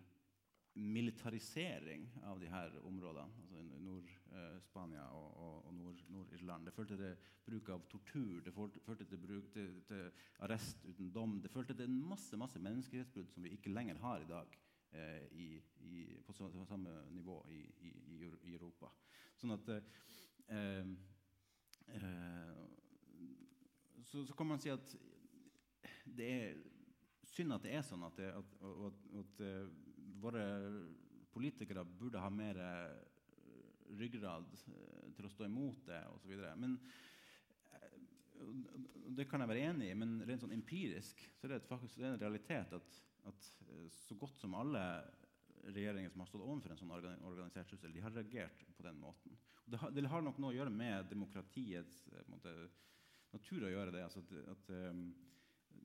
militarisering 0.78 2.06
av 2.24 2.40
de 2.40 2.50
her 2.52 2.78
områdene. 2.86 3.32
altså 3.42 3.80
Nord-Spania 3.82 5.08
og, 5.16 5.38
og, 5.38 5.66
og 5.66 5.74
Nord- 5.74 6.04
Nord-Irland. 6.10 6.66
det 6.66 6.74
førte 6.74 6.98
til 6.98 7.16
bruk 7.46 7.70
av 7.70 7.84
tortur, 7.90 8.42
det 8.46 8.54
førte 8.54 9.06
til, 9.06 9.18
bruk, 9.18 9.52
til, 9.54 9.82
til 9.88 10.12
arrest 10.46 10.86
uten 10.86 11.12
dom. 11.12 11.42
Det 11.42 11.52
førte 11.52 11.74
til 11.74 11.90
en 11.90 12.00
masse, 12.10 12.38
masse 12.38 12.60
menneskerettsbrudd 12.60 13.32
som 13.34 13.44
vi 13.44 13.56
ikke 13.58 13.74
lenger 13.74 13.98
har 14.04 14.22
i 14.22 14.30
dag 14.30 14.58
eh, 14.92 15.26
i, 15.32 15.50
i, 15.80 16.06
på, 16.26 16.34
samme 16.34 16.94
nivå 17.12 17.40
i, 17.50 17.64
i, 17.88 18.54
Europa. 18.54 18.92
Sånn 19.38 19.54
at 19.58 19.70
eh, 19.74 20.88
eh, 21.98 22.64
så, 24.08 24.26
så 24.26 24.34
kan 24.38 24.48
man 24.48 24.62
si 24.62 24.72
at 24.72 24.96
det 26.18 26.28
er 26.32 26.58
synd 27.28 27.54
at 27.54 27.66
det 27.66 27.76
er 27.76 27.84
sånn 27.86 28.06
at, 28.08 28.16
det, 28.18 28.32
at, 28.34 28.56
at, 28.88 29.04
at 29.22 29.44
eh, 29.46 29.87
våre 30.22 30.46
politikere 31.34 31.84
burde 31.86 32.22
ha 32.22 32.30
mer 32.34 32.60
eh, 32.62 32.96
ryggrad 34.00 34.48
eh, 34.54 35.12
til 35.18 35.28
å 35.28 35.32
stå 35.32 35.46
imot 35.48 35.84
det 35.90 36.00
osv. 36.16 36.34
Men 36.60 36.78
eh, 37.78 38.00
det 39.18 39.28
kan 39.30 39.44
jeg 39.44 39.52
være 39.52 39.68
enig 39.72 39.92
i, 39.92 39.98
men 39.98 40.18
rent 40.28 40.46
sånn 40.46 40.56
empirisk 40.56 41.22
så 41.38 41.48
er 41.48 41.56
det, 41.56 41.62
et, 41.62 41.70
faktisk, 41.70 42.00
det 42.00 42.08
er 42.08 42.16
en 42.16 42.24
realitet 42.26 42.76
at, 42.80 43.00
at 43.30 43.52
så 43.94 44.18
godt 44.20 44.42
som 44.42 44.58
alle 44.58 44.84
regjeringer 45.68 46.14
som 46.14 46.24
har 46.24 46.30
stått 46.30 46.46
overfor 46.46 46.74
en 46.74 46.80
sånn 46.80 46.94
organisert 46.96 47.70
trussel, 47.70 47.94
de 47.94 48.04
har 48.04 48.14
reagert 48.16 48.62
på 48.78 48.86
den 48.86 49.00
måten. 49.02 49.36
Det, 49.68 49.80
har, 49.82 49.92
det 49.92 50.06
har 50.08 50.24
nok 50.24 50.38
noe 50.40 50.54
å 50.54 50.56
gjøre 50.56 50.72
med 50.72 51.10
demokratiets 51.12 52.06
måte, 52.32 52.54
natur 53.34 53.66
å 53.68 53.72
gjøre 53.74 53.92
det. 53.92 54.04
Altså 54.06 54.22
at, 54.24 54.32
at 54.54 54.70
um, 54.94 55.10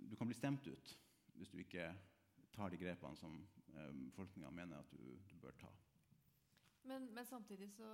du 0.07 0.15
kan 0.19 0.31
bli 0.31 0.37
stemt 0.39 0.69
ut 0.71 0.93
hvis 1.41 1.51
du 1.51 1.59
ikke 1.63 1.89
tar 2.55 2.71
de 2.71 2.79
grepene 2.79 3.19
som 3.19 3.41
befolkninga 4.09 4.51
mener 4.55 4.83
at 4.83 4.93
du, 4.93 5.05
du 5.31 5.37
bør 5.43 5.57
ta. 5.61 5.71
Men, 6.89 7.07
men 7.15 7.27
samtidig 7.27 7.71
så, 7.71 7.89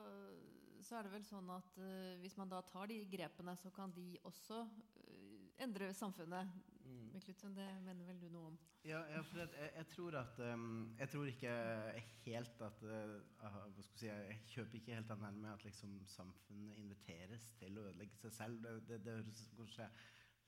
så 0.81 0.97
er 0.97 1.07
det 1.07 1.13
vel 1.13 1.27
sånn 1.29 1.51
at 1.53 1.77
uh, 1.77 2.15
hvis 2.23 2.39
man 2.41 2.49
da 2.49 2.63
tar 2.65 2.89
de 2.89 3.03
grepene, 3.11 3.55
så 3.61 3.73
kan 3.75 3.93
de 3.93 4.15
også 4.29 4.63
uh, 4.65 5.49
endre 5.61 5.93
samfunnet 5.97 6.49
Mm. 6.89 7.09
Men 7.13 7.55
det 7.57 7.67
mener 7.85 8.07
vel 8.09 8.21
du 8.21 8.29
noe 8.33 8.51
om? 8.53 8.59
Ja, 8.87 9.01
ja 9.13 9.21
for 9.27 9.43
jeg, 9.43 9.51
jeg, 9.61 9.73
jeg 9.77 9.89
tror 9.93 10.17
at 10.21 10.39
um, 10.55 10.95
Jeg 10.99 11.11
tror 11.13 11.31
ikke 11.31 11.55
helt 12.25 12.63
at 12.65 12.85
uh, 12.87 13.17
hva 13.41 13.51
skal 13.51 13.83
jeg, 13.83 13.89
si, 13.99 14.07
jeg 14.09 14.39
kjøper 14.55 14.79
ikke 14.81 14.95
helt 14.97 15.11
den 15.13 15.25
her 15.27 15.35
med 15.43 15.51
at 15.53 15.65
liksom, 15.67 15.99
samfunnet 16.09 16.79
inviteres 16.81 17.51
til 17.61 17.77
å 17.77 17.85
ødelegge 17.91 18.21
seg 18.23 18.35
selv. 18.39 18.63
Det, 18.65 18.75
det, 18.89 19.01
det 19.05 19.17
høres 19.19 19.45
kanskje 19.59 19.91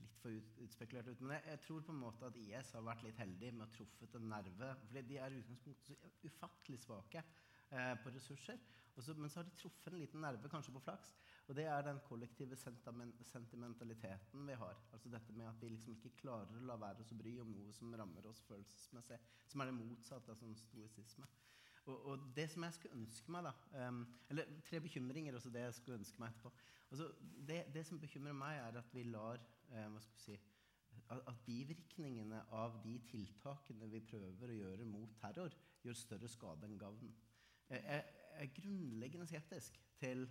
litt 0.00 0.18
for 0.22 0.34
ut, 0.34 0.58
utspekulert 0.64 1.08
ut. 1.10 1.22
Men 1.22 1.36
jeg, 1.36 1.46
jeg, 1.52 1.62
tror 1.66 1.86
på 1.86 1.94
en 1.94 2.02
måte 2.02 2.28
at 2.28 2.38
IS 2.40 2.74
har 2.76 2.84
vært 2.86 3.06
litt 3.06 3.20
heldig 3.20 3.52
med 3.54 3.64
å 3.64 3.68
ha 3.68 3.76
truffet 3.76 4.18
en 4.18 4.28
nerve. 4.32 4.74
fordi 4.86 5.06
de 5.08 5.18
er 5.20 5.32
i 5.34 5.40
utgangspunktet 5.42 5.88
så 5.90 6.12
ufattelig 6.26 6.82
svake 6.84 7.22
eh, 7.22 7.94
på 8.02 8.14
ressurser. 8.16 8.60
Også, 8.98 9.14
men 9.14 9.30
så 9.30 9.40
har 9.40 9.48
de 9.48 9.56
truffet 9.56 9.92
en 9.92 10.00
liten 10.00 10.20
nerve, 10.20 10.48
kanskje 10.52 10.74
på 10.74 10.82
flaks. 10.84 11.12
Og 11.48 11.56
det 11.56 11.64
er 11.66 11.84
den 11.86 12.00
kollektive 12.06 12.56
sentimentaliteten 12.56 14.46
vi 14.46 14.56
har. 14.58 14.80
Altså 14.92 15.12
dette 15.12 15.32
med 15.32 15.48
at 15.48 15.62
vi 15.62 15.70
liksom 15.72 15.94
ikke 15.96 16.16
klarer 16.22 16.58
å 16.58 16.66
la 16.68 16.76
være 16.80 17.04
oss 17.04 17.14
å 17.14 17.18
bry 17.18 17.36
om 17.42 17.52
noe 17.54 17.72
som 17.74 17.94
rammer 17.96 18.26
oss 18.30 18.42
følelsesmessig. 18.48 19.18
Som 19.48 19.62
er 19.62 19.70
det 19.70 19.78
motsatte 19.78 20.34
av 20.34 20.42
sånn 20.42 20.58
stoisisme. 20.58 21.28
Og, 21.88 22.06
og, 22.06 22.26
det 22.36 22.44
som 22.52 22.64
jeg 22.66 22.76
skulle 22.76 22.98
ønske 23.00 23.32
meg, 23.32 23.46
da 23.48 23.88
um, 23.88 24.02
Eller 24.30 24.50
tre 24.66 24.80
bekymringer, 24.84 25.34
også 25.34 25.50
det 25.50 25.64
jeg 25.64 25.78
skulle 25.78 25.98
ønske 25.98 26.20
meg 26.20 26.34
etterpå. 26.34 26.52
Altså, 26.90 27.08
det, 27.48 27.62
det, 27.74 27.86
som 27.86 28.00
bekymrer 28.02 28.36
meg, 28.36 28.58
er 28.58 28.78
at 28.82 28.94
vi 28.94 29.06
lar 29.08 29.40
hva 29.70 30.02
skal 30.04 30.18
vi 30.18 30.24
si, 30.24 30.38
at, 31.10 31.42
bivirkningene 31.46 32.44
av 32.54 32.78
de 32.84 32.96
tiltakene 33.10 33.88
vi 33.90 34.02
prøver 34.06 34.52
å 34.52 34.60
gjøre 34.60 34.86
mot 34.88 35.16
terror, 35.22 35.54
gjør 35.82 35.98
større 35.98 36.30
skade 36.30 36.68
enn 36.68 36.78
gavn. 36.78 37.10
Jeg 37.70 38.04
er 38.40 38.54
grunnleggende 38.56 39.28
skeptisk 39.30 39.78
til 40.00 40.26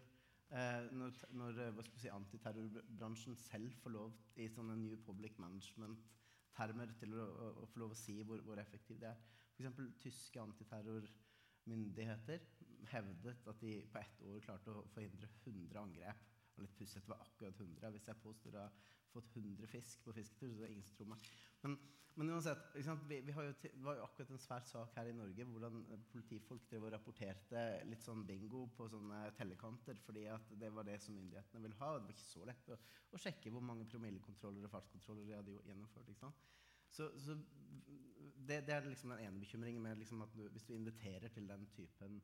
Eh, 0.50 0.88
når, 0.98 1.12
når 1.38 1.60
eh, 1.62 1.76
si, 2.02 2.10
antiterrorbransjen 2.10 3.36
selv 3.38 3.70
får 3.84 3.92
lov 3.94 4.16
i 4.42 4.48
sånne 4.50 4.74
New 4.82 4.96
Public 5.06 5.36
Management-termer 5.38 6.90
til 6.98 7.14
å, 7.14 7.26
å, 7.30 7.50
å, 7.62 7.68
få 7.70 7.84
lov 7.84 7.94
å 7.94 7.98
si 8.00 8.16
hvor, 8.26 8.42
hvor 8.48 8.58
effektiv 8.58 8.98
det 9.04 9.12
er. 9.12 9.20
F.eks. 9.54 9.78
tyske 10.02 10.42
antiterrormyndigheter 10.42 12.42
hevdet 12.90 13.46
at 13.52 13.62
de 13.62 13.76
på 13.94 14.02
ett 14.02 14.18
år 14.26 14.42
klarte 14.48 14.74
å 14.74 14.90
forhindre 14.96 15.30
100 15.44 15.78
angrep. 15.84 16.20
Litt 16.64 16.76
pussig 16.80 17.03
det 17.03 17.12
var 17.12 17.24
akkurat 17.26 17.62
100. 17.62 17.93
Hvis 17.95 18.10
jeg 18.12 18.24
påstår 18.24 18.57
jeg 18.57 18.66
har 18.66 18.97
fått 19.14 19.32
100 19.36 19.72
fisk 19.72 20.03
på 20.05 20.16
fisketur, 20.18 20.53
så 20.53 20.64
er 20.64 20.68
det 20.68 20.78
ingen 20.78 20.89
som 20.89 20.99
tror 20.99 21.14
meg. 21.14 21.32
Men 21.64 21.80
men 22.20 22.30
uansett, 22.30 22.74
vi, 23.07 23.22
vi 23.24 23.32
jo 23.32 23.43
det 23.62 23.70
var 23.80 23.95
jo 23.95 24.03
akkurat 24.03 24.32
en 24.34 24.41
svær 24.43 24.64
sak 24.68 24.95
her 24.99 25.07
i 25.07 25.16
Norge 25.16 25.45
hvordan 25.47 25.84
politifolk 26.12 26.66
drev 26.68 26.88
og 26.88 26.91
rapporterte 26.91 27.62
litt 27.88 28.03
sånn 28.03 28.26
bingo 28.28 28.66
på 28.76 28.89
sånne 28.91 29.22
tellekanter 29.38 30.01
fordi 30.03 30.26
at 30.28 30.51
det 30.60 30.72
var 30.76 30.88
det 30.88 30.97
som 31.03 31.16
myndighetene 31.16 31.64
ville 31.64 31.80
ha. 31.80 31.93
Det 31.95 32.10
var 32.10 32.16
ikke 32.18 32.26
så 32.26 32.43
lett 32.49 32.74
å, 32.76 32.80
å 33.16 33.22
sjekke 33.24 33.53
hvor 33.55 33.64
mange 33.64 33.88
promillekontroller 33.88 34.68
og 34.68 34.74
fartskontroller 34.74 35.30
de 35.30 35.38
hadde 35.38 35.55
gjennomført. 35.70 36.12
ikke 36.12 36.26
sant? 36.26 36.43
Så, 36.91 37.07
så 37.24 37.38
det, 37.38 38.66
det, 38.68 38.76
er 38.76 38.89
liksom 38.89 39.14
den 39.14 39.24
ene 39.24 39.39
bekymringen 39.39 39.88
med 39.88 40.01
liksom 40.01 40.26
at 40.26 40.36
du, 40.36 40.43
hvis 40.51 40.68
du 40.68 40.76
inviterer 40.76 41.32
til 41.32 41.47
den 41.47 41.68
typen 41.72 42.20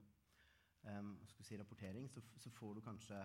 um, 0.89 1.15
si, 1.39 1.55
rapportering, 1.61 2.09
så, 2.11 2.23
så 2.41 2.51
får 2.51 2.75
du 2.75 2.83
kanskje 2.83 3.23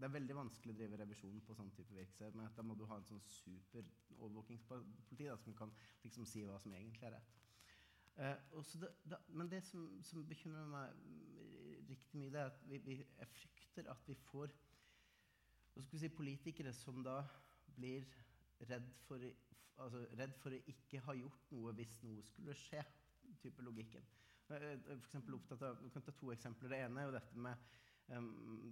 det 0.00 0.08
er 0.08 0.14
veldig 0.14 0.36
vanskelig 0.38 0.72
å 0.72 0.78
drive 0.78 0.98
revisjon 1.02 1.42
på 1.44 1.54
sånn 1.56 1.70
type 1.76 1.92
virksomhet. 1.92 2.54
Da 2.56 2.64
må 2.64 2.76
du 2.78 2.86
ha 2.88 2.96
en 2.96 3.04
sånn 3.08 3.20
super 3.28 3.84
overvåkingspoliti 4.16 5.28
da, 5.28 5.36
som 5.42 5.56
kan 5.58 5.72
liksom 6.04 6.24
si 6.28 6.46
hva 6.48 6.56
som 6.62 6.72
egentlig 6.76 7.04
er 7.08 7.18
rett. 7.18 7.36
Eh, 8.20 8.64
det, 8.80 8.88
da, 9.12 9.20
men 9.36 9.50
det 9.52 9.60
som, 9.68 9.84
som, 10.04 10.24
bekymrer 10.28 10.66
meg 10.72 11.84
riktig 11.90 12.20
mye, 12.20 12.32
det 12.32 12.40
er 12.40 12.50
at 12.50 12.64
vi, 12.70 12.80
vi, 12.86 12.96
jeg 13.18 13.32
frykter 13.34 13.92
at 13.92 14.08
vi 14.08 14.16
får 14.30 14.56
hva 15.74 15.84
skal 15.84 15.94
vi 15.94 16.02
si, 16.02 16.10
politikere 16.16 16.72
som 16.74 17.04
da 17.04 17.20
blir 17.76 18.08
redd 18.68 18.88
for, 19.06 19.22
altså, 19.80 20.02
redd 20.18 20.34
for 20.40 20.56
å 20.56 20.62
ikke 20.72 21.04
ha 21.06 21.14
gjort 21.16 21.52
noe 21.54 21.76
hvis 21.78 22.00
noe 22.04 22.24
skulle 22.32 22.56
skje. 22.58 22.82
type 23.40 23.62
logikken. 23.62 24.04
Jeg 24.50 24.72
er 24.74 24.98
for 25.06 25.36
opptatt 25.36 25.62
av, 25.62 25.78
Vi 25.84 25.90
kan 25.94 26.02
ta 26.02 26.10
to 26.10 26.32
eksempler. 26.32 26.68
Det 26.68 26.80
ene 26.84 27.00
er 27.00 27.06
jo 27.06 27.14
dette 27.14 27.38
med 27.38 27.56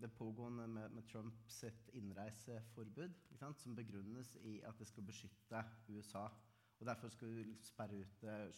det 0.02 0.10
pågående 0.18 0.66
med, 0.66 0.90
med 0.90 1.02
Trumps 1.06 1.64
innreiseforbud, 1.94 3.14
som 3.54 3.76
begrunnes 3.76 4.36
i 4.42 4.58
at 4.66 4.78
det 4.78 4.86
skal 4.86 5.06
beskytte 5.06 5.64
USA. 5.88 6.26
Og 6.78 6.86
Derfor 6.86 7.08
skal 7.08 7.28
du 7.28 7.42
liksom 7.42 7.62
sperre 7.62 8.00
ut 8.00 8.24
eh, 8.24 8.50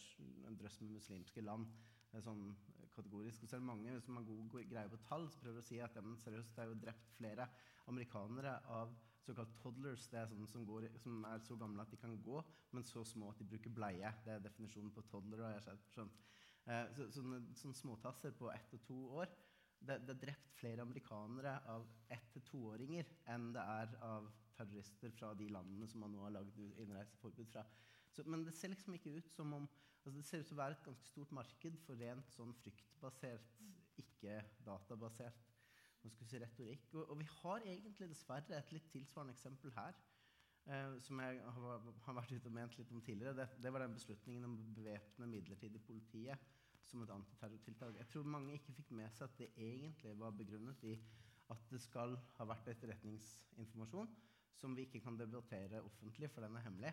en 0.47 0.57
drøss 0.57 0.81
med 0.81 0.89
muslimske 0.97 1.41
land. 1.41 1.67
Eh, 2.11 2.21
sånn 2.21 2.43
kategorisk. 2.95 3.43
Og 3.43 3.49
så 3.49 3.55
er 3.55 3.61
det 3.61 3.69
mange 3.69 3.95
som 4.03 4.17
har 4.17 4.27
god 4.27 4.57
greie 4.69 4.91
på 4.91 4.99
tall, 5.07 5.29
som 5.31 5.43
prøver 5.45 5.63
å 5.63 5.65
si 5.65 5.79
at 5.81 5.95
ja, 5.95 6.03
seriøst, 6.25 6.53
det 6.55 6.63
er 6.63 6.69
jo 6.69 6.81
drept 6.83 7.13
flere 7.17 7.47
amerikanere 7.91 8.57
av 8.75 8.93
såkalt 9.25 9.53
toddlers. 9.61 10.07
Det 10.11 10.19
er 10.19 10.29
sånne 10.29 10.49
som, 10.49 10.65
går, 10.67 10.89
som, 11.01 11.21
er 11.29 11.41
så 11.45 11.57
gamle 11.59 11.85
at 11.85 11.93
de 11.93 12.01
kan 12.01 12.17
gå, 12.25 12.43
men 12.75 12.85
så 12.85 13.05
små 13.07 13.31
at 13.31 13.41
de 13.41 13.47
bruker 13.47 13.73
bleie. 13.73 14.13
Det 14.25 14.35
er 14.35 14.43
definisjonen 14.43 14.93
på 14.93 15.05
toddler. 15.11 15.45
har 15.45 15.57
jeg 15.59 15.79
skjønt. 15.95 16.19
Eh, 16.67 16.83
så, 16.97 17.07
sånne, 17.15 17.41
sånne 17.57 17.79
småtasser 17.79 18.35
på 18.37 18.51
ett 18.53 18.77
og 18.77 18.83
to 18.85 18.99
år 19.21 19.31
det, 19.81 19.97
det, 20.05 20.15
er 20.15 20.21
drept 20.25 20.51
flere 20.59 20.85
amerikanere 20.85 21.55
av 21.73 21.87
ett- 22.13 22.29
til 22.33 22.43
toåringer 22.47 23.07
enn 23.33 23.51
det 23.55 23.61
er 23.61 23.95
av 24.05 24.29
terrorister 24.57 25.13
fra 25.17 25.33
de 25.37 25.47
landene 25.49 25.87
som 25.89 26.03
man 26.05 26.13
nå 26.13 26.21
har 26.25 26.35
lagd 26.35 26.59
innreiseforbud 26.61 27.49
fra. 27.49 27.63
Så, 28.11 28.23
men 28.27 28.45
det 28.45 28.53
ser 28.53 28.73
liksom 28.73 28.97
ikke 28.97 29.15
ut 29.17 29.31
som 29.31 29.53
om 29.53 29.69
altså 30.01 30.17
Det 30.17 30.25
ser 30.25 30.41
ut 30.41 30.47
til 30.49 30.55
å 30.55 30.57
være 30.63 30.73
et 30.73 30.85
ganske 30.85 31.05
stort 31.05 31.31
marked 31.37 31.75
for 31.85 31.99
rent 32.01 32.31
sånn 32.33 32.55
fryktbasert, 32.57 33.51
ikke 34.01 34.39
databasert 34.65 35.43
si, 36.01 36.39
retorikk. 36.41 36.87
Og, 36.95 37.03
og, 37.03 37.19
vi 37.19 37.27
har 37.29 37.67
egentlig 37.69 38.07
dessverre 38.09 38.57
et 38.57 38.73
litt 38.73 38.87
tilsvarende 38.89 39.35
eksempel 39.37 39.73
her. 39.75 39.99
Uh, 40.65 40.97
som 41.05 41.21
jeg 41.21 41.37
har, 41.41 41.85
har, 42.05 42.17
vært 42.17 42.33
ute 42.33 42.49
og 42.49 42.55
ment 42.57 42.79
litt 42.79 42.89
om 42.93 43.01
tidligere. 43.05 43.35
Det, 43.37 43.61
det 43.61 43.73
var 43.73 43.85
den 43.85 43.93
beslutningen 43.93 44.49
om 44.49 44.57
å 44.57 44.73
bevæpne 44.79 45.29
midlertidig 45.29 45.81
politiet 45.85 46.49
som 46.87 47.03
et 47.03 47.13
antiterrortiltak. 47.13 47.97
Jeg 47.99 48.09
tror 48.11 48.27
mange 48.27 48.55
ikke 48.57 48.75
fikk 48.77 48.91
med 48.97 49.13
seg 49.15 49.27
at 49.29 49.37
det 49.39 49.51
egentlig 49.57 50.15
var 50.19 50.35
begrunnet 50.35 50.83
i 50.89 50.95
at 51.51 51.69
det 51.71 51.81
skal 51.83 52.15
ha 52.37 52.47
vært 52.47 52.69
etterretningsinformasjon 52.71 54.11
som 54.61 54.75
vi 54.77 54.85
ikke 54.85 55.01
kan 55.03 55.17
debattere 55.17 55.81
offentlig, 55.83 56.29
for 56.31 56.45
den 56.45 56.55
er 56.55 56.65
hemmelig. 56.65 56.91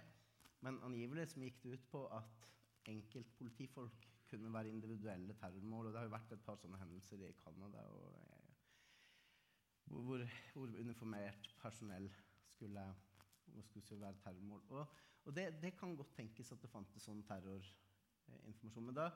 Men 0.65 0.81
angivelig 0.87 1.29
som 1.33 1.45
gikk 1.45 1.61
det 1.63 1.77
ut 1.77 1.89
på 1.93 2.05
at 2.17 2.49
enkeltpolitifolk 2.89 4.07
kunne 4.29 4.53
være 4.53 4.73
individuelle 4.73 5.35
terrormål. 5.41 5.87
Og 5.87 5.93
det 5.93 6.01
har 6.01 6.09
jo 6.09 6.15
vært 6.15 6.33
et 6.35 6.45
par 6.47 6.59
sånne 6.61 6.81
hendelser 6.81 7.23
i 7.25 7.35
Canada 7.43 7.85
hvor, 9.89 10.25
hvor, 10.53 10.73
uniformert 10.81 11.49
personell 11.63 12.11
skulle, 12.53 12.85
skulle 13.81 14.01
være 14.03 14.21
terrormål. 14.25 14.65
Og, 14.69 14.99
og 15.25 15.37
det, 15.37 15.63
det, 15.63 15.77
kan 15.79 15.97
godt 15.97 16.13
tenkes 16.17 16.53
at 16.53 16.63
det 16.63 16.73
fantes 16.73 17.07
sånn 17.09 17.23
terrorinformasjon. 17.29 18.91
Men 18.91 18.99
da 18.99 19.09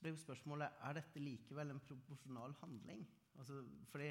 ble 0.00 0.14
spørsmålet 0.18 0.82
er 0.86 0.96
dette 0.98 1.22
likevel 1.22 1.72
en 1.72 1.82
proporsjonal 1.84 2.54
handling. 2.62 3.04
Altså, 3.38 3.62
fordi 3.90 4.08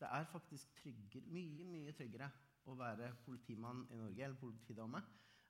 det 0.00 0.08
er 0.10 0.28
faktisk 0.30 0.74
tryggere, 0.80 1.24
mye 1.32 1.64
mye 1.70 1.94
tryggere 1.96 2.28
å 2.68 2.74
være 2.76 3.12
politimann 3.24 3.84
i 3.90 4.00
Norge 4.00 4.24
eller 4.26 4.40
politidame 4.40 5.00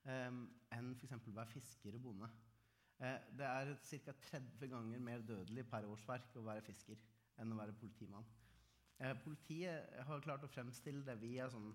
um, 0.06 0.42
enn 0.76 0.92
f.eks. 0.94 1.16
å 1.16 1.34
være 1.34 1.54
fisker 1.54 1.96
og 1.98 2.04
bonde. 2.06 2.28
Uh, 3.00 3.18
det 3.38 3.48
er 3.48 3.72
ca. 4.06 4.14
30 4.30 4.72
ganger 4.72 5.02
mer 5.02 5.24
dødelig 5.26 5.66
per 5.70 5.88
årsverk 5.90 6.36
å 6.38 6.46
være 6.46 6.64
fisker 6.66 7.00
enn 7.42 7.52
å 7.52 7.58
være 7.58 7.76
politimann. 7.80 8.28
Uh, 9.00 9.12
politiet 9.24 9.98
har 10.08 10.24
klart 10.24 10.46
å 10.46 10.52
fremstille 10.52 11.04
det 11.06 11.18
via 11.20 11.50
sånn, 11.52 11.72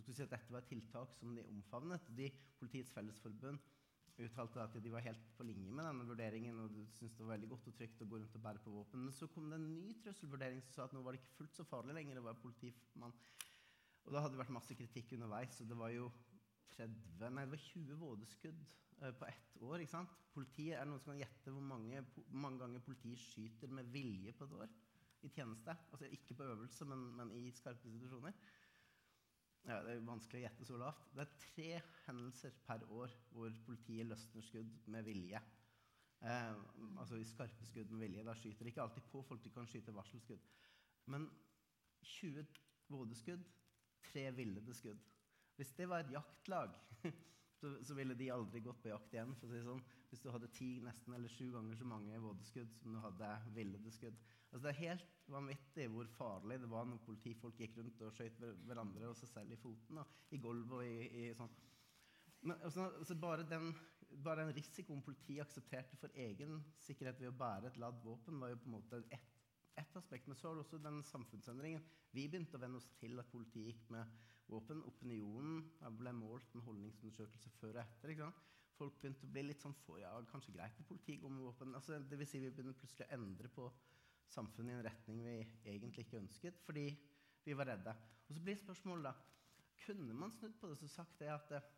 si 0.00 0.14
at 0.22 0.30
dette 0.32 0.54
var 0.54 0.64
tiltak 0.68 1.16
som 1.16 1.34
de 1.36 1.44
omfavnet. 1.50 2.04
De, 2.16 2.30
Politiets 2.60 2.92
Fellesforbund 2.92 3.58
uttalte 4.26 4.62
at 4.62 4.76
de 4.82 4.92
var 4.92 5.04
helt 5.04 5.28
på 5.36 5.44
linje 5.46 5.72
med 5.72 5.86
denne 5.86 6.06
vurderingen 6.08 6.58
og 6.62 6.74
syntes 6.94 7.16
det 7.16 7.24
var 7.24 7.34
veldig 7.34 7.50
godt 7.52 7.68
og 7.70 7.76
trygt 7.78 8.02
å 8.04 8.08
gå 8.10 8.20
rundt 8.20 8.36
og 8.38 8.44
bære 8.44 8.62
på 8.64 8.74
våpen. 8.74 9.04
Men 9.06 9.14
så 9.16 9.28
kom 9.32 9.48
det 9.50 9.58
en 9.60 9.70
ny 9.74 9.94
trusselvurdering 10.04 10.60
som 10.64 10.74
sa 10.74 10.86
at 10.86 10.96
nå 10.96 11.02
var 11.04 11.16
det 11.16 11.22
ikke 11.22 11.38
fullt 11.38 11.60
så 11.60 11.66
farlig 11.68 11.96
lenger 11.96 12.20
å 12.20 12.26
være 12.28 12.42
politimann. 12.42 13.14
Og 14.06 14.12
da 14.14 14.22
hadde 14.22 14.36
det 14.36 14.42
vært 14.42 14.56
masse 14.56 14.76
kritikk 14.76 15.14
underveis. 15.16 15.60
og 15.60 15.70
det 15.70 15.78
var 15.78 15.94
jo 15.94 16.10
30, 16.76 17.32
nei, 17.34 17.44
det 17.44 17.54
var 17.54 17.64
20 17.64 17.98
vådeskudd 18.00 18.62
uh, 19.02 19.10
på 19.20 19.28
ett 19.28 19.58
år. 19.60 19.82
ikke 19.82 19.96
sant? 19.96 20.16
Politiet, 20.34 20.78
Er 20.78 20.88
noen 20.88 21.02
som 21.02 21.12
kan 21.12 21.20
gjette 21.20 21.52
hvor 21.52 21.66
mange, 21.66 22.04
mange 22.30 22.62
ganger 22.62 22.86
politiet 22.86 23.20
skyter 23.20 23.72
med 23.72 23.90
vilje 23.92 24.32
på 24.36 24.48
et 24.48 24.56
år? 24.62 24.78
I 25.20 25.28
tjeneste. 25.28 25.74
Altså 25.92 26.08
Ikke 26.16 26.34
på 26.34 26.46
øvelse, 26.48 26.86
men, 26.88 27.10
men 27.18 27.32
i 27.36 27.50
skarpe 27.52 27.90
situasjoner 27.90 28.36
ja, 29.68 29.80
Det 29.84 29.94
er 29.94 30.04
vanskelig 30.06 30.40
å 30.40 30.44
gjette 30.46 30.66
så 30.68 30.78
lavt. 30.80 31.08
Det 31.14 31.24
er 31.24 31.34
tre 31.44 31.70
hendelser 32.06 32.54
per 32.66 32.84
år 32.88 33.12
hvor 33.34 33.56
politiet 33.66 34.08
løsner 34.08 34.46
skudd 34.46 34.76
med 34.90 35.06
vilje. 35.06 35.42
Eh, 36.20 36.56
altså 37.00 37.16
i 37.16 37.28
skarpe 37.28 37.66
skudd 37.68 37.92
med 37.92 38.06
vilje. 38.06 38.24
Da 38.26 38.34
skyter 38.36 38.66
de 38.66 38.72
ikke 38.72 38.82
alltid 38.84 39.06
på 39.12 39.22
folk, 39.28 39.44
de 39.44 39.52
kan 39.54 39.68
skyte 39.68 39.94
varselskudd. 39.96 40.42
Men 41.12 41.28
20 42.04 42.46
vådeskudd, 42.90 43.44
tre 44.10 44.30
villede 44.36 44.74
skudd. 44.74 45.00
Hvis 45.56 45.72
det 45.76 45.88
var 45.88 46.04
et 46.04 46.12
jaktlag, 46.12 46.76
så, 47.60 47.76
så, 47.84 47.94
ville 47.94 48.16
de 48.16 48.30
aldri 48.32 48.62
gått 48.64 48.82
på 48.82 48.88
jakt 48.88 49.14
igjen. 49.14 49.34
for 49.40 49.48
å 49.48 49.52
si 49.52 49.64
sånn. 49.66 49.82
Hvis 50.10 50.22
du 50.24 50.30
hadde 50.34 50.50
ti 50.54 50.68
nesten 50.82 51.14
eller 51.14 51.30
sju 51.30 51.52
ganger 51.54 51.78
så 51.78 51.86
mange 51.86 52.18
vådeskudd 52.22 52.72
som 52.80 52.94
du 52.96 53.00
hadde 53.04 53.30
villede 53.54 53.92
skudd. 53.94 54.18
Altså 54.50 54.64
Det 54.66 54.72
er 54.72 54.80
helt 54.80 55.18
vanvittig 55.30 55.86
hvor 55.92 56.10
farlig 56.16 56.58
det 56.60 56.70
var 56.70 56.88
når 56.90 57.04
politifolk 57.06 57.60
gikk 57.62 57.78
rundt 57.78 58.02
og 58.02 58.16
skjøt 58.16 58.40
hverandre 58.66 59.10
og 59.12 59.18
seg 59.20 59.30
selv 59.30 59.54
i 59.54 59.60
foten. 59.62 60.02
Og 60.02 60.34
i 60.34 60.40
gulvet 60.42 60.76
og 60.80 60.86
i, 60.86 61.10
i 61.22 61.34
sånn. 61.38 61.52
Men 62.40 62.56
altså, 62.66 62.88
altså 62.98 63.14
bare, 63.20 63.44
den, 63.46 63.70
bare 64.24 64.46
den 64.46 64.54
risikoen 64.56 65.04
politiet 65.06 65.44
aksepterte 65.44 65.98
for 66.00 66.14
egen 66.18 66.58
sikkerhet 66.80 67.20
ved 67.20 67.30
å 67.30 67.36
bære 67.36 67.70
et 67.70 67.78
ladd 67.78 68.00
våpen, 68.02 68.40
var 68.40 68.50
jo 68.50 68.62
på 68.62 68.70
en 68.70 68.76
måte 68.78 69.04
ett 69.12 69.36
et 69.80 69.96
aspekt. 69.96 70.28
Men 70.28 70.36
så 70.36 70.48
var 70.48 70.58
det 70.58 70.64
også 70.64 70.82
den 70.82 71.02
samfunnsendringen. 71.06 71.84
Vi 72.12 72.26
begynte 72.28 72.58
å 72.58 72.62
venne 72.62 72.80
oss 72.80 72.88
til 73.00 73.18
at 73.22 73.30
politiet 73.32 73.70
gikk 73.70 73.90
med 73.94 74.20
våpen. 74.50 74.82
Opinionen 74.88 75.62
ble 75.98 76.14
målt 76.16 76.54
med 76.54 76.66
holdningsundersøkelser 76.66 77.54
før 77.60 77.78
og 77.78 77.82
etter. 77.84 78.32
Folk 78.80 78.96
begynte 78.96 79.26
å 79.26 79.32
bli 79.34 79.42
litt 79.44 79.60
sånn 79.60 79.74
for, 79.84 79.98
ja, 80.00 80.10
kanskje 80.30 80.54
greit 80.54 80.78
med 80.80 81.42
våpen. 81.44 81.74
Altså, 81.76 81.98
vil 82.00 82.26
si 82.28 82.38
Vi 82.40 82.50
begynner 82.50 82.76
plutselig 82.78 83.04
å 83.08 83.16
endre 83.18 83.50
på 83.52 83.66
samfunnet 84.32 84.72
i 84.72 84.78
en 84.78 84.86
retning 84.86 85.20
vi 85.26 85.34
egentlig 85.72 86.06
ikke 86.06 86.20
ønsket, 86.22 86.60
fordi 86.64 86.86
vi 87.44 87.56
var 87.58 87.68
redde. 87.68 87.92
Og 88.28 88.36
så 88.36 88.40
blir 88.40 88.56
spørsmålet 88.56 89.10
da 89.10 89.12
Kunne 89.80 90.14
man 90.14 90.32
snudd 90.32 90.56
på 90.60 90.68
det 90.68 90.76
og 90.76 90.90
sagt 90.92 91.18
det 91.20 91.28
at 91.32 91.52
eh, 91.56 91.68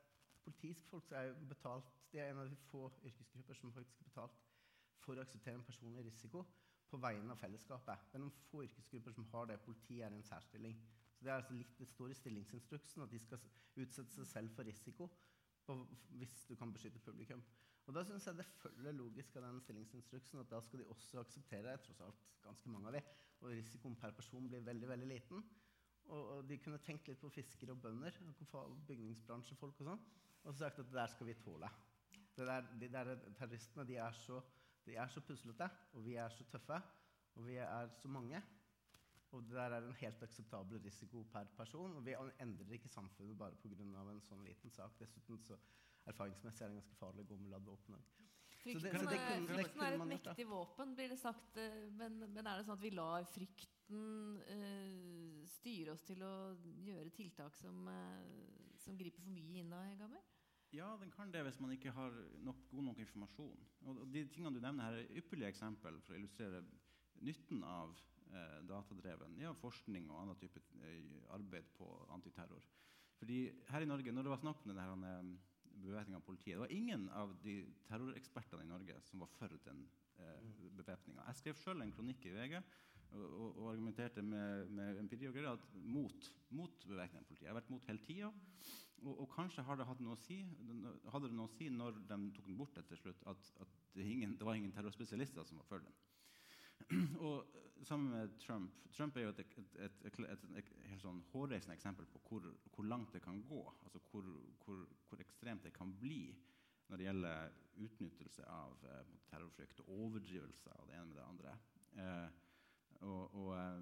politiske 0.42 0.88
folk 0.90 1.12
er 1.12 1.28
jo 1.28 1.34
betalt 1.48 1.90
De 2.11 2.18
er 2.18 2.32
en 2.32 2.40
av 2.42 2.48
de 2.50 2.57
få 2.66 2.88
yrkesgrupper 3.07 3.55
som 3.55 3.72
faktisk 3.72 4.00
er 4.00 4.09
betalt 4.11 4.40
for 5.03 5.18
å 5.18 5.22
akseptere 5.22 5.55
en 5.59 5.66
personlig 5.66 6.05
risiko 6.07 6.44
på 6.90 6.98
vegne 7.00 7.32
av 7.32 7.38
fellesskapet. 7.40 8.09
Det 8.11 8.18
er 8.18 8.22
noen 8.22 8.34
få 8.50 8.62
yrkesgrupper 8.66 9.14
som 9.16 9.26
har 9.32 9.46
det. 9.48 9.61
Politiet 9.64 10.05
er 10.07 10.12
en 10.12 10.26
særstilling. 10.26 10.76
Så 11.14 11.24
det, 11.24 11.30
er 11.30 11.40
altså 11.40 11.57
litt, 11.57 11.72
det 11.78 11.88
står 11.88 12.12
i 12.12 12.18
stillingsinstruksen 12.18 13.03
at 13.03 13.14
de 13.14 13.20
skal 13.22 13.42
utsette 13.80 14.12
seg 14.14 14.28
selv 14.28 14.55
for 14.55 14.68
risiko 14.68 15.09
på, 15.66 15.76
hvis 16.20 16.36
du 16.48 16.54
kan 16.58 16.72
beskytte 16.72 17.02
publikum. 17.02 17.42
Og 17.86 17.94
Da 17.94 18.04
syns 18.06 18.26
jeg 18.26 18.38
det 18.38 18.46
følger 18.60 18.94
logisk 18.94 19.36
av 19.36 19.48
den 19.48 19.60
stillingsinstruksen 19.60 20.38
at 20.42 20.50
da 20.50 20.60
skal 20.62 20.82
de 20.82 20.88
også 20.94 21.20
akseptere 21.22 21.74
tross 21.82 22.00
alt 22.06 22.28
ganske 22.44 22.70
mange 22.70 22.90
av 22.90 22.96
de, 22.96 23.02
og 23.42 23.50
risikoen 23.50 23.96
per 23.98 24.14
person 24.14 24.48
blir 24.48 24.62
veldig 24.66 24.88
veldig 24.88 25.08
liten. 25.10 25.42
Og, 26.10 26.22
og 26.36 26.48
de 26.48 26.58
kunne 26.62 26.80
tenkt 26.82 27.08
litt 27.08 27.20
på 27.22 27.30
fiskere 27.30 27.74
og 27.74 27.82
bønder, 27.82 28.14
bygningsbransjefolk 28.88 29.82
og 29.82 29.90
sånn, 29.90 30.04
og 30.42 30.58
sagt 30.58 30.80
at 30.82 30.88
det 30.90 30.98
der 30.98 31.10
skal 31.10 31.28
vi 31.30 31.38
tåle. 31.42 31.70
Der, 32.36 32.66
de 32.80 32.88
der 32.90 33.12
terroristene 33.38 33.86
de 33.86 33.98
er, 34.02 34.14
så, 34.24 34.40
er 34.88 35.10
så 35.12 35.22
puslete, 35.26 35.68
og 35.92 36.06
vi 36.06 36.16
er 36.18 36.32
så 36.32 36.46
tøffe, 36.50 36.78
og 37.36 37.46
vi 37.46 37.58
er 37.62 37.90
så 38.00 38.10
mange. 38.10 38.40
Og 39.33 39.47
det 39.49 39.57
der 39.57 39.72
er 39.78 39.87
en 39.87 39.97
helt 39.97 40.22
akseptabel 40.26 40.83
risiko 40.85 41.22
per 41.33 41.49
person. 41.57 41.97
Og 41.97 42.05
vi 42.05 42.16
endrer 42.41 42.76
ikke 42.76 42.91
samfunnet 42.93 43.39
bare 43.39 43.57
pga. 43.62 43.85
en 43.85 44.20
sånn 44.20 44.45
liten 44.45 44.70
sak. 44.70 44.99
Dessuten 45.01 45.39
så 45.41 45.57
erfaringsmessig 46.11 46.64
er 46.64 46.72
det 46.72 46.80
ganske 46.80 46.99
farlig 46.99 47.24
å 47.24 47.30
gå 47.30 47.39
med 47.41 47.55
ladd 47.55 47.64
våpen. 47.66 47.97
Frykten, 48.62 48.83
det, 48.85 48.93
det 49.11 49.20
kunne, 49.24 49.55
frykten 49.57 49.83
er 49.83 49.97
et 49.97 50.09
mektig 50.12 50.45
våpen, 50.47 50.93
blir 50.95 51.09
det 51.11 51.18
sagt. 51.18 51.57
Eh, 51.59 51.89
men, 51.99 52.20
men, 52.28 52.45
er 52.45 52.61
det 52.61 52.66
sånn 52.66 52.76
at 52.76 52.85
vi 52.85 52.93
lar 52.95 53.24
frykten 53.26 54.37
uh, 54.47 55.41
styre 55.51 55.97
oss 55.97 56.05
til 56.07 56.22
å 56.22 56.35
gjøre 56.87 57.11
tiltak 57.16 57.57
som, 57.59 57.89
uh, 57.91 58.76
som 58.85 58.99
griper 58.99 59.24
for 59.24 59.35
mye 59.35 59.64
inn 59.64 59.72
da, 59.72 59.83
Gamer? 59.99 60.22
Ja, 60.72 60.93
den 61.01 61.11
kan 61.12 61.33
det 61.33 61.43
hvis 61.45 61.59
man 61.61 61.74
ikke 61.74 61.93
har 61.93 62.14
nok, 62.47 62.62
god 62.70 62.87
nok 62.93 63.03
informasjon. 63.03 63.66
Og 63.91 64.07
de 64.14 64.22
tingene 64.33 64.55
du 64.57 64.62
nevner 64.62 64.87
her, 64.87 65.01
er 65.03 65.20
ypperlige 65.20 65.51
eksempel 65.53 65.99
for 66.05 66.14
å 66.14 66.20
illustrere 66.20 66.62
nytten 67.26 67.61
av 67.66 67.93
datadreven 68.68 69.39
ja, 69.41 69.53
forskning 69.59 70.09
og 70.11 70.20
annen 70.22 70.39
type 70.41 70.62
eh, 70.83 71.16
arbeid 71.37 71.68
på 71.76 71.89
antiterror. 72.14 72.64
Fordi 73.18 73.45
her 73.68 73.85
i 73.85 73.89
Norge, 73.89 74.12
når 74.12 74.26
det 74.26 74.33
var 74.33 74.43
snakk 74.43 74.62
om 74.64 74.72
denne 74.74 75.16
bevæpninga 75.83 76.18
av 76.18 76.24
politiet. 76.26 76.55
Det 76.55 76.62
var 76.62 76.72
ingen 76.72 77.09
av 77.16 77.35
de 77.43 77.57
terrorekspertene 77.89 78.64
i 78.66 78.70
Norge 78.70 78.99
som 79.07 79.22
var 79.22 79.30
for 79.39 79.53
den 79.66 79.85
eh, 80.20 80.51
bevæpninga. 80.78 81.26
Jeg 81.28 81.41
skrev 81.41 81.61
sjøl 81.61 81.85
en 81.85 81.95
kronikk 81.95 82.26
i 82.28 82.35
VG 82.35 82.59
og, 82.59 83.24
og, 83.24 83.49
og 83.49 83.70
argumenterte 83.72 84.24
med, 84.24 84.70
med 84.72 85.01
empiri 85.03 85.28
og 85.28 85.37
greier 85.37 85.66
mot, 85.74 86.30
mot 86.55 86.87
bevæpning 86.89 87.22
av 87.22 87.28
politiet. 87.28 87.47
Jeg 87.49 87.53
har 87.55 87.61
vært 87.61 87.72
mot 87.72 87.89
hele 87.91 88.07
tida. 88.07 88.33
Og, 89.03 89.16
og, 89.16 89.26
kanskje 89.35 89.64
har 89.66 89.78
det 89.78 89.89
hatt 89.89 90.01
noe 90.05 90.14
å 90.14 90.22
si, 90.22 90.39
hadde 91.11 91.28
det 91.28 91.35
noe 91.35 91.51
å 91.51 91.57
si 91.57 91.66
når 91.74 91.99
de 92.07 92.18
tok 92.37 92.47
den 92.47 92.59
bort 92.61 92.76
etter 92.78 93.01
slutt, 93.01 93.24
at, 93.26 93.49
at 93.64 93.72
det, 93.97 94.07
ingen, 94.07 94.37
det 94.39 94.47
var 94.47 94.59
ingen 94.59 94.74
terrorspesialister 94.74 95.49
som 95.49 95.59
var 95.59 95.66
for 95.66 95.83
den. 95.83 95.97
og 97.26 97.59
sammen 97.85 98.12
med 98.12 98.39
Trump 98.41 98.78
Trump 98.93 99.16
er 99.16 99.26
jo 99.26 99.33
et, 99.33 99.41
et, 99.80 100.01
et, 100.07 100.18
et 100.61 100.70
helt 100.91 101.03
sånn 101.03 101.22
hårreisende 101.33 101.74
eksempel 101.74 102.07
på 102.12 102.20
hvor, 102.28 102.49
hvor, 102.74 102.85
langt 102.85 103.14
det 103.14 103.22
kan 103.24 103.41
gå. 103.49 103.62
altså 103.85 104.01
hvor, 104.11 104.28
hvor, 104.64 104.83
hvor, 105.09 105.22
ekstremt 105.24 105.64
det 105.64 105.72
kan 105.72 105.95
bli 105.99 106.35
når 106.89 107.01
det 107.01 107.07
gjelder 107.07 107.55
utnyttelse 107.87 108.45
av 108.53 108.85
eh, 108.85 109.14
terrorfrykt 109.30 109.80
og 109.87 109.93
overdrivelse 109.97 110.74
av 110.76 110.91
det 110.91 110.99
ene 110.99 111.09
med 111.09 111.16
det 111.16 111.28
andre. 111.30 111.55
Eh, 112.03 112.28
og, 113.01 113.39
og 113.41 113.55
Eh, 113.57 113.78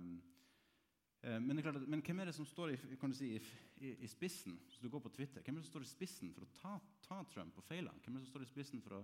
men, 1.21 1.51
det 1.53 1.61
er 1.61 1.67
klart, 1.67 1.89
men, 1.89 2.01
hvem 2.01 2.21
er 2.23 2.31
det 2.31 2.35
som 2.37 2.47
står 2.49 2.71
i, 2.73 2.77
si, 3.13 3.35
i, 3.37 3.91
i, 3.93 4.09
spissen 4.09 4.55
hvis 4.65 4.79
du 4.81 4.89
går 4.89 5.03
på 5.05 5.13
Twitter, 5.13 5.43
hvem 5.45 5.59
er 5.59 5.61
det 5.61 5.69
som 5.69 5.75
står 5.75 5.85
i 5.85 5.91
spissen 5.91 6.31
for 6.33 6.47
å 6.47 6.53
ta, 6.57 6.73
ta 7.05 7.19
Trump 7.29 7.59
og 7.61 7.67
feile? 7.67 7.93
Hvem 8.01 8.15
er 8.15 8.23
det 8.23 8.29
som 8.29 8.39
står 8.39 8.47
i 8.47 8.49
spissen 8.49 8.81
for 8.85 8.97
å, 8.97 9.03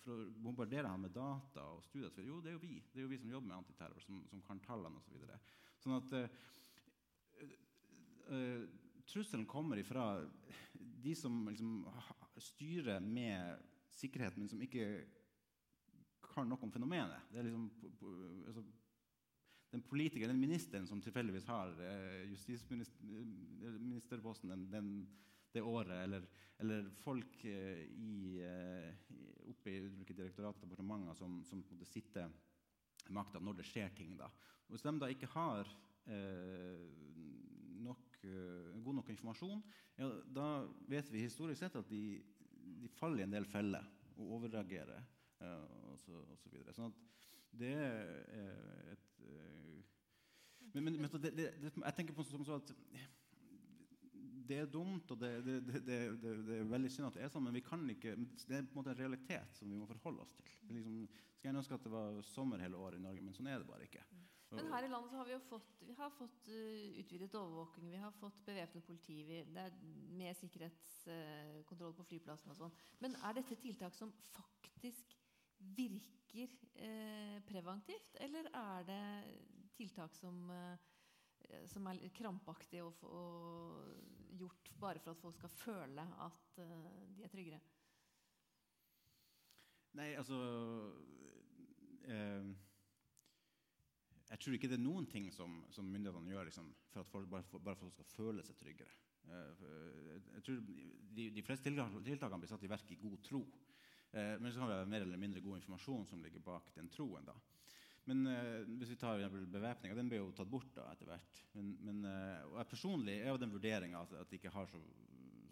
for 0.00 0.14
å, 0.14 0.28
bombardere 0.46 0.88
ham 0.88 1.04
med 1.04 1.12
data 1.12 1.66
og 1.74 1.84
studier? 1.84 2.24
Jo, 2.24 2.40
det 2.40 2.54
er 2.54 2.56
jo 2.56 2.62
vi 2.62 2.78
Det 2.80 3.02
er 3.02 3.04
jo 3.04 3.12
vi 3.12 3.20
som 3.20 3.34
jobber 3.34 3.50
med 3.50 3.58
antiterror, 3.58 4.00
som, 4.04 4.22
som 4.30 4.42
kan 4.46 4.64
tallene 4.64 5.02
osv. 5.02 5.12
Så 5.12 5.18
videre. 5.18 5.40
sånn 5.84 5.98
at 5.98 6.16
uh, 6.16 7.52
uh, 8.32 8.64
trusselen 9.08 9.46
kommer 9.48 9.80
ifra 9.80 10.08
de 11.04 11.14
som 11.16 11.46
liksom, 11.48 11.84
styrer 12.40 13.04
med 13.04 13.60
sikkerhet, 13.98 14.36
men 14.38 14.48
som 14.50 14.60
ikke 14.62 14.88
kan 16.28 16.48
noe 16.48 16.64
om 16.64 16.72
fenomenet. 16.72 17.28
Det 17.32 17.40
er 17.40 17.48
liksom, 17.48 17.68
altså, 18.46 18.64
den 19.70 19.82
politikeren, 19.84 20.30
den 20.32 20.40
ministeren 20.40 20.86
som 20.88 21.00
tilfeldigvis 21.04 21.46
har 21.50 21.68
eh, 21.84 22.30
justisministerposten 22.32 24.48
den, 24.54 24.62
den, 24.72 24.88
det 25.52 25.62
året, 25.62 26.04
eller, 26.04 26.22
eller 26.58 26.90
folk 27.02 27.44
eh, 27.44 27.84
i, 27.92 28.40
eh, 28.44 28.94
oppe 29.48 29.70
i 29.70 29.80
ulike 29.84 30.14
direktorater 30.16 30.62
og 30.64 30.70
departementer 30.70 31.14
som, 31.18 31.44
som 31.44 31.64
sitter 31.88 32.28
makta 33.14 33.40
når 33.40 33.54
det 33.60 33.66
skjer 33.68 33.90
ting. 33.96 34.16
da. 34.18 34.28
Hvis 34.68 34.84
de 34.84 35.00
da 35.00 35.06
ikke 35.12 35.30
har 35.32 35.62
eh, 36.08 36.80
nok, 37.78 38.04
uh, 38.24 38.82
god 38.84 38.94
nok 38.98 39.08
informasjon, 39.12 39.62
ja, 39.98 40.06
da 40.34 40.48
vet 40.90 41.08
vi 41.12 41.24
historisk 41.24 41.62
sett 41.62 41.78
at 41.78 41.88
de, 41.90 42.02
de 42.82 42.88
faller 42.98 43.20
i 43.22 43.26
en 43.26 43.36
del 43.36 43.46
feller 43.48 43.84
og 44.16 44.24
overreagerer. 44.38 45.02
Uh, 45.38 45.92
og 45.92 45.96
så, 46.02 46.14
og 46.18 46.36
så. 46.40 46.48
Sånn 46.74 46.90
at 46.90 46.96
det 47.56 47.72
er 47.74 48.92
et 48.94 49.20
uh, 49.24 49.78
Men, 50.74 50.84
men, 50.84 51.00
men 51.00 51.10
det, 51.10 51.32
det, 51.36 51.46
det, 51.62 51.72
jeg 51.72 51.96
tenker 51.96 52.14
på 52.14 52.26
som 52.28 52.44
så 52.44 52.58
at 52.60 52.74
det 54.48 54.58
er 54.62 54.70
dumt, 54.72 55.10
og 55.12 55.20
det, 55.20 55.30
det, 55.84 55.96
er 55.96 56.68
veldig 56.70 56.90
synd 56.92 57.10
at 57.10 57.18
det 57.18 57.24
er 57.26 57.32
sånn, 57.32 57.44
men 57.44 57.56
vi 57.56 57.64
kan 57.64 57.82
ikke, 57.92 58.14
det 58.48 58.56
er 58.56 58.64
på 58.64 58.72
en 58.72 58.80
måte 58.80 58.94
en 58.94 59.00
realitet 59.02 59.58
som 59.58 59.68
vi 59.68 59.76
må 59.76 59.88
forholde 59.90 60.24
oss 60.24 60.32
til. 60.38 60.48
Liksom, 60.72 61.02
skal 61.36 61.50
jeg 61.50 61.60
ønske 61.60 61.76
at 61.76 61.84
det 61.84 61.92
var 61.92 62.20
sommer 62.24 62.64
hele 62.64 62.80
året 62.80 63.00
i 63.00 63.04
Norge, 63.04 63.24
men 63.24 63.36
sånn 63.36 63.50
er 63.50 63.60
det 63.60 63.68
bare 63.68 63.84
ikke. 63.84 64.04
Men 64.56 64.70
her 64.72 64.86
i 64.86 64.88
landet 64.88 65.12
så 65.12 65.18
har 65.20 65.28
vi 65.28 65.34
jo 65.34 65.40
fått, 65.44 65.82
vi 65.84 65.94
har 65.98 66.12
fått 66.16 66.48
uh, 66.48 67.00
utvidet 67.02 67.34
overvåking, 67.36 67.90
vi 67.92 68.00
har 68.00 68.14
fått 68.16 68.38
bevæpnet 68.46 68.86
politi, 68.86 69.18
vi, 69.28 69.42
det 69.52 69.66
er 69.66 69.76
mer 70.16 70.36
sikkerhetskontroll 70.38 71.92
på 71.98 72.06
flyplassene 72.08 72.54
og 72.54 72.62
sånn. 72.62 72.78
Men 73.04 73.18
er 73.28 73.36
dette 73.36 73.58
tiltak 73.60 73.96
som 73.98 74.14
faktisk 74.32 75.17
virker 75.58 76.52
eh, 76.74 77.38
preventivt, 77.46 78.16
eller 78.20 78.50
er 78.54 78.86
det 78.88 79.02
tiltak 79.78 80.14
som, 80.14 80.50
eh, 80.50 81.64
som 81.70 81.86
er 81.90 82.04
krampaktige 82.14 82.84
og, 82.84 83.02
og, 83.02 84.14
gjort 84.38 84.70
bare 84.78 85.00
for 85.02 85.10
at 85.10 85.20
folk 85.22 85.34
skal 85.34 85.50
føle 85.50 86.04
at 86.26 86.62
eh, 86.62 86.88
de 87.16 87.24
er 87.26 87.32
tryggere? 87.32 87.60
Nei, 89.98 90.12
altså 90.14 90.36
eh, 92.06 92.50
Jeg 94.28 94.38
tror 94.38 94.54
ikke 94.54 94.68
det 94.70 94.76
er 94.78 94.84
noen 94.84 95.08
ting 95.10 95.30
som, 95.34 95.62
som 95.74 95.88
myndighetene 95.88 96.34
gjør 96.34 96.50
liksom, 96.50 96.70
for 96.92 97.02
at 97.02 97.10
folk, 97.10 97.30
bare, 97.30 97.46
for, 97.50 97.58
bare 97.58 97.80
for 97.80 97.88
at 97.88 97.96
folk 97.96 97.96
skal 97.96 98.12
føle 98.14 98.44
seg 98.46 98.58
tryggere. 98.60 98.94
Jeg 99.28 100.42
tror 100.44 100.60
de, 101.16 101.24
de 101.34 101.42
fleste 101.44 101.68
tiltakene 101.68 102.38
blir 102.40 102.48
satt 102.48 102.62
i 102.64 102.70
verk 102.70 102.92
i 102.94 103.00
god 103.00 103.18
tro. 103.26 103.42
Eh, 104.12 104.34
men 104.40 104.52
så 104.52 104.60
kan 104.60 104.70
det 104.70 104.78
være 104.78 104.90
mer 104.92 105.04
eller 105.04 105.20
mindre 105.20 105.42
god 105.44 105.60
informasjon 105.60 106.06
som 106.08 106.22
ligger 106.24 106.44
bak 106.44 106.70
den 106.76 106.88
troen. 106.92 107.26
da. 107.28 107.34
Men 108.08 108.24
eh, 108.26 108.62
hvis 108.80 108.94
vi 108.94 109.00
tar 109.00 109.20
bevæpninga, 109.28 109.96
den 109.96 110.08
ble 110.08 110.22
jo 110.22 110.30
tatt 110.36 110.48
bort 110.48 110.70
da 110.76 110.86
etter 110.92 111.10
hvert. 111.10 111.42
Men, 111.52 111.74
men 111.84 112.04
eh, 112.08 112.46
jeg 112.56 112.70
personlig 112.70 113.18
er 113.18 113.34
jo 113.34 113.42
den 113.42 113.52
vurderinga 113.52 114.00
at, 114.00 114.14
at, 114.22 114.30
det 114.30 114.40
ikke 114.40 114.54
har 114.54 114.70
så, 114.72 114.80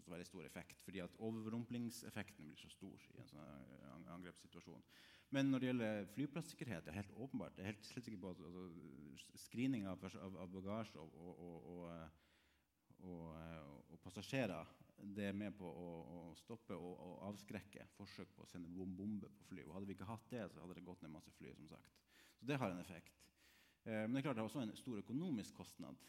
så, 0.00 0.12
veldig 0.12 0.28
stor 0.28 0.46
effekt. 0.46 0.80
Fordi 0.86 1.04
at 1.04 1.18
overrumplingseffekten 1.28 2.48
blir 2.48 2.62
så 2.62 2.72
stor 2.72 3.10
i 3.12 3.20
en 3.20 3.28
sånn 3.34 4.08
angrepssituasjon. 4.16 4.88
Men 5.34 5.50
når 5.50 5.60
det 5.60 5.68
gjelder 5.68 6.08
flyplassikkerhet, 6.14 6.86
det 6.86 6.92
er 6.92 7.00
helt 7.00 7.16
åpenbart. 7.18 7.58
Jeg 7.58 7.66
er 7.66 7.72
helt 7.74 7.88
sikker 7.90 8.20
på 8.22 8.30
at 8.30 8.42
altså, 8.46 9.40
screening 9.42 9.88
av, 9.90 10.04
av, 10.22 10.36
av 10.44 10.52
bagasje 10.54 11.02
og, 11.02 11.16
og, 11.18 11.70
og, 11.74 11.88
og, 13.10 13.96
passasjerer 14.06 14.70
det 14.96 15.28
er 15.28 15.36
med 15.36 15.54
på 15.58 15.68
å, 15.68 15.88
å 16.16 16.20
stoppe 16.40 16.76
og, 16.76 16.92
og, 16.94 17.16
avskrekke 17.28 17.84
forsøk 17.96 18.32
på 18.36 18.44
å 18.44 18.50
sende 18.50 18.70
bombe 18.72 19.28
på 19.28 19.48
fly. 19.50 19.64
Og 19.66 19.76
hadde 19.76 19.88
vi 19.90 19.96
ikke 19.96 20.08
hatt 20.08 20.28
det, 20.32 20.44
så 20.52 20.62
hadde 20.62 20.78
det 20.78 20.86
gått 20.86 21.02
ned 21.04 21.12
masse 21.12 21.32
fly. 21.36 21.52
som 21.58 21.68
sagt. 21.68 21.92
Så 22.40 22.48
det 22.48 22.58
har 22.60 22.72
en 22.72 22.82
effekt. 22.82 23.20
Eh, 23.84 24.04
men 24.06 24.16
det 24.16 24.22
er 24.22 24.28
klart 24.28 24.38
det 24.38 24.44
har 24.44 24.50
også 24.50 24.64
en 24.64 24.76
stor 24.78 25.02
økonomisk 25.02 25.58
kostnad. 25.60 26.00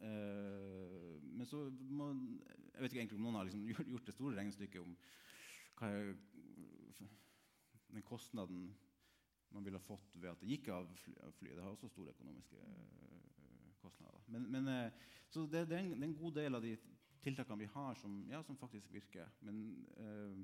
Eh, 0.00 1.16
men 1.22 1.46
så 1.46 1.66
må, 1.90 2.12
Jeg 2.72 2.82
vet 2.82 2.92
ikke 2.92 3.02
egentlig 3.02 3.18
om 3.18 3.26
noen 3.26 3.40
har 3.40 3.48
liksom 3.48 3.66
gjort, 3.94 4.06
det 4.06 4.14
store 4.16 4.38
regnestykket 4.38 4.84
om 4.84 4.94
hva 5.80 5.90
er 5.96 6.14
den 7.90 8.04
kostnaden 8.06 8.68
man 9.50 9.64
ville 9.66 9.80
fått 9.82 10.14
ved 10.14 10.30
at 10.30 10.42
det 10.42 10.52
gikk 10.52 10.68
av 10.70 10.86
flyet. 10.94 11.56
Det 11.56 11.62
har 11.64 11.72
også 11.72 11.88
store 11.90 12.14
økonomiske 12.14 12.60
eh, 12.62 13.72
kostnader. 13.82 14.22
Men, 14.30 14.46
men, 14.52 14.68
eh, 14.70 15.08
så 15.30 15.42
det, 15.46 15.66
det, 15.70 15.76
er 15.78 15.84
en, 15.84 15.94
det 15.96 16.04
er 16.04 16.10
en 16.12 16.20
god 16.20 16.36
del 16.38 16.58
av 16.58 16.62
de 16.62 16.76
tiltakene 17.24 17.64
vi 17.64 17.70
har, 17.74 17.94
som, 18.00 18.20
ja, 18.30 18.42
som 18.42 18.58
faktisk 18.58 18.92
virker. 18.92 19.28
Men 19.46 19.60
eh, 19.96 20.38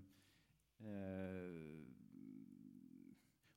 eh, 0.86 2.06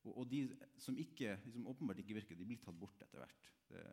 og, 0.04 0.16
og 0.16 0.30
de 0.30 0.42
som, 0.80 0.96
ikke, 0.98 1.36
de 1.44 1.52
som 1.52 1.66
åpenbart 1.68 2.00
ikke 2.00 2.16
virker, 2.16 2.38
de 2.38 2.48
blir 2.48 2.60
tatt 2.62 2.78
bort 2.80 3.02
etter 3.04 3.20
hvert. 3.20 3.52
Det, 3.68 3.84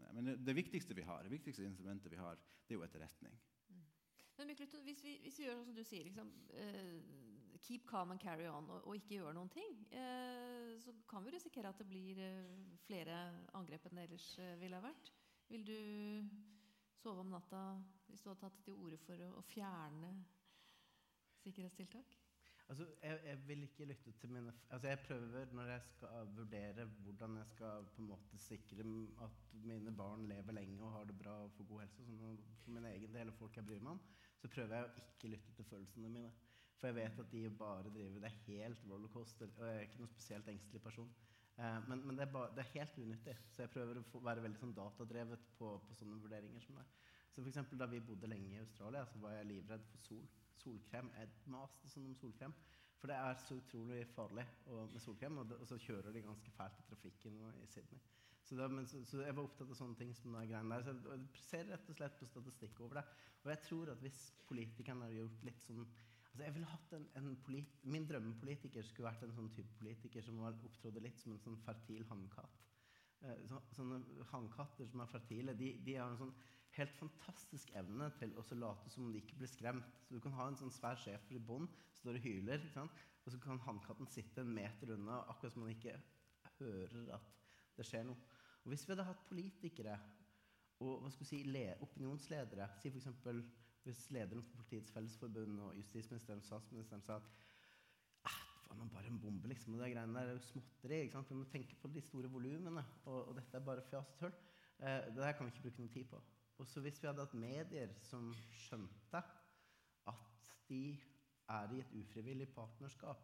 det. 0.00 0.12
Men 0.16 0.32
det, 0.46 0.56
viktigste 0.56 0.96
vi 0.96 1.04
har, 1.06 1.22
det 1.22 1.32
viktigste 1.34 1.66
instrumentet 1.68 2.12
vi 2.12 2.20
har, 2.20 2.38
det 2.66 2.74
er 2.74 2.80
jo 2.80 2.86
etterretning. 2.86 3.36
Men 4.38 4.48
Mikkel, 4.48 4.70
hvis, 4.86 5.02
vi, 5.04 5.18
hvis 5.20 5.36
vi 5.36 5.44
gjør 5.44 5.58
sånn 5.58 5.66
som 5.68 5.76
du 5.76 5.82
sier, 5.84 6.06
liksom, 6.06 6.30
uh, 6.56 7.58
keep 7.60 7.84
calm 7.90 8.14
and 8.14 8.22
carry 8.22 8.46
on, 8.48 8.70
og, 8.72 8.86
og 8.88 8.96
ikke 8.96 9.18
gjør 9.18 9.36
noen 9.36 9.50
ting, 9.52 9.74
uh, 9.92 10.72
så 10.80 10.94
kan 11.10 11.26
vi 11.26 11.34
risikere 11.34 11.68
at 11.68 11.82
det 11.82 11.84
blir 11.90 12.22
uh, 12.24 12.78
flere 12.86 13.18
angrep 13.58 13.84
enn 13.90 14.00
det 14.00 14.06
ellers 14.08 14.30
ville 14.62 14.80
ha 14.80 14.86
vært. 14.86 15.12
Vil 15.52 15.66
du 15.68 15.76
sove 17.02 17.20
om 17.20 17.34
natta 17.34 17.60
hvis 18.10 18.24
du 18.24 18.30
hadde 18.30 18.42
tatt 18.44 18.58
til 18.66 18.76
orde 18.76 18.98
for 19.04 19.22
å, 19.26 19.30
å 19.40 19.46
fjerne 19.52 20.10
sikkerhetstiltak? 21.44 22.18
Altså, 22.70 22.86
jeg, 23.02 23.18
jeg 23.26 23.38
vil 23.48 23.62
ikke 23.66 23.86
lytte 23.90 24.12
til 24.20 24.30
mine 24.30 24.52
Altså, 24.70 24.88
jeg 24.88 24.98
prøver 25.02 25.54
når 25.58 25.72
jeg 25.72 25.86
skal 25.88 26.28
vurdere 26.36 26.84
hvordan 27.04 27.36
jeg 27.40 27.48
skal 27.50 27.88
på 27.94 28.02
en 28.02 28.10
måte 28.12 28.38
sikre 28.38 28.84
at 29.26 29.40
mine 29.64 29.94
barn 29.96 30.28
lever 30.30 30.54
lenge 30.54 30.78
og 30.84 30.92
har 30.94 31.08
det 31.08 31.16
bra 31.18 31.34
og 31.46 31.50
får 31.56 31.66
god 31.72 31.82
helse, 31.82 32.06
sånn, 32.06 32.38
for 32.62 32.76
min 32.76 32.86
egen 32.92 33.16
del 33.16 33.32
og 33.32 33.38
folk 33.40 33.58
jeg 33.58 33.66
bryr 33.66 33.82
meg 33.82 33.96
om, 33.96 34.04
så 34.38 34.52
prøver 34.54 34.76
jeg 34.76 34.86
å 34.86 35.02
ikke 35.02 35.32
lytte 35.32 35.56
til 35.56 35.68
følelsene 35.72 36.12
mine. 36.14 36.30
For 36.78 36.88
jeg 36.88 36.96
vet 37.00 37.18
at 37.20 37.32
de 37.34 37.42
bare 37.60 37.90
driver 37.92 38.22
Det 38.22 38.30
er 38.30 38.38
helt 38.46 38.86
rollercoaster, 38.88 39.50
og 39.58 39.66
jeg 39.66 39.80
er 39.80 39.88
ikke 39.88 40.00
noen 40.04 40.14
spesielt 40.14 40.54
engstelig 40.54 40.82
person. 40.86 41.10
Eh, 41.58 41.78
men 41.88 42.06
men 42.06 42.16
det, 42.16 42.28
er 42.28 42.32
ba, 42.32 42.46
det 42.54 42.62
er 42.64 42.74
helt 42.78 43.02
unyttig, 43.02 43.34
så 43.50 43.66
jeg 43.66 43.74
prøver 43.74 43.98
å 43.98 44.06
få, 44.12 44.22
være 44.30 44.46
veldig 44.46 44.62
sånn 44.62 44.78
datadrevet 44.78 45.50
på, 45.58 45.74
på 45.88 45.98
sånne 45.98 46.22
vurderinger 46.22 46.62
som 46.64 46.78
det. 46.78 46.86
Så 47.30 47.42
for 47.42 47.48
eksempel, 47.48 47.78
Da 47.78 47.86
vi 47.86 48.00
bodde 48.00 48.26
lenge 48.26 48.56
i 48.56 48.60
Australia, 48.60 49.04
så 49.06 49.18
var 49.18 49.32
jeg 49.36 49.46
livredd 49.46 49.86
for 49.90 49.98
sol. 49.98 50.28
Solkrem. 50.60 51.10
Jeg 51.16 51.28
maste 51.46 51.88
sånn 51.88 52.10
om 52.10 52.16
solkrem. 52.18 52.54
For 53.00 53.08
det 53.08 53.16
er 53.16 53.38
så 53.40 53.56
utrolig 53.56 54.02
farlig 54.12 54.44
og, 54.66 54.90
med 54.92 55.00
solkrem, 55.00 55.38
og, 55.40 55.46
det, 55.48 55.56
og 55.56 55.68
så 55.70 55.78
kjører 55.80 56.12
de 56.12 56.24
ganske 56.26 56.50
fælt 56.52 56.82
i 56.82 56.88
trafikken 56.90 57.38
i 57.62 57.68
Sydney. 57.70 58.02
Så, 58.44 58.56
da, 58.58 58.66
men, 58.68 58.86
så, 58.86 59.00
så 59.08 59.22
jeg 59.22 59.36
var 59.36 59.46
opptatt 59.46 59.70
av 59.70 59.78
sånne 59.78 59.96
ting 59.96 60.12
som 60.18 60.34
de 60.36 60.44
greiene 60.50 60.76
der. 60.76 60.84
Så 60.84 61.14
jeg, 61.14 61.26
ser 61.46 61.68
rett 61.70 61.90
og 61.92 61.96
slett 61.96 62.18
på 62.20 62.28
statistikk 62.28 62.80
over 62.84 63.00
det. 63.00 63.06
Og 63.44 63.52
jeg 63.54 63.62
tror 63.68 63.92
at 63.94 64.04
hvis 64.04 64.20
politikerne 64.48 65.06
hadde 65.06 65.20
gjort 65.22 65.44
litt 65.48 65.64
sånn 65.64 65.84
altså 66.30 66.44
jeg 66.44 66.54
ville 66.54 66.70
hatt 66.70 66.92
en, 66.94 67.06
en 67.18 67.30
polit, 67.42 67.78
Min 67.90 68.04
drømmepolitiker 68.06 68.84
skulle 68.86 69.08
vært 69.08 69.24
en 69.26 69.32
sånn 69.34 69.48
type 69.54 69.72
politiker 69.80 70.22
som 70.22 70.36
var, 70.38 70.58
opptrådde 70.66 71.02
litt 71.02 71.18
som 71.18 71.34
en 71.34 71.42
sånn 71.42 71.56
fertil 71.64 72.04
hannkatt. 72.10 72.60
Eh, 73.24 73.40
så, 73.50 73.58
sånne 73.74 73.98
hannkatter 74.30 74.86
som 74.92 75.02
er 75.02 75.10
fertile, 75.10 75.56
de, 75.58 75.72
de 75.86 75.96
har 75.98 76.12
en 76.12 76.20
sånn 76.20 76.36
helt 76.76 76.92
fantastisk 76.98 77.72
evne 77.78 78.10
til 78.18 78.32
å 78.38 78.44
late 78.54 78.90
som 78.92 79.06
om 79.06 79.12
de 79.14 79.20
ikke 79.22 79.38
blir 79.40 79.50
skremt. 79.50 79.98
Så 80.06 80.14
Du 80.14 80.20
kan 80.20 80.36
ha 80.38 80.48
en 80.48 80.58
sånn 80.58 80.72
svær 80.74 80.96
schæfer 80.96 81.36
i 81.36 81.42
bånd, 81.42 81.68
står 81.98 82.18
og 82.18 82.24
hyler, 82.26 82.66
og 82.80 83.32
så 83.32 83.38
kan 83.42 83.60
hannkatten 83.66 84.08
sitte 84.08 84.40
en 84.40 84.54
meter 84.54 84.94
unna, 84.94 85.24
akkurat 85.28 85.52
som 85.52 85.64
man 85.64 85.74
ikke 85.74 85.98
hører 86.60 87.14
at 87.16 87.36
det 87.76 87.86
skjer 87.86 88.06
noe. 88.06 88.16
Og 88.64 88.72
Hvis 88.72 88.86
vi 88.86 88.92
hadde 88.92 89.08
hatt 89.08 89.28
politikere 89.28 89.98
og 90.80 91.02
hva 91.02 91.10
skal 91.12 91.26
vi 91.26 91.28
si, 91.28 91.40
le, 91.44 91.64
opinionsledere 91.84 92.70
Si 92.80 92.88
f.eks. 92.88 93.08
hvis 93.84 94.06
lederen 94.14 94.42
for 94.44 94.56
Politiets 94.60 94.92
Fellesforbund 94.94 95.60
og 95.60 95.76
justisministeren 95.76 96.40
og 96.40 96.46
statsministeren 96.46 97.04
sa 97.04 97.18
at 97.20 97.28
ah, 98.28 98.38
det 98.68 98.78
var 98.78 98.90
bare 98.94 99.12
en 99.12 99.20
bombe, 99.20 99.48
liksom. 99.48 99.74
Og 99.74 99.80
det 99.80 99.92
greiene 99.94 100.16
der 100.16 100.32
er 100.32 100.36
jo 100.36 100.42
småtteri. 100.44 101.02
ikke? 101.06 101.22
Vi 101.28 101.36
må 101.36 101.44
tenke 101.52 101.76
på 101.80 101.88
de 101.88 102.00
store 102.04 102.28
volumene, 102.32 102.84
og, 103.04 103.28
og 103.28 103.36
dette 103.36 103.56
er 103.56 103.64
bare 103.64 103.84
fjas 103.90 104.12
og 104.12 104.18
tull. 104.20 104.36
Eh, 104.80 105.08
det 105.08 105.16
der 105.16 105.32
kan 105.32 105.46
vi 105.46 105.52
ikke 105.54 105.66
bruke 105.68 105.84
noe 105.84 105.94
tid 105.96 106.04
på. 106.12 106.20
Og 106.60 106.66
hvis 106.84 106.98
vi 107.02 107.08
hadde 107.08 107.24
hatt 107.24 107.34
medier 107.40 107.92
som 108.04 108.34
skjønte 108.52 109.22
at 110.10 110.48
de 110.68 110.82
er 111.48 111.72
i 111.72 111.80
et 111.80 111.94
ufrivillig 112.02 112.50
partnerskap 112.52 113.22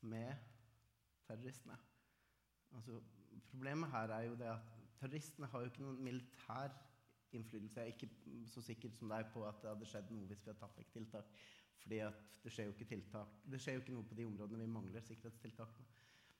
med 0.00 0.32
terroristene 1.26 1.76
altså, 2.72 3.02
Problemet 3.50 3.90
her 3.90 4.14
er 4.16 4.22
jo 4.30 4.38
det 4.40 4.48
at 4.48 4.72
terroristene 5.00 5.50
har 5.52 5.60
jo 5.60 5.68
ikke 5.68 5.82
noen 5.82 5.98
militær 6.04 6.72
innflytelse. 7.36 7.80
Jeg 7.80 7.88
er 7.88 7.92
ikke 7.92 8.46
så 8.48 8.62
sikker 8.64 8.94
som 8.96 9.12
deg 9.12 9.28
på 9.34 9.42
at 9.44 9.60
det 9.60 9.68
hadde 9.74 9.88
skjedd 9.90 10.14
noe 10.14 10.30
hvis 10.30 10.40
vi 10.40 10.50
hadde 10.50 10.62
tatt 10.62 10.78
vekk 10.80 10.94
tiltak. 10.94 11.36
Fordi 11.82 12.00
det 12.42 12.52
skjer 12.54 12.72
Det 12.72 13.60
skjer 13.60 13.76
jo 13.76 13.84
ikke 13.84 13.92
noe 13.98 14.08
på 14.08 14.16
de 14.16 14.24
områdene 14.24 14.64
vi 14.64 14.72
mangler 14.72 15.04
sikkerhetstiltakene. 15.04 15.86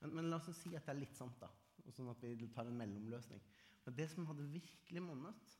Men, 0.00 0.14
men 0.16 0.30
la 0.30 0.40
oss 0.40 0.48
si 0.56 0.72
at 0.76 0.88
det 0.88 0.94
er 0.94 1.00
litt 1.02 1.16
sant, 1.16 1.36
da. 1.40 1.52
Sånn 1.92 2.08
at 2.08 2.24
vi 2.24 2.48
tar 2.54 2.66
en 2.66 2.80
mellomløsning. 2.80 3.42
Men 3.84 3.96
det 4.00 4.08
som 4.10 4.26
hadde 4.30 4.48
virkelig 4.50 5.02
monnet, 5.04 5.56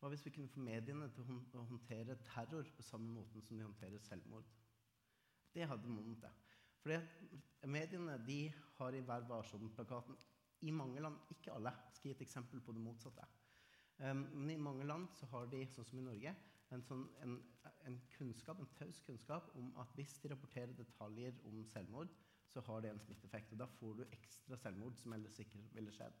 var 0.00 0.12
hvis 0.12 0.24
vi 0.26 0.32
kunne 0.34 0.48
få 0.48 0.62
mediene 0.64 1.08
til 1.12 1.24
å 1.60 1.66
håndtere 1.68 2.16
terror 2.24 2.68
på 2.76 2.84
samme 2.86 3.12
måten 3.18 3.44
som 3.44 3.58
de 3.58 3.66
håndterer 3.66 4.02
selvmord. 4.04 4.48
Det 5.54 5.66
hadde 5.68 5.90
monnet 5.92 6.22
det. 6.22 6.30
Fordi 6.80 6.98
mediene 7.68 8.16
de 8.26 8.40
har 8.78 8.96
i 8.96 9.02
Vær 9.04 9.26
varsom-plakaten 9.28 10.16
i 10.60 10.72
mange 10.72 11.00
land, 11.00 11.16
ikke 11.32 11.52
alle, 11.52 11.72
skal 11.92 12.10
gi 12.10 12.14
et 12.16 12.24
eksempel 12.24 12.60
på 12.64 12.72
det 12.76 12.82
motsatte. 12.84 13.26
Um, 14.00 14.24
men 14.32 14.50
i 14.54 14.60
mange 14.60 14.86
land 14.88 15.08
så 15.16 15.28
har 15.32 15.48
de, 15.52 15.60
sånn 15.68 15.88
som 15.88 16.00
i 16.00 16.04
Norge, 16.04 16.32
en, 16.72 16.84
sånn, 16.86 17.04
en, 17.24 17.36
en 17.88 17.96
kunnskap, 18.14 18.60
en 18.60 18.72
taus 18.78 19.00
kunnskap 19.04 19.50
om 19.58 19.72
at 19.82 19.92
hvis 19.98 20.14
de 20.22 20.30
rapporterer 20.32 20.72
detaljer 20.76 21.36
om 21.48 21.64
selvmord, 21.68 22.12
så 22.50 22.62
har 22.66 22.82
det 22.82 22.92
en 22.94 23.02
smitteeffekt. 23.02 23.52
Og 23.54 23.60
da 23.60 23.68
får 23.78 23.98
du 23.98 24.04
ekstra 24.06 24.58
selvmord 24.60 24.96
som 25.00 25.14
ellers 25.16 25.38
ikke 25.42 25.60
ville 25.74 25.92
skjedd. 25.94 26.16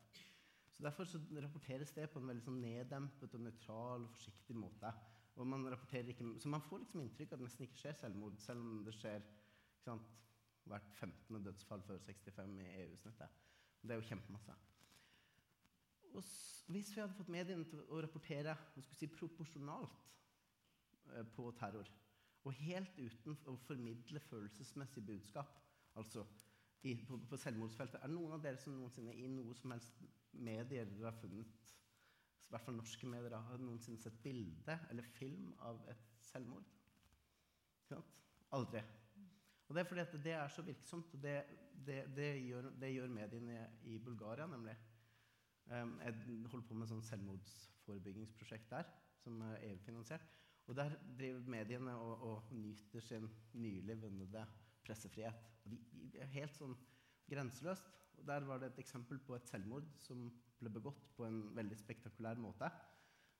Så 0.80 0.84
Derfor 0.86 1.04
så 1.04 1.18
rapporteres 1.42 1.90
det 1.92 2.06
på 2.08 2.18
en 2.22 2.28
veldig 2.30 2.40
sånn 2.40 2.60
neddempet 2.62 3.34
og 3.36 3.42
nøytral 3.44 4.04
og 4.06 4.12
forsiktig 4.14 4.54
måte. 4.56 4.88
Og 5.36 5.44
man 5.46 5.66
ikke, 5.68 6.28
så 6.40 6.48
man 6.48 6.62
får 6.64 6.78
liksom 6.80 7.02
inntrykk 7.02 7.34
av 7.34 7.36
at 7.36 7.42
det 7.42 7.48
nesten 7.50 7.66
ikke 7.66 7.80
skjer 7.82 7.98
selvmord, 7.98 8.38
selv 8.40 8.64
om 8.64 8.78
det 8.86 8.94
skjer 8.96 9.26
sant, 9.82 10.14
hvert 10.64 10.94
15. 10.96 11.36
dødsfall 11.44 11.84
før 11.84 12.00
65 12.06 12.54
i 12.64 12.68
EU-snittet. 12.86 13.34
Det 13.82 13.92
er 13.92 14.00
jo 14.00 14.06
kjempemasse. 14.08 14.56
Og 16.14 16.30
hvis 16.72 16.94
vi 16.94 17.02
hadde 17.02 17.18
fått 17.18 17.34
mediene 17.36 17.68
til 17.68 17.84
å 17.84 18.00
rapportere 18.00 18.56
si, 18.96 19.10
proporsjonalt 19.18 20.00
eh, 21.12 21.28
på 21.36 21.50
terror, 21.60 21.92
og 22.40 22.56
helt 22.62 22.96
uten 22.96 23.36
å 23.52 23.58
formidle 23.66 24.24
følelsesmessig 24.30 25.04
budskap, 25.12 25.52
altså 26.00 26.24
i, 26.88 26.96
på, 27.04 27.20
på 27.28 27.36
selvmordsfeltet 27.36 28.00
Er 28.00 28.08
det 28.08 28.16
noen 28.16 28.32
av 28.32 28.40
dere 28.40 28.56
som 28.56 28.72
noensinne 28.72 29.12
i 29.12 29.28
noe 29.28 29.52
som 29.60 29.74
helst 29.74 30.00
medier 30.32 30.88
dere 30.88 31.10
har 31.10 31.18
funnet, 31.18 31.74
i 32.50 32.52
hvert 32.52 32.64
fall 32.66 32.76
norske 32.78 33.06
medier, 33.06 33.36
har 33.36 33.62
noensinne 33.62 34.00
sett 34.02 34.16
bilde 34.22 34.78
eller 34.90 35.06
film 35.18 35.52
av 35.66 35.82
et 35.90 36.06
selvmord? 36.26 36.66
Aldri. 38.50 38.82
Og 39.70 39.76
det 39.76 39.82
er 39.82 39.86
fordi 39.86 40.22
det 40.24 40.32
er 40.34 40.48
så 40.50 40.62
virksomt. 40.66 41.14
og 41.14 41.22
Det, 41.22 41.36
det, 41.86 42.00
det, 42.16 42.30
gjør, 42.42 42.70
det 42.80 42.92
gjør 42.94 43.12
mediene 43.14 43.60
i 43.86 43.98
Bulgaria, 43.98 44.46
nemlig. 44.46 44.74
Um, 45.70 46.00
jeg 46.02 46.14
holder 46.50 46.66
på 46.66 46.74
med 46.74 46.90
sånn 46.90 47.04
selvmordsforebyggingsprosjekt 47.06 48.72
der, 48.72 48.88
som 49.22 49.38
er 49.46 49.62
EU-finansiert. 49.68 50.26
Og 50.66 50.74
der 50.76 50.96
driver 51.18 51.46
mediene 51.54 51.94
og, 51.94 52.24
og 52.26 52.50
nyter 52.54 53.04
sin 53.06 53.30
nylig 53.54 54.00
vunne 54.02 54.44
pressefrihet. 54.82 55.46
Og 55.64 55.70
de, 55.70 55.78
de 56.10 56.24
er 56.24 56.34
helt 56.34 56.58
sånn 56.58 56.74
grenseløst. 57.30 57.86
Der 58.26 58.46
var 58.48 58.60
det 58.60 58.72
et 58.72 58.82
eksempel 58.82 59.18
på 59.24 59.36
et 59.36 59.48
selvmord 59.48 59.88
som 59.98 60.28
ble 60.60 60.72
begått 60.72 61.08
på 61.16 61.26
en 61.26 61.42
veldig 61.56 61.78
spektakulær 61.78 62.40
måte. 62.40 62.68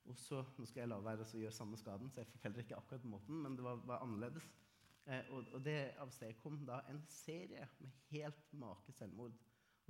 Og 0.08 0.16
så, 0.16 0.40
Nå 0.56 0.66
skal 0.66 0.84
jeg 0.84 0.90
la 0.90 0.98
være 1.04 1.26
å 1.26 1.42
gjøre 1.42 1.54
samme 1.54 1.78
skaden, 1.78 2.10
så 2.10 2.22
jeg 2.22 2.30
forteller 2.32 2.64
ikke 2.64 2.78
akkurat 2.78 3.04
måten, 3.04 3.42
men 3.44 3.56
det 3.58 3.66
var, 3.66 3.82
var 3.86 4.04
annerledes. 4.06 4.46
Eh, 5.06 5.28
og, 5.34 5.48
og 5.56 5.64
det 5.64 5.78
avstedkom 6.00 6.62
da 6.68 6.80
en 6.90 7.00
serie 7.12 7.68
med 7.80 8.02
helt 8.10 8.52
make 8.62 8.94
selvmord. 8.96 9.36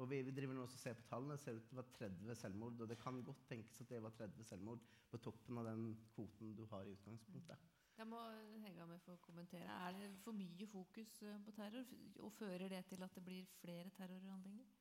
Og 0.01 0.09
vi, 0.09 0.23
vi 0.25 0.33
driver 0.33 0.57
nå 0.57 0.65
og 0.65 0.73
ser 0.81 0.97
på 0.97 1.05
tallene. 1.11 1.37
Ser 1.39 1.59
ut 1.59 1.67
til 1.69 1.77
det 1.77 1.83
var 1.83 1.91
30 1.99 2.39
selvmord. 2.43 2.81
Og 2.81 2.89
det 2.89 2.97
kan 3.03 3.21
godt 3.27 3.43
tenkes 3.51 3.83
at 3.83 3.91
det 3.93 4.01
var 4.03 4.15
30 4.17 4.47
selvmord 4.49 4.87
på 5.11 5.21
toppen 5.21 5.61
av 5.61 5.69
den 5.69 5.91
kvoten 6.15 6.55
du 6.57 6.65
har 6.71 6.89
i 6.89 6.95
utgangspunktet. 6.95 7.69
Jeg 8.01 8.09
må 8.09 8.21
Hegga 8.63 8.87
med 8.89 9.09
å 9.13 9.19
kommentere. 9.21 9.75
Er 9.85 9.99
det 9.99 10.07
for 10.25 10.33
mye 10.33 10.69
fokus 10.73 11.19
eh, 11.27 11.37
på 11.45 11.53
terror? 11.53 11.91
Og 12.25 12.33
fører 12.33 12.71
det 12.73 12.87
til 12.89 13.05
at 13.05 13.19
det 13.19 13.25
blir 13.27 13.51
flere 13.61 13.93
terrorhandlinger? 13.99 14.80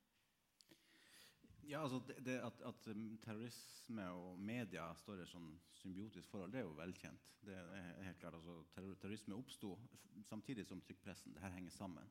Ja, 1.67 1.81
altså 1.83 1.99
det, 2.07 2.15
det 2.25 2.37
at, 2.45 2.61
at 2.65 2.87
um, 2.93 3.17
terrorisme 3.23 4.05
og 4.15 4.39
media 4.39 4.87
står 5.01 5.19
i 5.19 5.25
et 5.25 5.31
sånn 5.31 5.49
symbiotisk 5.79 6.31
forhold, 6.31 6.53
det 6.53 6.61
er 6.61 6.67
jo 6.67 6.77
velkjent. 6.77 7.33
Det 7.45 7.55
er 7.55 7.91
helt 8.05 8.21
klart, 8.21 8.37
altså 8.39 8.61
terror, 8.75 8.95
Terrorisme 9.01 9.37
oppsto 9.37 9.75
samtidig 10.27 10.65
som 10.67 10.81
trykkpressen. 10.83 11.35
Det 11.35 11.43
her 11.43 11.53
henger 11.55 11.75
sammen. 11.75 12.09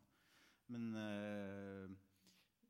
Men 0.72 0.94
eh, 1.00 1.96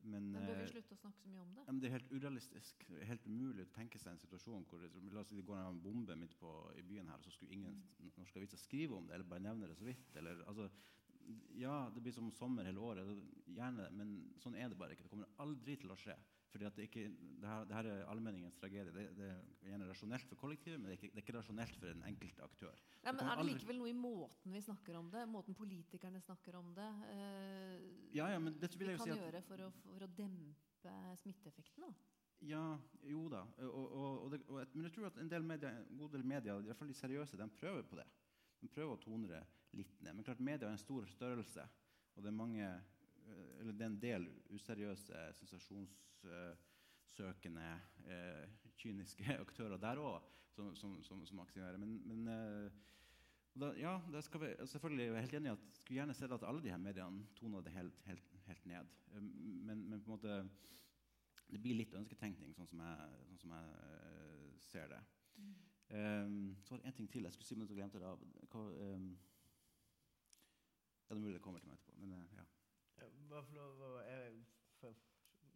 Men, 0.01 0.29
Men 0.31 0.45
bør 0.47 0.55
vi 0.55 0.63
eh, 0.63 0.69
slutte 0.71 0.95
å 0.95 0.99
snakke 1.01 1.19
så 1.19 1.27
mye 1.27 1.41
om 1.43 1.49
det? 1.51 1.63
ja, 1.65 1.71
men 1.73 1.79
det 1.83 1.89
er 1.89 1.97
helt 1.97 2.11
urealistisk. 2.13 2.85
Det 2.87 3.01
er 3.01 3.09
helt 3.09 3.25
umulig 3.27 3.65
å 3.65 3.71
tenke 3.75 3.99
seg 3.99 4.13
en 4.13 4.21
situasjon 4.21 4.63
hvor 4.69 4.85
la 4.87 5.19
oss 5.19 5.27
si 5.27 5.35
det 5.35 5.43
går 5.43 5.59
en 5.59 5.81
bombe 5.83 6.15
midt 6.15 6.37
på, 6.39 6.53
i 6.79 6.85
byen 6.87 7.09
her, 7.11 7.19
og 7.19 7.27
så 7.27 7.33
skulle 7.35 7.57
ingen 7.57 7.81
norske 8.15 8.39
aviser 8.39 8.61
skrive 8.61 8.95
om 8.95 9.09
det, 9.09 9.17
eller 9.17 9.27
bare 9.27 9.43
nevne 9.43 9.67
det 9.67 9.75
så 9.75 9.83
vidt. 9.89 10.15
Eller, 10.15 10.39
altså, 10.47 10.69
ja, 11.59 11.89
det 11.93 12.03
blir 12.05 12.15
som 12.15 12.31
sommer 12.31 12.69
hele 12.69 12.79
året, 12.79 13.11
gjerne, 13.51 13.89
men 13.99 14.15
sånn 14.39 14.55
er 14.55 14.71
det 14.71 14.79
bare 14.79 14.95
ikke. 14.95 15.03
Det 15.09 15.11
kommer 15.11 15.35
aldri 15.43 15.75
til 15.81 15.91
å 15.91 15.99
skje. 15.99 16.15
Fordi 16.49 16.65
at 16.65 16.77
det, 16.77 16.87
ikke, 16.89 17.03
det, 17.13 17.45
her, 17.45 17.65
det 17.69 17.75
her 17.77 17.87
er 17.91 18.07
allmenningens 18.09 18.55
tragedie. 18.57 18.93
Det, 18.93 19.03
det 19.17 19.27
er 19.29 19.67
gjerne 19.69 19.89
rasjonelt 19.89 20.29
for 20.31 20.41
kollektivet, 20.41 20.79
men 20.79 20.89
det 20.89 20.95
er 20.95 20.97
ikke, 20.97 21.09
det 21.13 21.21
er 21.21 21.25
ikke 21.27 21.35
rasjonelt 21.37 21.75
for 21.77 21.91
den 21.91 22.05
enkelte 22.09 22.45
aktør. 22.47 22.83
Nei, 23.03 23.13
men 23.13 23.21
Er 23.25 23.41
det 23.41 23.47
likevel 23.51 23.81
noe 23.81 23.91
i 23.91 23.97
måten 23.97 24.55
vi 24.57 24.61
snakker 24.65 24.97
om 24.97 25.11
det, 25.13 25.25
måten 25.29 25.57
politikerne 25.57 26.21
snakker 26.25 26.57
om 26.57 26.71
det, 26.77 26.89
eh, 27.13 27.75
Ja, 28.17 28.31
ja, 28.33 28.39
men 28.41 28.57
det 28.57 28.71
vil 28.73 28.87
vi 28.87 28.95
jeg 28.95 28.97
jo 28.97 29.03
kan 29.03 29.11
si 29.11 29.17
at 29.17 29.25
gjøre 29.27 29.43
for 29.45 29.65
å, 29.67 29.69
for 29.83 30.07
å 30.07 30.09
dempe 30.17 30.95
smitteeffekten? 31.21 31.85
da? 31.85 31.93
Ja, 32.47 32.63
jo 33.03 33.25
da. 33.31 33.43
Og, 33.67 33.95
og, 33.99 34.33
og 34.47 34.73
men 34.73 34.87
jeg 34.87 34.95
tror 34.95 35.09
at 35.09 35.17
en 35.19 35.29
del 35.29 35.43
media, 35.43 35.73
en 35.75 35.99
god 35.99 36.13
del 36.15 36.23
media, 36.23 36.55
i 36.55 36.69
hvert 36.69 36.79
fall 36.79 36.91
de 36.91 36.95
seriøse, 36.95 37.37
de 37.37 37.49
prøver 37.59 37.83
på 37.83 37.99
det. 37.99 38.05
De 38.61 38.69
prøver 38.71 38.95
å 38.95 39.01
tone 39.03 39.27
det 39.29 39.41
litt 39.75 39.99
ned. 40.01 40.15
Men 40.15 40.25
klart, 40.25 40.41
media 40.43 40.67
er 40.67 40.75
en 40.75 40.81
stor 40.81 41.05
størrelse, 41.11 41.65
og 42.15 42.23
det 42.23 42.31
er 42.31 42.39
mange 42.39 42.69
eller 43.59 43.73
det 43.73 43.85
er 43.85 43.91
en 43.91 44.03
del 44.03 44.23
useriøse, 44.55 45.15
sensasjonssøkende, 45.39 47.67
eh, 48.07 48.45
kyniske 48.79 49.25
aktører 49.45 49.77
der 49.81 49.97
òg 50.03 50.17
som, 50.55 50.75
som, 50.75 51.03
som, 51.03 51.25
som 51.25 51.39
aksjonerer. 51.43 51.77
Men, 51.81 51.91
men 52.07 52.19
eh, 52.33 52.71
da, 53.59 53.67
ja, 53.79 53.93
det 54.13 54.23
skal 54.23 54.41
vi, 54.43 54.49
selvfølgelig 54.71 55.05
jeg 55.05 55.23
helt 55.25 55.37
enig 55.39 55.49
i 55.49 55.57
at 55.57 55.63
skulle 55.81 55.99
gjerne 55.99 56.17
sett 56.17 56.35
at 56.35 56.47
alle 56.47 56.63
de 56.63 56.71
her 56.71 56.81
mediene 56.81 57.25
toner 57.39 57.65
det 57.65 57.75
helt, 57.75 57.97
helt, 58.05 58.27
helt 58.47 58.65
ned. 58.65 58.85
Eh, 59.13 59.21
Men, 59.21 59.89
men 59.89 60.01
på 60.01 60.11
en 60.11 60.17
måte 60.17 60.33
det 61.49 61.61
blir 61.61 61.79
litt 61.79 61.95
ønsketenkning, 61.97 62.51
sånn 62.53 62.69
som 62.69 62.79
jeg, 62.83 62.97
sånn 63.29 63.41
som 63.41 63.51
jeg 63.55 63.65
eh, 63.87 64.49
ser 64.69 64.87
det. 64.91 65.01
Um, 65.89 66.53
så 66.61 66.75
var 66.75 66.83
det 66.83 66.91
en 66.91 66.97
ting 66.99 67.07
til 67.09 67.25
jeg 67.25 67.33
skulle 67.33 67.47
si, 67.47 67.55
men 67.57 67.67
så 67.67 67.73
glemte 67.73 67.97
jeg 67.97 68.05
det. 68.05 68.11
Hva, 68.51 68.61
um, 68.93 69.07
ja, 71.09 71.09
det 71.09 71.17
er 71.17 71.23
mulig 71.23 71.39
det 71.39 71.41
kommer 71.41 71.63
til 71.63 71.71
meg 71.71 71.79
etterpå. 71.79 71.95
Men 72.03 72.11
ja. 72.37 72.45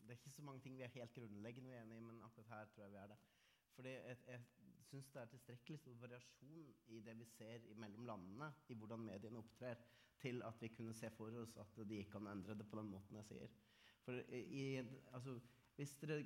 Det 0.03 0.11
er 0.11 0.17
ikke 0.17 0.29
så 0.29 0.41
mange 0.41 0.61
ting 0.61 0.77
vi 0.77 0.83
er 0.83 0.91
helt 0.93 1.13
grunnleggende 1.15 1.69
uenige 1.69 1.97
i, 1.97 2.03
men 2.03 2.21
akkurat 2.23 2.47
her 2.47 2.65
tror 2.71 2.83
jeg 2.83 2.91
vi 2.91 2.97
er 2.97 3.07
det. 3.07 3.17
Fordi 3.75 3.89
jeg, 3.89 4.17
jeg 4.27 4.41
syns 4.89 5.09
det 5.13 5.21
er 5.21 5.31
tilstrekkelig 5.31 5.79
stor 5.79 5.95
variasjon 6.01 6.65
i 6.93 6.99
det 7.01 7.15
vi 7.19 7.25
ser 7.25 7.63
mellom 7.81 8.05
landene, 8.05 8.51
i 8.69 8.77
hvordan 8.77 9.05
mediene 9.07 9.41
opptrer, 9.41 9.79
til 10.21 10.43
at 10.45 10.61
vi 10.61 10.69
kunne 10.75 10.93
se 10.93 11.09
for 11.17 11.39
oss 11.41 11.57
at 11.57 11.79
de 11.89 11.97
ikke 11.99 12.11
kan 12.17 12.27
endre 12.31 12.55
det 12.55 12.67
på 12.69 12.79
den 12.79 12.91
måten 12.91 13.17
jeg 13.17 13.25
sier. 13.31 13.55
For 14.05 14.19
i, 14.35 14.77
altså, 15.15 15.39
hvis 15.75 15.95
dere 16.03 16.19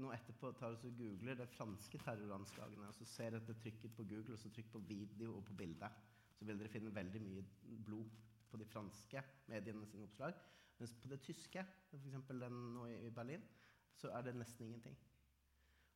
nå 0.00 0.10
etterpå 0.14 0.52
tar 0.56 0.78
og 0.78 0.96
googler 0.96 1.36
de 1.36 1.46
franske 1.52 1.98
terroranslagene, 2.00 2.88
og 2.88 2.96
så 2.96 3.04
ser 3.04 3.36
dere 3.36 3.58
trykket 3.60 3.92
på 3.96 4.06
Google, 4.08 4.38
og 4.38 4.40
så 4.40 4.50
trykk 4.50 4.70
på 4.72 4.84
video 4.88 5.36
og 5.36 5.44
på 5.44 5.56
bilde, 5.58 5.90
så 6.38 6.48
vil 6.48 6.58
dere 6.58 6.72
finne 6.72 6.94
veldig 6.94 7.22
mye 7.22 7.44
blod 7.84 8.08
på 8.50 8.60
de 8.60 8.66
franske 8.70 9.22
mediene 9.50 9.86
sine 9.90 10.08
oppslag. 10.08 10.38
Mens 10.78 10.94
på 11.00 11.08
det 11.08 11.20
tyske, 11.22 11.64
f.eks. 11.90 12.14
den 12.28 12.60
nå 12.74 12.86
i 12.90 13.10
Berlin, 13.14 13.42
så 13.94 14.10
er 14.10 14.26
det 14.26 14.34
nesten 14.36 14.66
ingenting. 14.66 14.96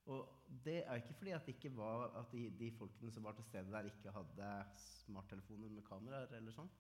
Og 0.09 0.29
det 0.65 0.79
er 0.87 1.01
ikke 1.01 1.17
fordi 1.19 1.35
at, 1.37 1.49
ikke 1.49 1.73
var, 1.77 2.07
at 2.21 2.31
de, 2.33 2.47
de 2.59 2.71
folkene 2.73 3.13
som 3.13 3.25
var 3.25 3.35
til 3.37 3.45
stede 3.45 3.73
der, 3.73 3.91
ikke 3.91 4.15
hadde 4.15 4.53
smarttelefoner 4.81 5.69
med 5.69 5.85
kameraer 5.85 6.33
eller 6.39 6.55
sånn. 6.57 6.71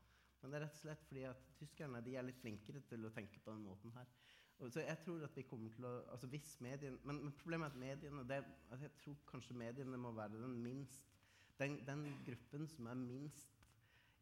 Men 0.41 0.53
det 0.53 0.59
er 0.59 0.65
rett 0.65 0.79
og 0.79 0.85
slett 0.85 1.05
fordi 1.09 1.27
at 1.29 1.45
tyskerne 1.59 2.01
er 2.01 2.25
litt 2.25 2.41
flinkere 2.41 2.81
til 2.89 3.05
å 3.05 3.13
tenke 3.13 3.43
på 3.43 3.53
den 3.53 3.67
måten 3.67 3.93
her. 3.99 4.09
Og 4.59 4.73
så 4.75 4.83
jeg 4.83 4.99
tror 5.05 5.23
at 5.27 5.37
vi 5.37 5.45
kommer 5.47 5.75
til 5.75 5.87
å 5.87 5.93
altså 6.15 6.31
hvis 6.31 6.57
medien, 6.65 6.97
men, 7.07 7.21
men 7.27 7.35
problemet 7.39 7.69
er 7.69 7.75
at 7.75 7.83
mediene 7.83 8.25
det, 8.27 8.39
altså 8.71 8.89
Jeg 8.89 8.97
tror 9.03 9.21
kanskje 9.29 9.59
mediene 9.59 10.01
må 10.01 10.11
være 10.17 10.41
den 10.41 10.57
minst 10.63 11.05
den, 11.59 11.79
den 11.87 12.05
gruppen 12.27 12.67
som 12.71 12.87
er 12.87 12.99
minst 12.99 13.58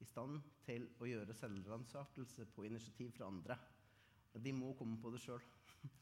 i 0.01 0.07
stand 0.09 0.41
til 0.67 0.89
å 1.01 1.09
gjøre 1.09 1.37
selvransakelse 1.37 2.47
på 2.55 2.67
initiativ 2.69 3.15
fra 3.17 3.31
andre. 3.31 3.57
De 4.43 4.53
må 4.53 4.75
komme 4.77 4.99
på 5.01 5.13
det 5.15 5.23
sjøl. 5.25 5.43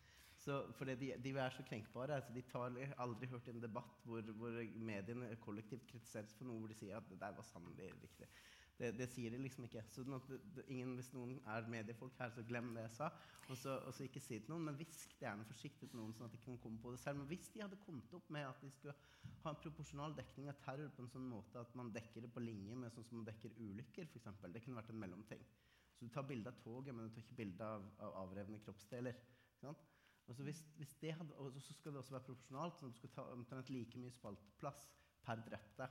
Fordi 0.78 0.96
de, 1.00 1.12
de 1.22 1.32
er 1.38 1.54
så 1.54 1.64
krenkbare. 1.66 2.18
Altså 2.18 2.34
de 2.34 2.42
har 2.52 2.96
aldri 3.04 3.28
hørt 3.30 3.48
en 3.48 3.62
debatt 3.62 4.02
hvor, 4.04 4.26
hvor 4.38 4.58
mediene 4.74 5.30
kollektivt 5.44 5.86
kritiseres 5.92 6.34
for 6.36 6.48
noe 6.48 6.60
hvor 6.60 6.72
de 6.72 6.78
sier 6.78 6.98
at 6.98 7.08
det 7.10 7.20
der 7.22 7.36
var 7.36 7.46
sannelig 7.48 7.92
riktig. 8.02 8.28
Det, 8.74 8.88
det 8.98 9.06
sier 9.12 9.30
de 9.30 9.38
liksom 9.38 9.68
ikke. 9.68 9.84
Så 9.94 10.02
det, 10.02 10.38
det, 10.56 10.64
ingen, 10.72 10.96
hvis 10.98 11.12
noen 11.14 11.36
er 11.46 11.68
mediefolk 11.70 12.16
her, 12.18 12.32
så 12.34 12.42
glem 12.46 12.72
det 12.74 12.88
jeg 12.88 12.94
sa. 12.96 13.10
Og 13.52 13.58
så, 13.60 13.76
ikke 14.02 14.22
si 14.22 14.38
til 14.40 14.50
noen, 14.50 14.64
men 14.66 14.78
hvisk 14.78 15.12
det 15.14 15.28
gjerne 15.28 15.46
forsiktig 15.46 15.90
til 15.90 16.00
noen, 16.00 16.14
sånn 16.16 16.26
at 16.26 16.34
de 16.34 16.40
kan 16.42 16.58
komme 16.62 16.80
på 16.82 16.90
det 16.94 16.98
selv. 17.02 17.20
Men 17.20 17.30
hvis 17.30 17.46
de 17.54 17.62
hadde 17.62 17.78
kommet 17.84 18.16
opp 18.18 18.32
med 18.34 18.48
at 18.48 18.64
de 18.64 18.72
skulle 18.74 18.96
ha 19.44 19.52
en 19.52 19.60
proporsjonal 19.62 20.16
dekning 20.18 20.50
av 20.50 20.58
terror 20.64 20.90
på 20.96 21.04
en 21.04 21.12
sånn 21.12 21.28
måte 21.30 21.60
at 21.60 21.76
man 21.78 21.92
dekker 21.94 22.24
det 22.24 22.32
på 22.34 22.42
linje 22.42 22.78
med 22.80 22.94
sånn 22.94 23.06
som 23.06 23.20
man 23.20 23.28
dekker 23.28 23.54
ulykker, 23.60 24.10
f.eks. 24.10 24.42
Det 24.48 24.64
kunne 24.64 24.80
vært 24.80 24.94
en 24.94 25.02
mellomting. 25.04 25.44
Så 25.94 26.08
du 26.08 26.10
tar 26.10 26.26
bilde 26.26 26.50
av 26.50 26.58
toget, 26.64 26.96
men 26.96 27.06
du 27.06 27.14
tar 27.14 27.22
ikke 27.22 27.38
bilde 27.44 27.68
av, 27.76 27.86
av 28.02 28.18
avrevne 28.24 28.58
kroppsdeler. 28.64 29.20
Og 29.64 30.34
så, 30.34 30.42
skal 30.48 31.92
det 31.92 32.00
også 32.00 32.16
være 32.16 32.26
proporsjonalt, 32.26 32.80
sånn 32.80 32.90
at 32.90 32.96
du 32.96 33.02
skal 33.02 33.12
ta 33.14 33.28
omtrent 33.36 33.70
like 33.70 34.00
mye 34.00 34.12
spalteplass 34.12 34.88
per 35.24 35.42
drepte. 35.46 35.88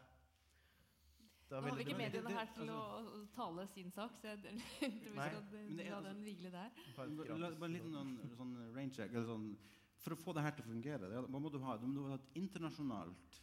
Da 1.49 1.59
Nå 1.61 1.67
har 1.69 1.75
vi 1.77 1.83
ikke 1.85 1.97
mediene 1.99 2.31
her 2.33 2.49
til 2.55 2.69
å 2.71 2.79
å 3.03 3.25
tale 3.35 3.65
sin 3.73 3.91
sak, 3.93 4.15
så 4.21 4.31
jeg 4.31 4.39
tror 4.41 4.55
vi 4.55 5.15
Nei, 5.17 5.27
skal 5.29 5.43
la 5.75 5.97
altså- 5.97 6.03
den 6.07 6.21
hvile 6.23 6.51
der. 6.51 6.69
Bare 6.95 7.65
en 7.67 7.73
liten 7.73 7.91
sånn, 7.93 8.13
sånn 8.37 8.53
range 8.75 8.95
check. 8.95 9.11
Eller 9.13 9.27
sånn, 9.27 9.57
for 9.99 10.15
å 10.15 10.17
få 10.17 10.33
det 10.33 10.43
her 10.43 10.51
til 10.51 10.63
å 10.65 10.67
fungere, 10.71 11.09
det, 11.09 11.29
må 11.29 11.51
du 11.51 11.59
ha? 11.59 11.77
Du 11.77 11.85
må 11.87 12.07
ha 12.09 12.15
et 12.15 12.33
internasjonalt 12.39 13.41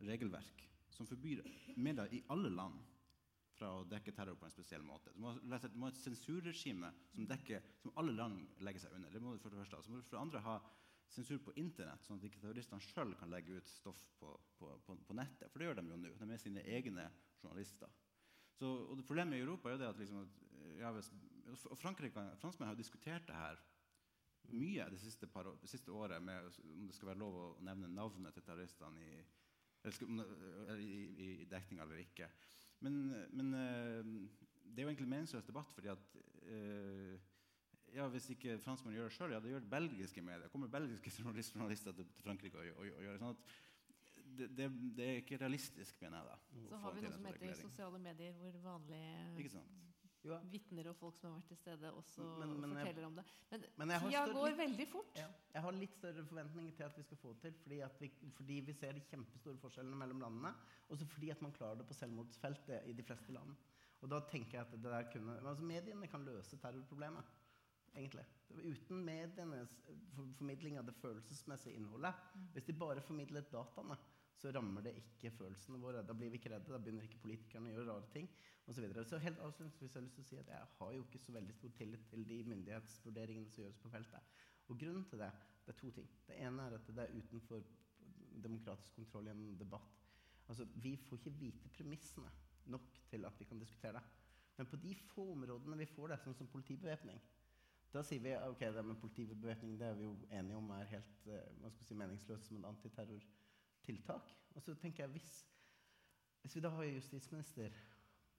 regelverk 0.00 0.62
som 0.90 1.06
forbyr 1.06 1.42
medier 1.76 2.12
i 2.14 2.22
alle 2.32 2.50
land 2.50 2.78
fra 3.56 3.70
å 3.80 3.84
dekke 3.88 4.12
terror 4.14 4.36
på 4.36 4.44
en 4.44 4.52
spesiell 4.52 4.82
måte. 4.84 5.12
Du 5.14 5.20
må, 5.20 5.32
ha- 5.32 5.88
et 5.88 5.94
sensurregime 6.00 6.90
som, 7.14 7.26
dekker, 7.26 7.62
som 7.80 7.92
alle 7.96 8.12
land 8.12 8.48
legger 8.60 8.80
seg 8.80 8.92
under. 8.98 9.10
Det 9.10 9.22
må 9.22 9.32
du 9.32 9.38
for 9.38 9.50
det 9.50 9.58
første. 9.62 9.76
ha. 9.76 9.82
Så 9.82 9.90
må 9.90 9.96
du 9.96 10.02
for 10.02 10.16
det 10.16 10.24
andre 10.26 10.40
ha 10.44 10.60
sensur 11.12 11.38
på 11.42 11.54
internett, 11.60 12.02
sånn 12.04 12.18
at 12.20 12.26
ikke 12.28 12.40
terroristene 12.42 12.82
sjøl 12.82 13.14
kan 13.18 13.30
legge 13.32 13.60
ut 13.60 13.70
stoff 13.70 14.00
på, 14.20 14.32
på, 14.58 14.72
på, 14.86 14.96
på 15.06 15.16
nettet. 15.16 15.48
For 15.52 15.62
det 15.62 15.68
gjør 15.68 15.78
de 15.80 15.86
jo 15.92 16.00
nå. 16.02 16.12
De 16.18 16.28
er 16.34 16.42
sine 16.42 16.64
egne 16.66 17.06
journalister. 17.40 17.92
Så, 18.56 18.68
og 18.88 18.98
det 18.98 19.06
Problemet 19.06 19.38
i 19.38 19.44
Europa 19.44 19.70
er 19.70 19.76
jo 19.76 19.82
det 19.82 19.88
at, 19.92 20.00
liksom, 20.00 20.22
at 20.24 21.00
eh, 21.52 21.64
og 21.70 21.78
Franskmenn 21.78 22.68
har 22.68 22.74
jo 22.74 22.82
diskutert 22.82 23.26
det 23.28 23.36
her 23.36 23.60
mye 24.54 24.86
det 24.92 25.00
siste, 25.02 25.26
par, 25.26 25.48
det 25.60 25.70
siste 25.70 25.90
året 25.90 26.22
med 26.22 26.50
om 26.62 26.86
det 26.86 26.94
skal 26.94 27.10
være 27.10 27.18
lov 27.18 27.38
å 27.40 27.46
nevne 27.66 27.90
navnet 27.90 28.34
til 28.34 28.44
terroristene 28.46 29.02
i, 29.02 29.16
i, 29.90 29.94
i, 30.86 31.30
i 31.42 31.48
dekning 31.50 31.82
eller 31.82 32.02
ikke. 32.02 32.28
Men, 32.84 33.00
men 33.32 33.54
eh, 33.58 34.12
det 34.62 34.82
er 34.82 34.86
jo 34.86 34.92
egentlig 34.92 35.10
meningsløs 35.10 35.46
debatt, 35.48 35.72
fordi 35.74 35.90
at 35.92 36.16
eh, 36.46 37.16
ja, 37.96 38.06
Hvis 38.12 38.28
ikke 38.34 38.58
franskmenn 38.64 38.94
gjør 38.96 39.08
det 39.08 39.16
sjøl, 39.16 39.32
ja, 39.36 39.40
det 39.40 39.50
gjør 39.54 39.68
belgiske 39.72 40.22
medier. 40.24 40.48
kommer 40.52 40.68
belgiske 40.68 41.10
journalist- 41.16 41.54
journalister 41.56 41.92
til, 41.96 42.06
Frankrike 42.24 42.58
og, 42.60 42.66
og, 42.76 42.90
og 42.98 43.02
gjør 43.06 43.16
det. 43.16 43.22
sånn 43.24 43.34
at 43.36 43.56
det, 44.36 44.48
det, 44.58 44.66
det 44.98 45.04
er 45.08 45.18
ikke 45.22 45.38
realistisk, 45.40 46.00
mener 46.02 46.18
jeg. 46.18 46.26
da. 46.28 46.62
Så 46.68 46.78
har 46.82 46.92
vi 46.96 47.00
noe 47.06 47.10
som 47.14 47.22
sånn 47.24 47.32
heter 47.32 47.60
sosiale 47.62 47.98
medier, 48.04 48.32
hvor 48.36 48.56
vanlige 48.66 49.44
Ikke 49.46 49.62
vitner 50.50 50.88
og 50.90 50.96
folk 50.98 51.14
som 51.14 51.30
har 51.30 51.38
vært 51.38 51.48
til 51.52 51.58
stede, 51.60 51.90
også 51.94 52.24
Men- 52.40 52.56
men 52.60 52.72
jeg- 52.74 52.86
forteller 52.88 53.06
om 53.06 53.14
det. 53.16 53.24
Men, 53.52 53.64
Men 53.78 53.88
tida 53.88 54.10
større- 54.10 54.34
går 54.34 54.48
litt- 54.48 54.58
veldig 54.58 54.86
fort. 54.90 55.12
Ja. 55.16 55.28
Jeg 55.54 55.62
har 55.62 55.72
litt 55.72 55.94
større 55.94 56.24
forventninger 56.26 56.74
til 56.76 56.82
at 56.82 56.96
vi 56.98 57.02
skal 57.06 57.16
få 57.22 57.32
det 57.34 57.40
til, 57.42 57.52
fordi, 57.62 57.78
at 57.86 58.00
vi, 58.00 58.10
fordi 58.34 58.60
vi 58.66 58.72
ser 58.72 58.92
de 58.92 59.00
kjempestore 59.00 59.58
forskjellene 59.62 59.96
mellom 59.96 60.20
landene, 60.20 60.54
også 60.90 61.06
fordi 61.06 61.30
at 61.30 61.42
man 61.42 61.52
klarer 61.52 61.78
det 61.78 61.86
på 61.86 61.94
selvmordsfeltet 61.94 62.82
i 62.86 62.92
de 62.92 63.02
fleste 63.06 63.32
land. 63.32 63.54
Og 64.02 64.10
da 64.10 64.18
tenker 64.20 64.50
jeg 64.58 64.60
at 64.66 64.70
det 64.72 64.82
der 64.82 65.06
kunne, 65.12 65.38
altså 65.40 65.62
Mediene 65.64 66.08
kan 66.08 66.24
løse 66.24 66.58
terrorproblemet, 66.58 67.24
egentlig. 67.94 68.24
Uten 68.56 69.04
medienes 69.04 69.72
for, 70.14 70.28
formidling 70.38 70.78
av 70.80 70.86
det 70.88 70.94
følelsesmessige 71.00 71.76
innholdet. 71.76 72.14
Hvis 72.54 72.68
de 72.68 72.76
bare 72.78 73.04
formidler 73.04 73.46
dataene, 73.52 73.98
så 74.36 74.52
rammer 74.52 74.84
det 74.84 74.92
ikke 75.00 75.32
følelsene 75.32 75.80
våre. 75.80 76.04
Da 76.04 76.14
blir 76.16 76.30
vi 76.32 76.40
ikke 76.40 76.52
redde, 76.52 76.72
da 76.72 76.80
begynner 76.82 77.06
ikke 77.06 77.22
politikerne 77.22 77.70
å 77.70 77.74
gjøre 77.76 77.88
rare 77.88 78.10
ting. 78.12 78.28
Og 78.66 78.74
så, 78.74 78.82
videre. 78.82 79.04
så 79.06 79.20
helt 79.22 79.40
avslutningsvis 79.40 79.94
har 79.94 80.02
jeg 80.02 80.08
lyst 80.08 80.16
til 80.18 80.24
å 80.24 80.28
si 80.28 80.38
at 80.40 80.52
jeg 80.52 80.70
har 80.78 80.92
jo 80.96 81.04
ikke 81.06 81.22
så 81.22 81.34
veldig 81.36 81.54
stor 81.54 81.74
tillit 81.78 82.08
til 82.10 82.26
de 82.28 82.38
myndighetsvurderingene 82.50 83.52
som 83.52 83.62
gjøres 83.62 83.82
på 83.82 83.92
feltet. 83.92 84.32
Og 84.66 84.80
grunnen 84.80 85.06
til 85.06 85.22
det, 85.22 85.30
det 85.64 85.72
er 85.72 85.78
to 85.80 85.92
ting. 85.94 86.08
Det 86.26 86.40
ene 86.42 86.66
er 86.66 86.76
at 86.76 86.90
det 86.90 87.04
er 87.04 87.14
utenfor 87.14 87.62
demokratisk 88.42 88.98
kontroll 88.98 89.30
gjennom 89.30 89.54
debatt. 89.58 90.02
Altså, 90.50 90.66
vi 90.82 90.96
får 90.96 91.20
ikke 91.22 91.38
vite 91.40 91.70
premissene 91.74 92.30
nok 92.70 93.00
til 93.10 93.24
at 93.26 93.38
vi 93.38 93.46
kan 93.48 93.58
diskutere 93.62 93.98
det. 93.98 94.04
Men 94.56 94.66
på 94.66 94.76
de 94.80 94.94
få 94.94 95.30
områdene 95.32 95.78
vi 95.78 95.88
får 95.90 96.12
det, 96.12 96.20
sånn 96.24 96.36
som 96.38 96.50
politibevæpning, 96.50 97.18
da 97.96 98.04
sier 98.04 98.22
vi 98.22 98.36
ok, 98.36 98.62
det 98.76 98.84
med 98.84 99.00
politibevæpning 99.00 99.76
det 99.80 99.88
er 99.88 99.98
vi 99.98 100.04
jo 100.04 100.14
enige 100.30 100.56
om 100.56 100.70
er 100.76 100.88
helt 100.92 101.28
man 101.62 101.72
skal 101.72 101.88
si, 101.88 101.98
meningsløst 101.98 102.48
som 102.48 102.60
et 102.60 102.68
antiterrortiltak. 102.68 104.32
Og 104.54 104.62
så 104.62 104.74
tenker 104.74 105.04
jeg 105.04 105.14
hvis, 105.16 105.30
hvis 106.42 106.56
vi 106.56 106.64
da 106.64 106.72
har 106.74 106.82
en 106.82 106.98
justisminister 107.00 107.76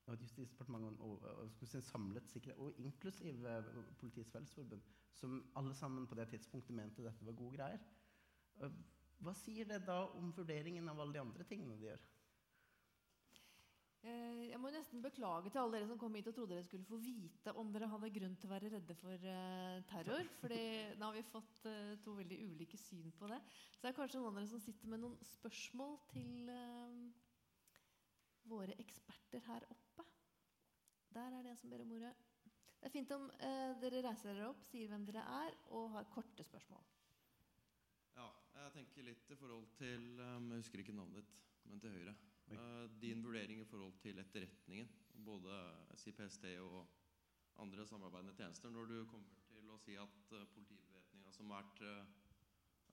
og 0.08 0.14
at 0.14 0.22
Justisdepartementet 0.22 1.00
og, 1.00 1.24
og, 1.24 1.40
og 1.44 1.68
si, 1.68 1.82
samlet 1.82 2.30
sikkerhet, 2.32 2.60
og 2.60 2.74
inklusiv 2.80 3.46
eh, 3.46 3.64
Politiets 4.00 4.32
Fellesforbund, 4.32 4.82
som 5.14 5.52
alle 5.56 5.74
sammen 5.76 6.08
på 6.08 6.16
det 6.16 6.30
tidspunktet 6.30 6.76
mente 6.76 7.04
dette 7.04 7.26
var 7.26 7.36
gode 7.36 7.58
greier. 7.58 7.82
Uh, 8.64 8.72
hva 9.20 9.34
sier 9.36 9.68
det 9.68 9.82
da 9.88 9.98
om 10.16 10.32
vurderingen 10.38 10.88
av 10.90 11.02
alle 11.02 11.18
de 11.18 11.24
andre 11.26 11.44
tingene 11.50 11.76
de 11.76 11.90
gjør? 11.90 12.06
Eh, 14.06 14.44
jeg 14.52 14.60
må 14.62 14.70
nesten 14.72 15.02
beklage 15.02 15.50
til 15.50 15.60
alle 15.60 15.80
dere 15.80 15.88
som 15.90 15.98
kom 16.00 16.14
hit 16.16 16.28
og 16.30 16.36
trodde 16.38 16.54
dere 16.54 16.66
skulle 16.66 16.86
få 16.86 17.00
vite 17.02 17.54
om 17.58 17.72
dere 17.74 17.90
hadde 17.90 18.12
grunn 18.14 18.36
til 18.38 18.50
å 18.50 18.52
være 18.52 18.70
redde 18.76 18.96
for 19.00 19.26
uh, 19.26 19.80
terror. 19.90 20.30
fordi 20.42 20.60
nå 21.00 21.10
har 21.10 21.18
vi 21.18 21.24
fått 21.32 21.64
uh, 21.66 21.96
to 22.06 22.14
veldig 22.20 22.38
ulike 22.46 22.78
syn 22.80 23.10
på 23.18 23.30
det. 23.32 23.40
Så 23.74 23.82
det 23.82 23.92
er 23.92 23.98
kanskje 23.98 24.22
noen 24.22 24.36
av 24.36 24.40
dere 24.44 24.52
som 24.52 24.62
sitter 24.64 24.92
med 24.94 25.02
noen 25.02 25.18
spørsmål 25.34 25.98
til 26.14 26.52
våre 28.48 28.78
eksperter 28.80 29.44
her 29.50 29.66
oppe. 29.74 30.06
Der 31.18 31.34
er 31.34 31.44
det 31.44 31.52
en 31.52 31.60
som 31.60 31.74
ber 31.74 31.84
om 31.84 31.98
ordet. 31.98 32.14
Det 32.78 32.88
er 32.88 32.94
fint 32.94 33.12
om 33.16 33.26
dere 33.82 34.04
reiser 34.06 34.30
dere 34.30 34.52
opp, 34.52 34.62
sier 34.70 34.88
hvem 34.92 35.04
dere 35.10 35.26
er, 35.42 35.58
og 35.76 35.90
har 35.96 36.08
korte 36.14 36.46
spørsmål. 36.46 36.86
Ja, 38.16 38.30
jeg 38.62 38.76
tenker 38.78 39.10
litt 39.10 39.34
i 39.34 39.40
forhold 39.40 39.68
til 39.82 40.08
Jeg 40.22 40.62
husker 40.62 40.86
ikke 40.86 40.96
navnet 40.96 41.26
ditt, 41.26 41.38
men 41.68 41.82
til 41.84 41.98
høyre. 41.98 42.16
Uh, 42.48 42.88
din 43.02 43.24
vurdering 43.24 43.60
i 43.62 43.66
forhold 43.68 43.94
til 44.00 44.20
etterretningen, 44.20 44.88
både 45.26 45.56
CPST 46.00 46.46
og 46.64 46.88
andre 47.60 47.86
samarbeidende 47.86 48.36
tjenester, 48.38 48.70
når 48.70 48.86
du 48.86 49.00
kommer 49.12 49.34
til 49.50 49.72
å 49.74 49.80
si 49.84 49.98
at 50.00 50.32
uh, 50.32 50.46
politibevæpninga 50.54 51.34
som 51.36 51.52
vært, 51.52 51.82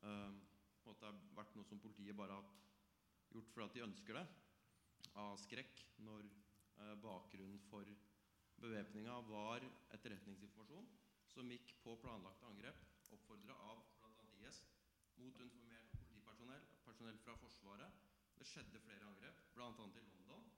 har 0.05 1.21
vært 1.37 1.55
noe 1.57 1.65
som 1.65 1.81
politiet 1.81 2.17
bare 2.19 2.35
har 2.37 2.49
gjort 3.33 3.53
for 3.55 3.65
at 3.65 3.77
de 3.77 3.85
ønsker 3.87 4.19
det, 4.19 4.25
av 5.23 5.39
skrekk, 5.41 5.85
når 6.05 6.27
bakgrunnen 7.01 7.61
for 7.71 7.89
bevæpninga 8.61 9.15
var 9.31 9.65
etterretningsinformasjon 9.95 10.91
som 11.31 11.49
gikk 11.55 11.77
på 11.85 11.95
planlagte 12.03 12.51
angrep, 12.51 12.83
oppfordra 13.15 13.57
av 13.71 13.81
bl.a. 14.03 14.27
IS, 14.43 14.61
mot 15.23 15.39
uniformert 15.41 15.95
politipersonell, 15.95 16.67
personell 16.85 17.23
fra 17.23 17.39
Forsvaret 17.39 18.14
det 18.39 18.47
skjedde 18.47 18.81
flere 18.81 19.07
angrep, 19.09 19.43
bl.a. 19.55 19.69
i 19.69 20.05
London. 20.29 20.51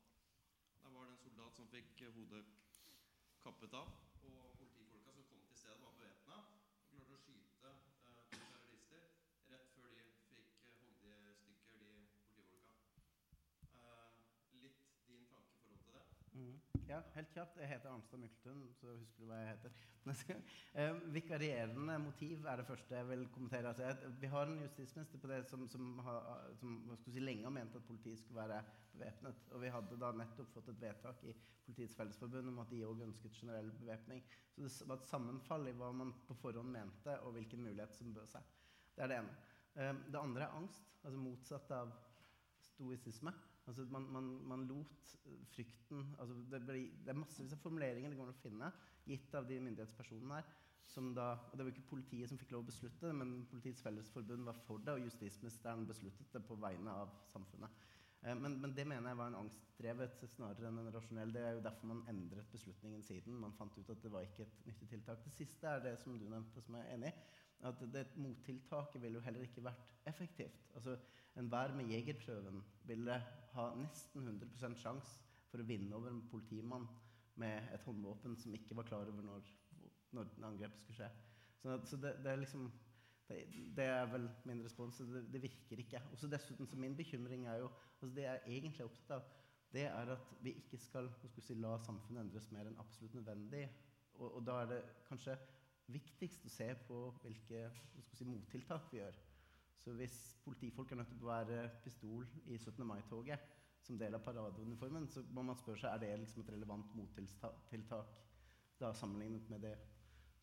Der 0.82 0.90
var 0.90 1.04
det 1.04 1.12
en 1.12 1.18
soldat 1.18 1.56
som 1.56 1.68
fikk 1.68 2.02
hodet 2.14 2.44
kappet 3.42 3.74
av. 3.74 3.90
Og 4.26 4.54
politifolka 4.58 5.12
som 5.12 5.24
kom 5.30 5.42
til 5.48 5.58
stedet, 5.58 5.80
var 5.82 5.92
bevæpna 5.98 6.38
og 6.50 6.64
klarte 6.90 7.14
å 7.14 7.20
skyte 7.22 7.72
eh, 7.72 8.22
to 8.32 8.40
terrorister 8.52 9.04
rett 9.52 9.76
før 9.76 9.92
de 9.92 10.06
fikk 10.08 10.32
eh, 10.32 10.80
hogd 10.86 11.04
i 11.12 11.58
stykker, 11.60 11.84
de 11.84 12.08
politifolka. 12.30 12.78
Eh, 13.82 14.24
litt 14.64 14.82
din 15.06 15.28
tanke 15.30 15.54
i 15.54 15.62
forhold 15.62 15.86
til 15.86 16.00
det? 16.00 16.06
Mm. 16.34 16.75
Ja, 16.86 17.00
helt 17.16 17.32
kjapt. 17.34 17.56
Jeg 17.58 17.66
heter 17.66 17.90
Arnstad 17.90 18.20
Mykletun, 18.22 18.60
så 18.78 18.92
husker 18.94 19.24
du 19.24 19.26
hva 19.26 19.40
jeg 19.40 19.54
heter. 19.56 19.78
um, 20.06 21.00
vikarierende 21.16 21.96
motiv 21.98 22.44
er 22.46 22.60
det 22.60 22.66
første 22.68 22.94
jeg 22.94 23.08
vil 23.08 23.24
kommentere. 23.34 23.72
Altså, 23.72 24.12
vi 24.20 24.30
har 24.30 24.46
en 24.46 24.60
justisminister 24.62 25.18
på 25.18 25.30
det 25.32 25.40
som, 25.50 25.64
som, 25.68 25.88
har, 26.06 26.28
som 26.60 26.76
si, 27.02 27.18
lenge 27.18 27.42
har 27.42 27.54
ment 27.56 27.74
at 27.74 27.88
politiet 27.88 28.20
skulle 28.20 28.38
være 28.38 28.60
bevæpnet. 28.92 29.42
Og 29.50 29.64
vi 29.64 29.72
hadde 29.74 29.98
da 30.04 30.12
nettopp 30.14 30.52
fått 30.54 30.70
et 30.70 30.84
vedtak 30.84 31.26
i 31.26 31.34
Politiets 31.66 31.98
Fellesforbund 31.98 32.52
om 32.52 32.62
at 32.62 32.70
de 32.70 32.84
òg 32.86 33.02
ønsket 33.08 33.40
generell 33.40 33.72
bevæpning. 33.80 34.22
Så 34.54 34.84
det 34.84 34.90
var 34.92 35.02
et 35.02 35.10
sammenfall 35.10 35.66
i 35.66 35.74
hva 35.80 35.90
man 35.90 36.14
på 36.28 36.38
forhånd 36.38 36.70
mente, 36.70 37.18
og 37.26 37.34
hvilken 37.34 37.66
mulighet 37.66 37.98
som 37.98 38.14
bød 38.14 38.30
seg. 38.36 38.46
Det 38.94 39.02
er 39.02 39.10
det 39.10 39.18
ene. 39.24 39.98
Det 40.06 40.22
andre 40.22 40.46
er 40.46 40.54
angst, 40.62 40.86
altså 41.02 41.18
motsatt 41.18 41.74
av 41.74 41.90
stoisisme. 42.70 43.34
Altså 43.66 43.86
man, 43.90 44.04
man, 44.14 44.28
man, 44.46 44.62
lot 44.68 45.16
frykten 45.50 46.04
altså 46.22 46.36
det, 46.52 46.60
ble, 46.68 46.84
det, 47.02 47.10
er 47.10 47.18
massevis 47.18 47.54
av 47.56 47.62
formuleringer 47.64 48.12
det 48.12 48.18
går 48.18 48.28
an 48.28 48.36
å 48.36 48.42
finne, 48.44 48.70
gitt 49.10 49.34
av 49.34 49.48
de 49.48 49.58
myndighetspersonene 49.64 50.38
her. 50.38 50.54
Da, 51.16 51.32
og 51.34 51.56
Det 51.58 51.64
var 51.64 51.72
ikke 51.72 51.88
politiet 51.90 52.30
som 52.30 52.38
fikk 52.38 52.52
lov 52.54 52.62
å 52.62 52.68
beslutte 52.68 53.08
det, 53.08 53.14
men 53.18 53.40
Politiets 53.50 53.82
Fellesforbund 53.82 54.46
var 54.46 54.58
for 54.68 54.78
det, 54.86 54.94
og 54.94 55.02
justisministeren 55.02 55.82
besluttet 55.88 56.30
det 56.32 56.44
på 56.46 56.56
vegne 56.62 56.94
av 56.94 57.10
samfunnet. 57.32 57.82
Eh, 58.22 58.36
men, 58.38 58.54
men, 58.62 58.74
det 58.76 58.86
mener 58.86 59.10
jeg 59.10 59.18
var 59.18 59.32
en 59.32 59.40
angstdrevet 59.40 60.22
snarere 60.30 60.70
enn 60.70 60.78
en 60.84 60.92
rasjonell. 60.94 61.34
Det 61.34 61.42
er 61.42 61.58
jo 61.58 61.64
derfor 61.66 61.90
man 61.90 62.04
endret 62.12 62.54
beslutningen 62.54 63.02
siden. 63.06 63.34
Man 63.42 63.56
fant 63.58 63.76
ut 63.78 63.90
at 63.92 64.02
det 64.02 64.12
var 64.14 64.28
ikke 64.28 64.46
et 64.46 64.62
nyttig 64.70 64.88
tiltak. 64.94 65.26
Det 65.26 65.34
siste 65.34 65.68
er 65.68 65.82
det 65.84 65.96
som 66.02 66.16
du 66.18 66.28
nevnte, 66.30 66.62
som 66.62 66.78
jeg 66.78 66.86
er 66.86 66.96
enig 66.96 67.12
i. 67.12 67.26
At 67.64 67.80
det 67.92 68.06
mottiltaket 68.20 69.00
ville 69.02 69.18
jo 69.18 69.24
heller 69.24 69.46
ikke 69.46 69.64
vært 69.64 69.94
effektivt. 70.06 70.66
Altså, 70.74 70.98
Enhver 71.36 71.74
med 71.76 71.90
jegerprøven 71.92 72.62
ville 72.88 73.16
ha 73.52 73.64
nesten 73.76 74.24
100% 74.24 74.78
sjanse 74.80 75.18
for 75.50 75.60
å 75.60 75.66
vinne 75.68 75.92
over 75.96 76.08
en 76.08 76.22
politimann 76.30 76.86
med 77.40 77.68
et 77.74 77.84
håndvåpen 77.84 78.38
som 78.40 78.54
ikke 78.56 78.76
var 78.78 78.88
klar 78.88 79.10
over 79.10 79.26
når, 79.26 79.50
når 80.16 80.30
angrepet 80.48 80.80
skulle 80.80 81.02
skje. 81.02 81.10
Så, 81.60 81.76
så 81.90 81.98
det, 82.00 82.14
det, 82.24 82.32
er 82.32 82.40
liksom 82.40 82.70
det, 83.28 83.42
det, 83.76 83.84
er 83.84 84.08
vel 84.12 84.28
min 84.48 84.62
respons. 84.64 85.02
Det, 85.12 85.26
det 85.32 85.42
virker 85.42 85.82
ikke. 85.82 86.02
Også 86.16 86.30
dessuten, 86.32 86.68
så 86.68 86.80
Min 86.80 86.96
bekymring 86.96 87.46
er 87.46 87.60
jo 87.64 87.70
altså 88.00 88.14
Det 88.16 88.24
jeg 88.24 88.40
egentlig 88.46 88.80
er 88.80 88.88
opptatt 88.88 89.16
av, 89.18 89.28
det 89.72 89.84
er 89.90 90.12
at 90.14 90.32
vi 90.40 90.54
ikke 90.60 90.78
skal, 90.80 91.10
skal 91.20 91.42
si, 91.42 91.56
la 91.60 91.74
samfunnet 91.84 92.22
endres 92.22 92.48
mer 92.54 92.68
enn 92.68 92.80
absolutt 92.80 93.16
nødvendig. 93.18 93.66
Og, 94.16 94.28
og, 94.30 94.40
da 94.46 94.60
er 94.62 94.70
det 94.70 94.82
kanskje 95.08 95.36
viktigst 95.92 96.46
å 96.46 96.52
se 96.52 96.68
på 96.88 96.98
hvilke 97.22 97.66
si, 98.12 98.26
mottiltak 98.26 98.88
vi 98.92 99.00
gjør. 99.00 99.18
Så 99.84 99.94
hvis 99.94 100.16
politifolk 100.44 100.92
er 100.92 101.00
nødt 101.00 101.12
til 101.12 101.22
å 101.22 101.28
bære 101.28 101.60
pistol 101.84 102.26
i 102.46 102.58
17. 102.58 102.82
mai-toget 102.86 103.52
som 103.86 103.98
del 103.98 104.16
av 104.18 104.24
paradeuniformen, 104.26 105.06
så 105.06 105.22
må 105.30 105.44
man 105.46 105.58
spørre 105.58 105.78
seg 105.84 105.92
er 105.92 106.02
det 106.02 106.14
liksom 106.24 106.42
et 106.42 106.52
relevant 106.56 106.94
mottiltak 106.98 108.16
da 108.80 108.92
sammenlignet 108.92 109.50
med 109.50 109.62
det 109.62 109.76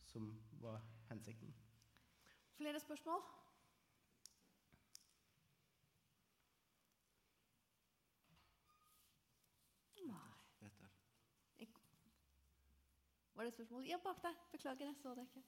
som 0.07 0.31
var 0.61 0.79
hensikten. 1.09 1.53
Flere 2.57 2.79
spørsmål? 2.79 3.21
Nei. 10.07 10.33
Var 13.33 13.43
det 13.43 13.47
et 13.47 13.53
spørsmål? 13.53 13.85
Ja, 13.89 13.97
bak 14.03 14.23
deg. 14.23 14.39
Beklager, 14.51 14.85
jeg 14.85 14.95
så 15.01 15.15
det 15.17 15.27
ikke. 15.27 15.43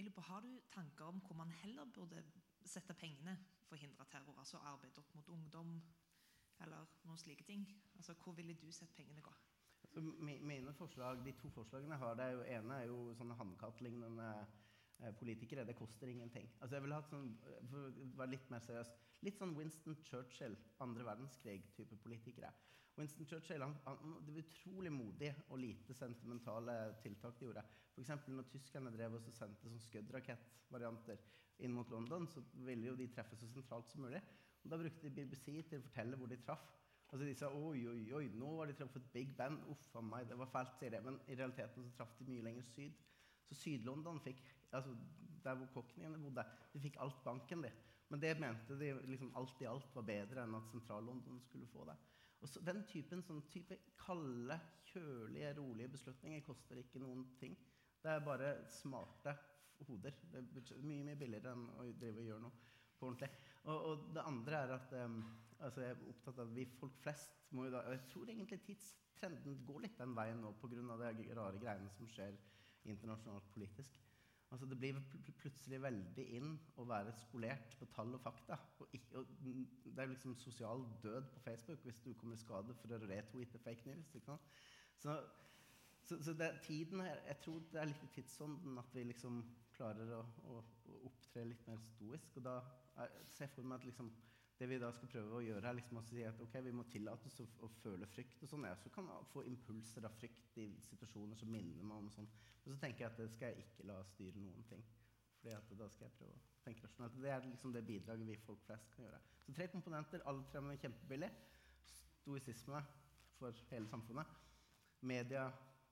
Jeg 0.00 0.04
lurer 0.06 0.14
på, 0.14 0.20
Har 0.20 0.40
du 0.40 0.60
tanker 0.72 1.04
om 1.04 1.18
hvor 1.20 1.34
man 1.36 1.50
heller 1.50 1.84
burde 1.84 2.22
sette 2.64 2.94
pengene 2.94 3.34
for 3.66 3.76
å 3.76 3.80
hindre 3.82 4.06
terror? 4.08 4.38
Altså 4.40 4.56
arbeid 4.64 4.96
opp 4.96 5.10
mot 5.14 5.28
ungdom 5.28 5.74
eller 6.64 6.86
noen 7.04 7.20
slike 7.20 7.44
ting? 7.44 7.66
Altså, 7.96 8.14
Hvor 8.14 8.32
ville 8.32 8.54
du 8.54 8.70
sett 8.72 8.94
pengene 8.96 9.20
gå? 9.20 9.32
Altså, 9.82 10.00
mine 10.00 10.72
forslag, 10.72 11.20
De 11.24 11.32
to 11.32 11.50
forslagene 11.52 11.92
jeg 11.92 11.98
har, 11.98 12.14
det 12.14 12.24
er 12.24 12.30
jo 12.30 12.46
ene 12.56 12.78
er 12.78 12.88
jo 12.88 13.14
sånne 13.18 13.36
hannkattlignende 13.36 14.30
eh, 14.38 14.56
politikere. 15.18 15.64
Det 15.66 15.76
koster 15.78 16.08
ingenting. 16.08 16.48
Altså 16.60 16.76
jeg 16.76 16.84
vil 16.84 16.94
hatt 16.94 17.10
sånn, 17.10 17.30
å 17.44 17.84
være 18.18 18.34
litt 18.34 18.50
mer 18.52 18.64
seriøs 18.64 18.92
Litt 19.26 19.36
sånn 19.36 19.52
Winston 19.52 19.98
Churchill, 20.00 20.54
andre 20.80 21.04
verdenskrig-type 21.04 21.98
politikere. 22.00 22.48
Winston 22.96 23.28
Churchill 23.28 23.60
han, 23.60 23.74
han, 23.84 24.14
det 24.24 24.32
var 24.32 24.46
utrolig 24.46 24.92
modig 24.92 25.30
og 25.50 25.60
lite 25.60 25.96
sentimentale 25.96 26.76
tiltak 27.04 27.36
de 27.36 27.44
gjorde. 27.44 27.64
F.eks. 27.92 28.12
når 28.32 28.48
tyskerne 28.48 28.92
drev 28.94 29.18
og 29.18 29.28
sendte 29.36 29.68
sånn 29.68 29.82
Scud-rakettvarianter 29.84 31.20
inn 31.66 31.74
mot 31.76 31.92
London, 31.92 32.28
så 32.32 32.42
ville 32.64 32.88
jo 32.88 32.96
de 32.96 33.10
treffe 33.12 33.36
så 33.36 33.48
sentralt 33.52 33.92
som 33.92 34.06
mulig. 34.06 34.22
Og 34.64 34.72
da 34.72 34.78
brukte 34.80 35.04
de 35.04 35.12
BBC 35.16 35.52
til 35.68 35.80
å 35.80 35.84
fortelle 35.84 36.16
hvor 36.20 36.30
de 36.32 36.40
traff. 36.40 36.64
Altså 37.10 37.26
De 37.26 37.34
sa 37.34 37.50
oi, 37.50 37.82
oi, 37.90 38.02
oi, 38.14 38.26
nå 38.38 38.50
har 38.58 38.70
de 38.70 38.76
truffet 38.78 39.08
Big 39.12 39.32
Ben. 39.36 39.58
Uff 39.72 39.96
a 39.98 40.02
meg, 40.04 40.28
det 40.30 40.38
var 40.38 40.50
fælt, 40.52 40.76
sier 40.78 40.94
de. 40.94 41.02
Men 41.04 41.18
i 41.26 41.36
realiteten 41.36 41.84
så 41.84 41.92
traff 41.96 42.16
de 42.20 42.28
mye 42.28 42.44
lenger 42.46 42.66
syd. 42.70 42.96
Så 43.48 43.56
Syd-London 43.58 44.20
fikk 44.22 44.44
altså 44.72 44.96
Der 45.40 45.56
hvor 45.56 45.70
kokkene 45.72 46.18
bodde, 46.20 46.44
de 46.72 46.80
fikk 46.82 46.98
alt 47.00 47.22
banken, 47.24 47.62
de. 47.64 47.70
Men 48.10 48.20
det 48.20 48.34
mente 48.40 48.76
de 48.76 48.90
liksom 49.08 49.30
alt 49.38 49.62
i 49.62 49.68
alt 49.70 49.94
var 49.94 50.04
bedre 50.04 50.42
enn 50.44 50.56
at 50.58 50.66
Sentral-London 50.68 51.38
skulle 51.40 51.68
få 51.70 51.86
det. 51.88 51.94
Og 52.40 52.48
så 52.48 52.60
Den 52.66 52.82
typen 52.88 53.22
sånn 53.24 53.40
type 53.52 53.78
kalde, 54.00 54.58
kjølige, 54.90 55.54
rolige 55.56 55.92
beslutninger 55.94 56.44
koster 56.44 56.80
ikke 56.80 57.00
noen 57.00 57.24
ting. 57.40 57.56
Det 58.02 58.12
er 58.12 58.24
bare 58.24 58.52
smarte 58.68 59.36
hoder. 59.88 60.16
Det 60.32 60.42
er 60.42 60.84
mye 60.84 61.06
mye 61.08 61.18
billigere 61.20 61.54
enn 61.54 61.66
å 61.76 61.86
drive 62.00 62.20
og 62.20 62.28
gjøre 62.28 62.44
noe 62.44 62.76
på 62.98 63.08
ordentlig. 63.08 63.30
Og, 63.64 63.76
og 63.76 64.06
det 64.16 64.26
andre 64.28 64.62
er 64.64 64.74
at 64.76 64.94
um, 65.04 65.18
altså 65.60 65.84
jeg 65.84 65.94
er 65.94 66.04
opptatt 66.12 66.40
av 66.40 66.48
at 66.48 66.56
vi 66.56 66.66
folk 66.80 66.96
flest 67.04 67.36
må 67.56 67.66
jo 67.66 67.74
da 67.74 67.82
Jeg 67.92 68.06
tror 68.12 68.32
egentlig 68.32 68.60
tidstrenden 68.66 69.60
går 69.68 69.84
litt 69.86 69.98
den 70.00 70.14
veien 70.16 70.40
nå 70.40 70.52
pga. 70.60 71.12
de 71.16 71.28
rare 71.36 71.60
greiene 71.60 71.92
som 71.96 72.08
skjer 72.08 72.36
internasjonalt 72.88 73.50
politisk. 73.54 73.96
Altså 74.50 74.66
Det 74.66 74.78
blir 74.78 74.96
pl 75.12 75.34
plutselig 75.40 75.78
veldig 75.82 76.24
inn 76.36 76.56
å 76.82 76.84
være 76.84 77.12
skolert 77.16 77.76
på 77.78 77.86
tall 77.94 78.16
og 78.16 78.22
fakta. 78.24 78.58
Og, 78.82 78.96
ikke, 78.96 79.20
og 79.22 79.44
det 79.44 80.02
er 80.02 80.10
liksom 80.10 80.34
sosial 80.36 80.82
død 81.02 81.30
på 81.34 81.44
Facebook 81.44 81.84
hvis 81.86 82.02
du 82.04 82.10
kommer 82.14 82.36
i 82.36 82.42
skade 82.42 82.74
for 82.80 82.96
å 82.96 82.98
retweete 83.04 83.62
fake 83.62 83.86
news. 83.86 84.10
Så 84.98 85.14
så, 86.10 86.22
så 86.22 86.32
det, 86.32 86.50
tiden 86.62 87.00
her, 87.00 87.18
jeg 87.26 87.36
tror 87.44 87.62
det 87.72 87.80
er 87.80 87.90
litt 87.90 88.04
i 88.04 88.14
tidsånden 88.14 88.78
at 88.80 88.94
vi 88.94 89.04
liksom 89.06 89.42
klarer 89.76 90.08
å, 90.16 90.24
å, 90.50 90.62
å, 90.90 90.96
opptre 91.06 91.44
litt 91.46 91.66
mer 91.68 91.78
stoisk. 91.92 92.40
Og 92.40 92.46
da 92.48 92.56
ser 93.30 93.46
jeg 93.46 93.54
for 93.54 93.68
meg 93.68 93.78
at 93.78 93.86
liksom, 93.86 94.10
det 94.60 94.66
vi 94.68 94.76
da 94.76 94.90
skal 94.92 95.08
prøve 95.08 95.38
å 95.38 95.40
gjøre, 95.40 95.70
er 95.70 95.76
liksom 95.78 95.96
å 95.96 96.02
si 96.04 96.20
at 96.28 96.40
okay, 96.44 96.60
vi 96.60 96.72
må 96.76 96.82
tillate 96.92 97.30
oss 97.30 97.38
å, 97.40 97.46
å 97.64 97.68
føle 97.80 98.04
frykt. 98.12 98.42
og 98.44 98.50
sånn. 98.50 98.66
Jeg 98.68 98.76
også 98.76 98.90
kan 98.92 99.06
få 99.32 99.44
impulser 99.48 100.04
av 100.04 100.16
frykt 100.18 100.58
i 100.60 100.66
situasjoner 100.84 101.38
som 101.40 101.48
minner 101.48 101.86
meg 101.86 101.96
om 101.96 102.10
sånn. 102.12 102.28
Men 102.64 102.74
så 102.74 102.82
tenker 102.82 103.06
jeg 103.06 103.08
at 103.08 103.22
det 103.22 103.28
skal 103.32 103.54
jeg 103.54 103.64
ikke 103.64 103.86
la 103.88 103.96
styre 104.10 104.42
noen 104.42 104.66
ting. 104.68 104.82
Fordi 105.40 105.78
da 105.80 105.86
skal 105.88 106.06
jeg 106.06 106.16
prøve 106.18 106.36
å 106.36 106.42
tenke 106.66 106.84
rasjonelt. 106.84 107.16
Det 107.24 107.32
er 107.32 107.46
liksom 107.48 107.72
det 107.72 107.84
bidraget 107.88 108.28
vi 108.28 108.36
folk 108.44 108.60
flest 108.66 108.92
kan 108.92 109.06
gjøre. 109.06 109.20
Så 109.46 109.54
tre 109.56 109.68
komponenter, 109.72 110.26
alle 110.28 110.44
tre 110.52 110.60
med 110.66 110.84
kjempebillig. 110.84 111.30
Stoisisme 112.20 112.82
for 113.38 113.64
hele 113.72 113.88
samfunnet. 113.88 114.34
Media 115.08 115.46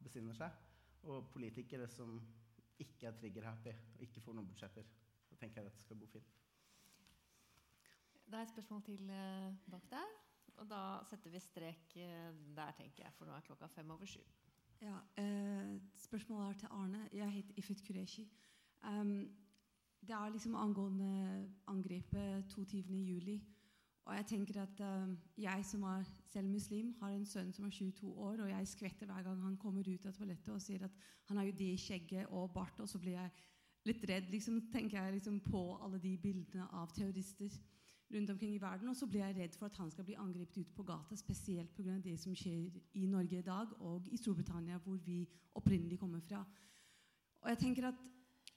besinner 0.05 0.37
seg. 0.37 0.61
Og 1.09 1.33
politikere 1.33 1.89
som 1.89 2.19
ikke 2.85 3.09
er 3.09 3.17
trigger-happy 3.17 3.73
og 3.97 4.05
ikke 4.05 4.27
får 4.27 4.37
noen 4.37 4.53
budsjetter. 4.53 4.93
Da 5.31 5.41
tenker 5.41 5.63
jeg 5.63 5.71
at 5.71 5.73
dette 5.73 5.87
skal 5.87 6.05
gå 6.05 6.13
fint. 6.19 6.38
Det 8.29 8.37
er 8.37 8.43
et 8.43 8.51
spørsmål 8.51 8.83
til 8.83 9.11
eh, 9.11 9.53
bak 9.71 9.91
der. 9.91 10.09
Og 10.57 10.67
da 10.71 10.81
setter 11.09 11.31
vi 11.31 11.39
strek 11.41 11.97
eh, 11.97 12.33
der, 12.57 12.73
tenker 12.77 13.05
jeg, 13.05 13.13
for 13.17 13.25
nå 13.25 13.33
er 13.33 13.45
klokka 13.47 13.67
fem 13.73 13.91
over 13.91 14.05
sju. 14.05 14.21
Ja, 14.85 14.99
eh, 15.23 15.79
spørsmålet 15.97 16.49
er 16.49 16.59
til 16.59 16.69
Arne. 16.71 17.09
Jeg 17.13 17.31
heter 17.33 17.55
Ifet 17.57 17.83
Kureshi. 17.87 18.29
Um, 18.85 19.31
det 20.01 20.11
er 20.11 20.29
liksom 20.29 20.55
angående 20.55 21.49
angrepet 21.67 22.45
22.07. 22.53 23.41
Og 24.05 24.17
jeg 24.17 24.27
tenker 24.27 24.61
at 24.63 24.81
um, 24.81 25.19
jeg 25.39 25.65
som 25.65 25.83
er 25.83 26.05
selv 26.31 26.49
muslim, 26.49 26.95
har 27.01 27.09
en 27.09 27.27
sønn 27.27 27.53
som 27.53 27.65
er 27.65 27.71
22 27.71 28.13
år, 28.19 28.43
og 28.43 28.51
jeg 28.51 28.69
skvetter 28.69 29.07
hver 29.07 29.23
gang 29.23 29.43
han 29.43 29.57
kommer 29.57 29.89
ut 29.89 30.07
av 30.07 30.13
toalettet 30.13 30.53
og 30.55 30.63
sier 30.63 30.85
at 30.85 31.01
han 31.29 31.37
har 31.37 31.45
jo 31.45 31.57
det 31.59 31.81
skjegget 31.81 32.27
og 32.27 32.53
bart, 32.53 32.81
og 32.81 32.89
så 32.89 32.99
blir 32.99 33.13
jeg 33.13 33.31
litt 33.85 34.05
redd. 34.09 34.31
liksom 34.31 34.61
tenker 34.73 35.03
jeg 35.03 35.13
liksom 35.13 35.41
på 35.41 35.79
alle 35.85 35.99
de 35.99 36.17
bildene 36.19 36.69
av 36.73 36.93
terrorister 36.93 37.57
rundt 38.15 38.31
omkring 38.31 38.55
i 38.55 38.61
verden. 38.61 38.89
Og 38.89 38.97
så 38.97 39.07
blir 39.07 39.25
jeg 39.25 39.37
redd 39.37 39.57
for 39.57 39.67
at 39.67 39.77
han 39.77 39.91
skal 39.91 40.05
bli 40.05 40.15
angrepet 40.19 40.57
ute 40.59 40.75
på 40.77 40.83
gata, 40.83 41.17
spesielt 41.17 41.75
pga. 41.75 41.99
det 41.99 42.19
som 42.21 42.35
skjer 42.35 42.71
i 42.95 43.07
Norge 43.07 43.39
i 43.39 43.43
dag, 43.43 43.81
og 43.81 44.09
i 44.09 44.17
Storbritannia, 44.17 44.79
hvor 44.79 44.97
vi 44.97 45.29
opprinnelig 45.55 45.99
kommer 45.99 46.21
fra. 46.21 46.45
Og 47.41 47.49
jeg 47.49 47.59
tenker 47.59 47.89
at 47.89 48.09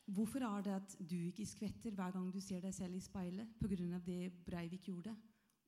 Hvorfor 0.06 0.40
er 0.40 0.62
det 0.62 0.72
at 0.72 0.96
du 1.10 1.16
ikke 1.16 1.46
skvetter 1.46 1.92
hver 1.92 2.12
gang 2.12 2.34
du 2.34 2.40
ser 2.40 2.60
deg 2.60 2.74
selv 2.74 2.96
i 2.96 3.00
speilet 3.00 3.48
pga. 3.60 4.00
det 4.06 4.32
Breivik 4.46 4.88
gjorde? 4.88 5.16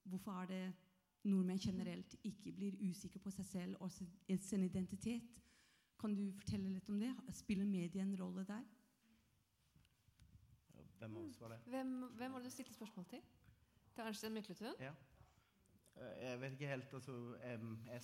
Hvorfor 0.03 0.31
er 0.31 0.45
det 0.45 0.73
nordmenn 1.23 1.59
generelt 1.59 2.15
ikke 2.23 2.51
blir 2.51 2.89
usikre 2.89 3.19
på 3.19 3.29
seg 3.29 3.45
selv 3.45 3.75
og 3.79 3.91
sin 3.91 4.63
identitet? 4.63 5.23
Kan 5.99 6.15
du 6.15 6.31
fortelle 6.31 6.69
litt 6.69 6.89
om 6.89 6.99
det? 6.99 7.13
Spiller 7.31 7.65
media 7.65 8.01
en 8.01 8.19
rolle 8.19 8.43
der? 8.43 8.63
Hvem? 10.99 11.15
Hvem, 11.65 12.03
hvem 12.17 12.33
var 12.33 12.39
det 12.39 12.45
du 12.45 12.51
stilte 12.51 12.73
spørsmål 12.73 13.05
til? 13.05 13.21
Til 13.93 14.01
Arnstein 14.01 14.33
Mykletun? 14.33 14.73
Ja. 14.79 14.93
Eh, 15.95 16.23
Jeg 16.25 16.41
vet 16.41 16.51
ikke 16.51 16.67
helt 16.67 16.93
Altså, 16.93 17.11
jeg, 17.43 18.01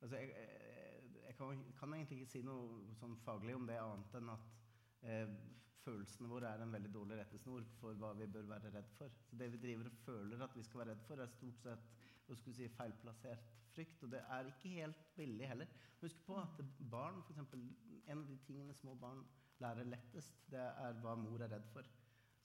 altså 0.00 0.16
jeg, 0.16 0.28
jeg, 0.28 1.22
jeg 1.26 1.34
kan, 1.36 1.64
kan 1.78 1.94
egentlig 1.94 2.18
ikke 2.20 2.32
si 2.32 2.42
noe 2.44 2.94
sånn 3.00 3.16
faglig 3.24 3.54
om 3.56 3.66
det 3.68 3.78
annet 3.80 4.16
enn 4.18 4.32
at 4.32 4.46
eh, 5.04 5.32
følelsene 5.84 6.28
våre 6.28 6.50
er 6.52 6.64
en 6.64 6.72
veldig 6.72 6.92
dårlig 6.94 7.18
rettesnor 7.20 7.64
for 7.80 7.96
hva 8.00 8.12
vi 8.18 8.28
bør 8.32 8.48
være 8.52 8.72
redd 8.74 8.92
for. 8.98 9.12
Så 9.28 9.38
det 9.40 9.48
vi 9.54 9.60
driver 9.62 9.88
og 9.88 9.96
føler 10.04 10.44
at 10.44 10.56
vi 10.56 10.64
skal 10.66 10.82
være 10.82 10.94
redd 10.94 11.06
for, 11.06 11.20
er 11.24 11.32
stort 11.32 11.62
sett 11.64 12.30
å 12.30 12.36
skulle 12.36 12.56
si, 12.58 12.68
feilplassert 12.76 13.48
frykt. 13.74 14.04
Og 14.04 14.12
det 14.12 14.20
er 14.36 14.50
ikke 14.50 14.74
helt 14.76 15.04
billig 15.16 15.48
heller. 15.48 15.72
Husk 16.02 16.20
på 16.26 16.36
at 16.40 16.60
barn, 16.92 17.22
for 17.24 17.32
eksempel, 17.36 17.64
En 18.10 18.18
av 18.18 18.26
de 18.26 18.36
tingene 18.42 18.74
små 18.74 18.96
barn 18.98 19.20
lærer 19.62 19.86
lettest, 19.86 20.40
det 20.50 20.58
er 20.58 20.96
hva 21.04 21.12
mor 21.14 21.42
er 21.44 21.52
redd 21.52 21.66
for. 21.70 21.86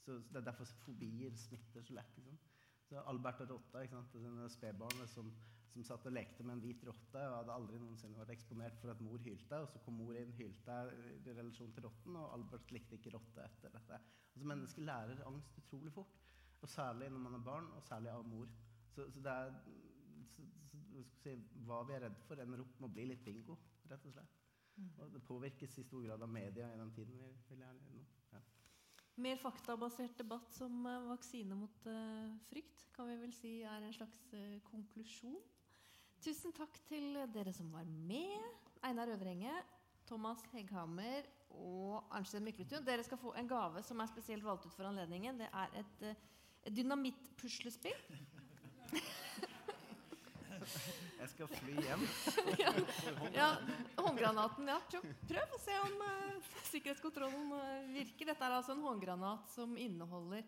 Så 0.05 0.19
Det 0.29 0.37
er 0.37 0.45
derfor 0.45 0.69
fobier 0.85 1.35
smitter 1.35 1.81
så 1.81 1.93
lett. 1.97 2.17
Liksom. 2.17 2.37
Så 2.85 3.01
Albert 3.09 3.41
og 3.41 3.55
rotta, 3.55 3.81
ikke 3.81 3.97
sant? 3.97 4.17
denne 4.21 4.49
spedbarnet 4.53 5.09
som, 5.09 5.31
som 5.73 5.85
satt 5.87 6.05
og 6.05 6.13
lekte 6.13 6.45
med 6.45 6.57
en 6.57 6.61
hvit 6.61 6.83
rotte 6.85 7.23
og 7.29 7.37
hadde 7.39 7.55
aldri 7.55 7.79
noensinne 7.81 8.19
vært 8.19 8.35
eksponert 8.35 8.77
for 8.81 8.93
at 8.93 9.01
mor 9.01 9.23
hylte. 9.25 9.61
Og 9.63 9.71
så 9.71 9.81
kom 9.85 9.97
mor 9.97 10.13
inn, 10.19 10.35
hylte 10.37 10.77
i 11.17 11.33
relasjon 11.33 11.73
til 11.73 11.87
rotten, 11.87 12.19
og 12.21 12.35
Albert 12.37 12.75
likte 12.75 12.99
ikke 12.99 13.15
rotte 13.17 13.47
etter 13.47 13.73
dette. 13.73 13.99
Altså 14.35 14.51
Mennesker 14.51 14.85
lærer 14.85 15.25
angst 15.25 15.57
utrolig 15.63 15.93
fort. 15.95 16.21
Og 16.61 16.69
særlig 16.69 17.09
når 17.09 17.25
man 17.25 17.39
er 17.39 17.43
barn, 17.49 17.71
og 17.77 17.83
særlig 17.83 18.13
av 18.13 18.27
mor. 18.29 18.53
Så, 18.93 19.09
så 19.11 19.21
det 19.25 19.33
er 19.33 19.51
så, 20.35 20.45
si, 21.23 21.33
Hva 21.65 21.81
vi 21.89 21.97
er 21.97 22.05
redd 22.05 22.21
for, 22.27 22.39
ender 22.39 22.61
opp 22.63 22.77
med 22.79 22.89
å 22.91 22.93
bli 22.93 23.09
litt 23.09 23.25
bingo, 23.25 23.57
rett 23.89 24.05
og 24.05 24.13
slett. 24.13 24.37
Og 24.99 25.11
det 25.13 25.23
påvirkes 25.23 25.77
i 25.79 25.85
stor 25.87 26.03
grad 26.03 26.21
av 26.21 26.31
media 26.31 26.67
i 26.73 26.79
den 26.79 26.91
tiden 26.95 27.17
vi, 27.19 27.31
vi 27.49 27.57
lærer 27.59 27.81
nå. 27.95 28.05
Mer 29.15 29.37
faktabasert 29.39 30.17
debatt 30.19 30.51
som 30.51 30.81
eh, 30.89 31.05
vaksine 31.07 31.55
mot 31.55 31.85
eh, 31.87 32.33
frykt 32.49 32.81
kan 32.95 33.07
vi 33.07 33.15
vel 33.21 33.31
si 33.35 33.51
er 33.63 33.85
en 33.85 33.93
slags 33.95 34.33
eh, 34.35 34.57
konklusjon. 34.67 35.37
Tusen 36.23 36.51
takk 36.55 36.75
til 36.89 37.15
dere 37.31 37.53
som 37.55 37.69
var 37.71 37.87
med. 37.87 38.43
Einar 38.83 39.07
Øvrenge, 39.13 39.53
Thomas 40.09 40.43
Hegghammer 40.51 41.23
og 41.55 42.03
Arnstein 42.11 42.43
Mykletun. 42.43 42.83
Dere 42.85 43.03
skal 43.07 43.21
få 43.21 43.31
en 43.39 43.47
gave 43.47 43.83
som 43.87 44.03
er 44.03 44.11
spesielt 44.11 44.43
valgt 44.43 44.67
ut 44.67 44.75
for 44.75 44.89
anledningen. 44.89 45.39
Det 45.39 45.47
er 45.47 45.79
et, 45.79 46.05
et 46.67 46.75
dynamittpuslespill. 46.75 47.99
Jeg 51.25 51.31
skal 51.31 51.47
fly 51.49 51.73
hjem. 51.81 52.03
ja, 52.61 52.71
ja, 53.33 53.45
håndgranaten. 53.97 54.67
Ja. 54.69 54.75
Prøv, 54.91 55.05
prøv 55.25 55.53
å 55.55 55.59
se 55.63 55.77
om 55.81 55.95
uh, 56.05 56.49
sikkerhetskontrollen 56.67 57.47
uh, 57.49 57.87
virker. 57.89 58.29
Dette 58.29 58.45
er 58.45 58.53
altså 58.59 58.75
en 58.75 58.83
håndgranat 58.85 59.49
som 59.49 59.73
inneholder 59.73 60.45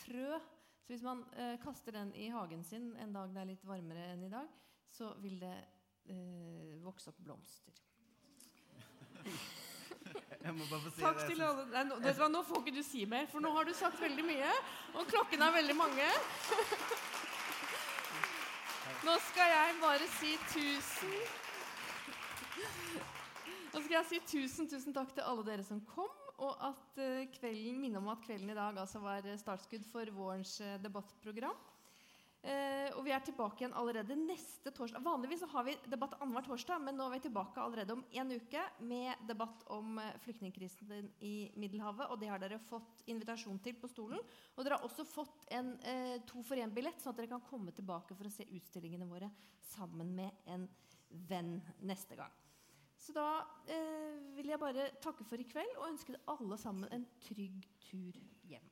frø. 0.00 0.40
Så 0.82 0.90
hvis 0.90 1.04
man 1.06 1.22
uh, 1.36 1.54
kaster 1.62 1.94
den 1.94 2.10
i 2.18 2.26
hagen 2.34 2.64
sin 2.66 2.88
en 2.98 3.14
dag 3.14 3.30
det 3.36 3.44
er 3.44 3.50
litt 3.52 3.62
varmere 3.68 4.08
enn 4.16 4.24
i 4.26 4.32
dag, 4.32 4.50
så 4.90 5.12
vil 5.22 5.38
det 5.44 5.54
vokse 6.82 7.10
opp 7.10 7.16
blomster. 7.22 7.78
Jeg 10.46 10.54
må 10.54 10.66
bare 10.70 10.82
få 10.84 10.90
si 10.94 11.02
Takk 11.02 11.18
det. 11.18 11.28
til 11.32 11.42
alle. 11.42 11.64
Nei, 11.72 11.82
nå, 11.86 12.28
nå 12.30 12.42
får 12.46 12.60
ikke 12.62 12.76
du 12.76 12.82
si 12.86 13.02
mer, 13.10 13.26
for 13.30 13.42
nå 13.42 13.50
har 13.54 13.66
du 13.66 13.74
sagt 13.74 13.98
veldig 14.02 14.26
mye. 14.26 14.52
Og 14.98 15.06
klokken 15.10 15.42
er 15.42 15.56
veldig 15.58 15.78
mange. 15.78 16.10
Nå 19.06 19.12
skal 19.22 19.52
jeg 19.52 19.74
bare 19.78 20.06
si 20.16 20.32
tusen 20.50 21.12
Nå 23.70 23.82
skal 23.84 23.94
jeg 24.00 24.06
si 24.08 24.18
tusen, 24.32 24.66
tusen 24.66 24.96
takk 24.96 25.12
til 25.14 25.22
alle 25.22 25.44
dere 25.46 25.62
som 25.62 25.78
kom. 25.86 26.10
Og 26.42 26.56
at 26.64 26.98
eh, 27.00 27.28
kvelden, 27.36 27.78
minne 27.80 28.00
om 28.00 28.08
at 28.10 28.24
kvelden 28.24 28.50
i 28.50 28.56
dag 28.56 28.80
altså 28.82 28.98
var 29.04 29.24
eh, 29.28 29.38
startskudd 29.38 29.84
for 29.92 30.10
vårens 30.16 30.56
eh, 30.64 30.74
debattprogram. 30.82 31.54
Eh, 32.46 32.92
og 32.94 33.02
vi 33.02 33.10
er 33.10 33.22
tilbake 33.26 33.64
igjen 33.64 33.74
allerede 33.74 34.14
neste 34.14 34.70
torsdag. 34.70 35.02
Vanligvis 35.02 35.42
har 35.50 35.64
vi 35.66 35.72
debatt 35.90 36.14
annenhver 36.20 36.46
torsdag, 36.46 36.78
men 36.84 36.94
nå 36.94 37.08
er 37.08 37.16
vi 37.16 37.24
tilbake 37.24 37.58
allerede 37.58 37.96
om 37.96 38.04
en 38.20 38.30
uke 38.36 38.62
med 38.86 39.24
debatt 39.26 39.64
om 39.74 39.98
eh, 39.98 40.12
flyktningkrisen 40.22 41.08
i 41.26 41.34
Middelhavet. 41.58 42.06
Og 42.06 42.20
det 42.22 42.30
har 42.30 42.42
dere 42.42 42.60
fått 42.68 43.02
invitasjon 43.10 43.58
til 43.64 43.74
på 43.80 43.90
stolen. 43.90 44.22
Og 44.54 44.62
dere 44.62 44.78
har 44.78 44.86
også 44.86 45.08
fått 45.10 45.48
en 45.58 45.74
eh, 45.82 46.20
to 46.28 46.44
for 46.46 46.62
én-billett, 46.62 47.02
sånn 47.02 47.16
at 47.16 47.22
dere 47.24 47.32
kan 47.34 47.42
komme 47.50 47.74
tilbake 47.74 48.14
for 48.14 48.30
å 48.30 48.34
se 48.36 48.46
utstillingene 48.46 49.10
våre 49.10 49.32
sammen 49.72 50.14
med 50.14 50.46
en 50.54 50.68
venn 51.26 51.56
neste 51.82 52.14
gang. 52.18 52.30
Så 52.94 53.10
da 53.16 53.42
eh, 53.66 54.22
vil 54.38 54.54
jeg 54.54 54.62
bare 54.62 54.92
takke 55.02 55.26
for 55.26 55.42
i 55.42 55.50
kveld 55.50 55.80
og 55.80 55.90
ønske 55.90 56.14
alle 56.30 56.62
sammen 56.62 56.94
en 56.94 57.10
trygg 57.26 57.66
tur 57.90 58.22
hjem. 58.46 58.70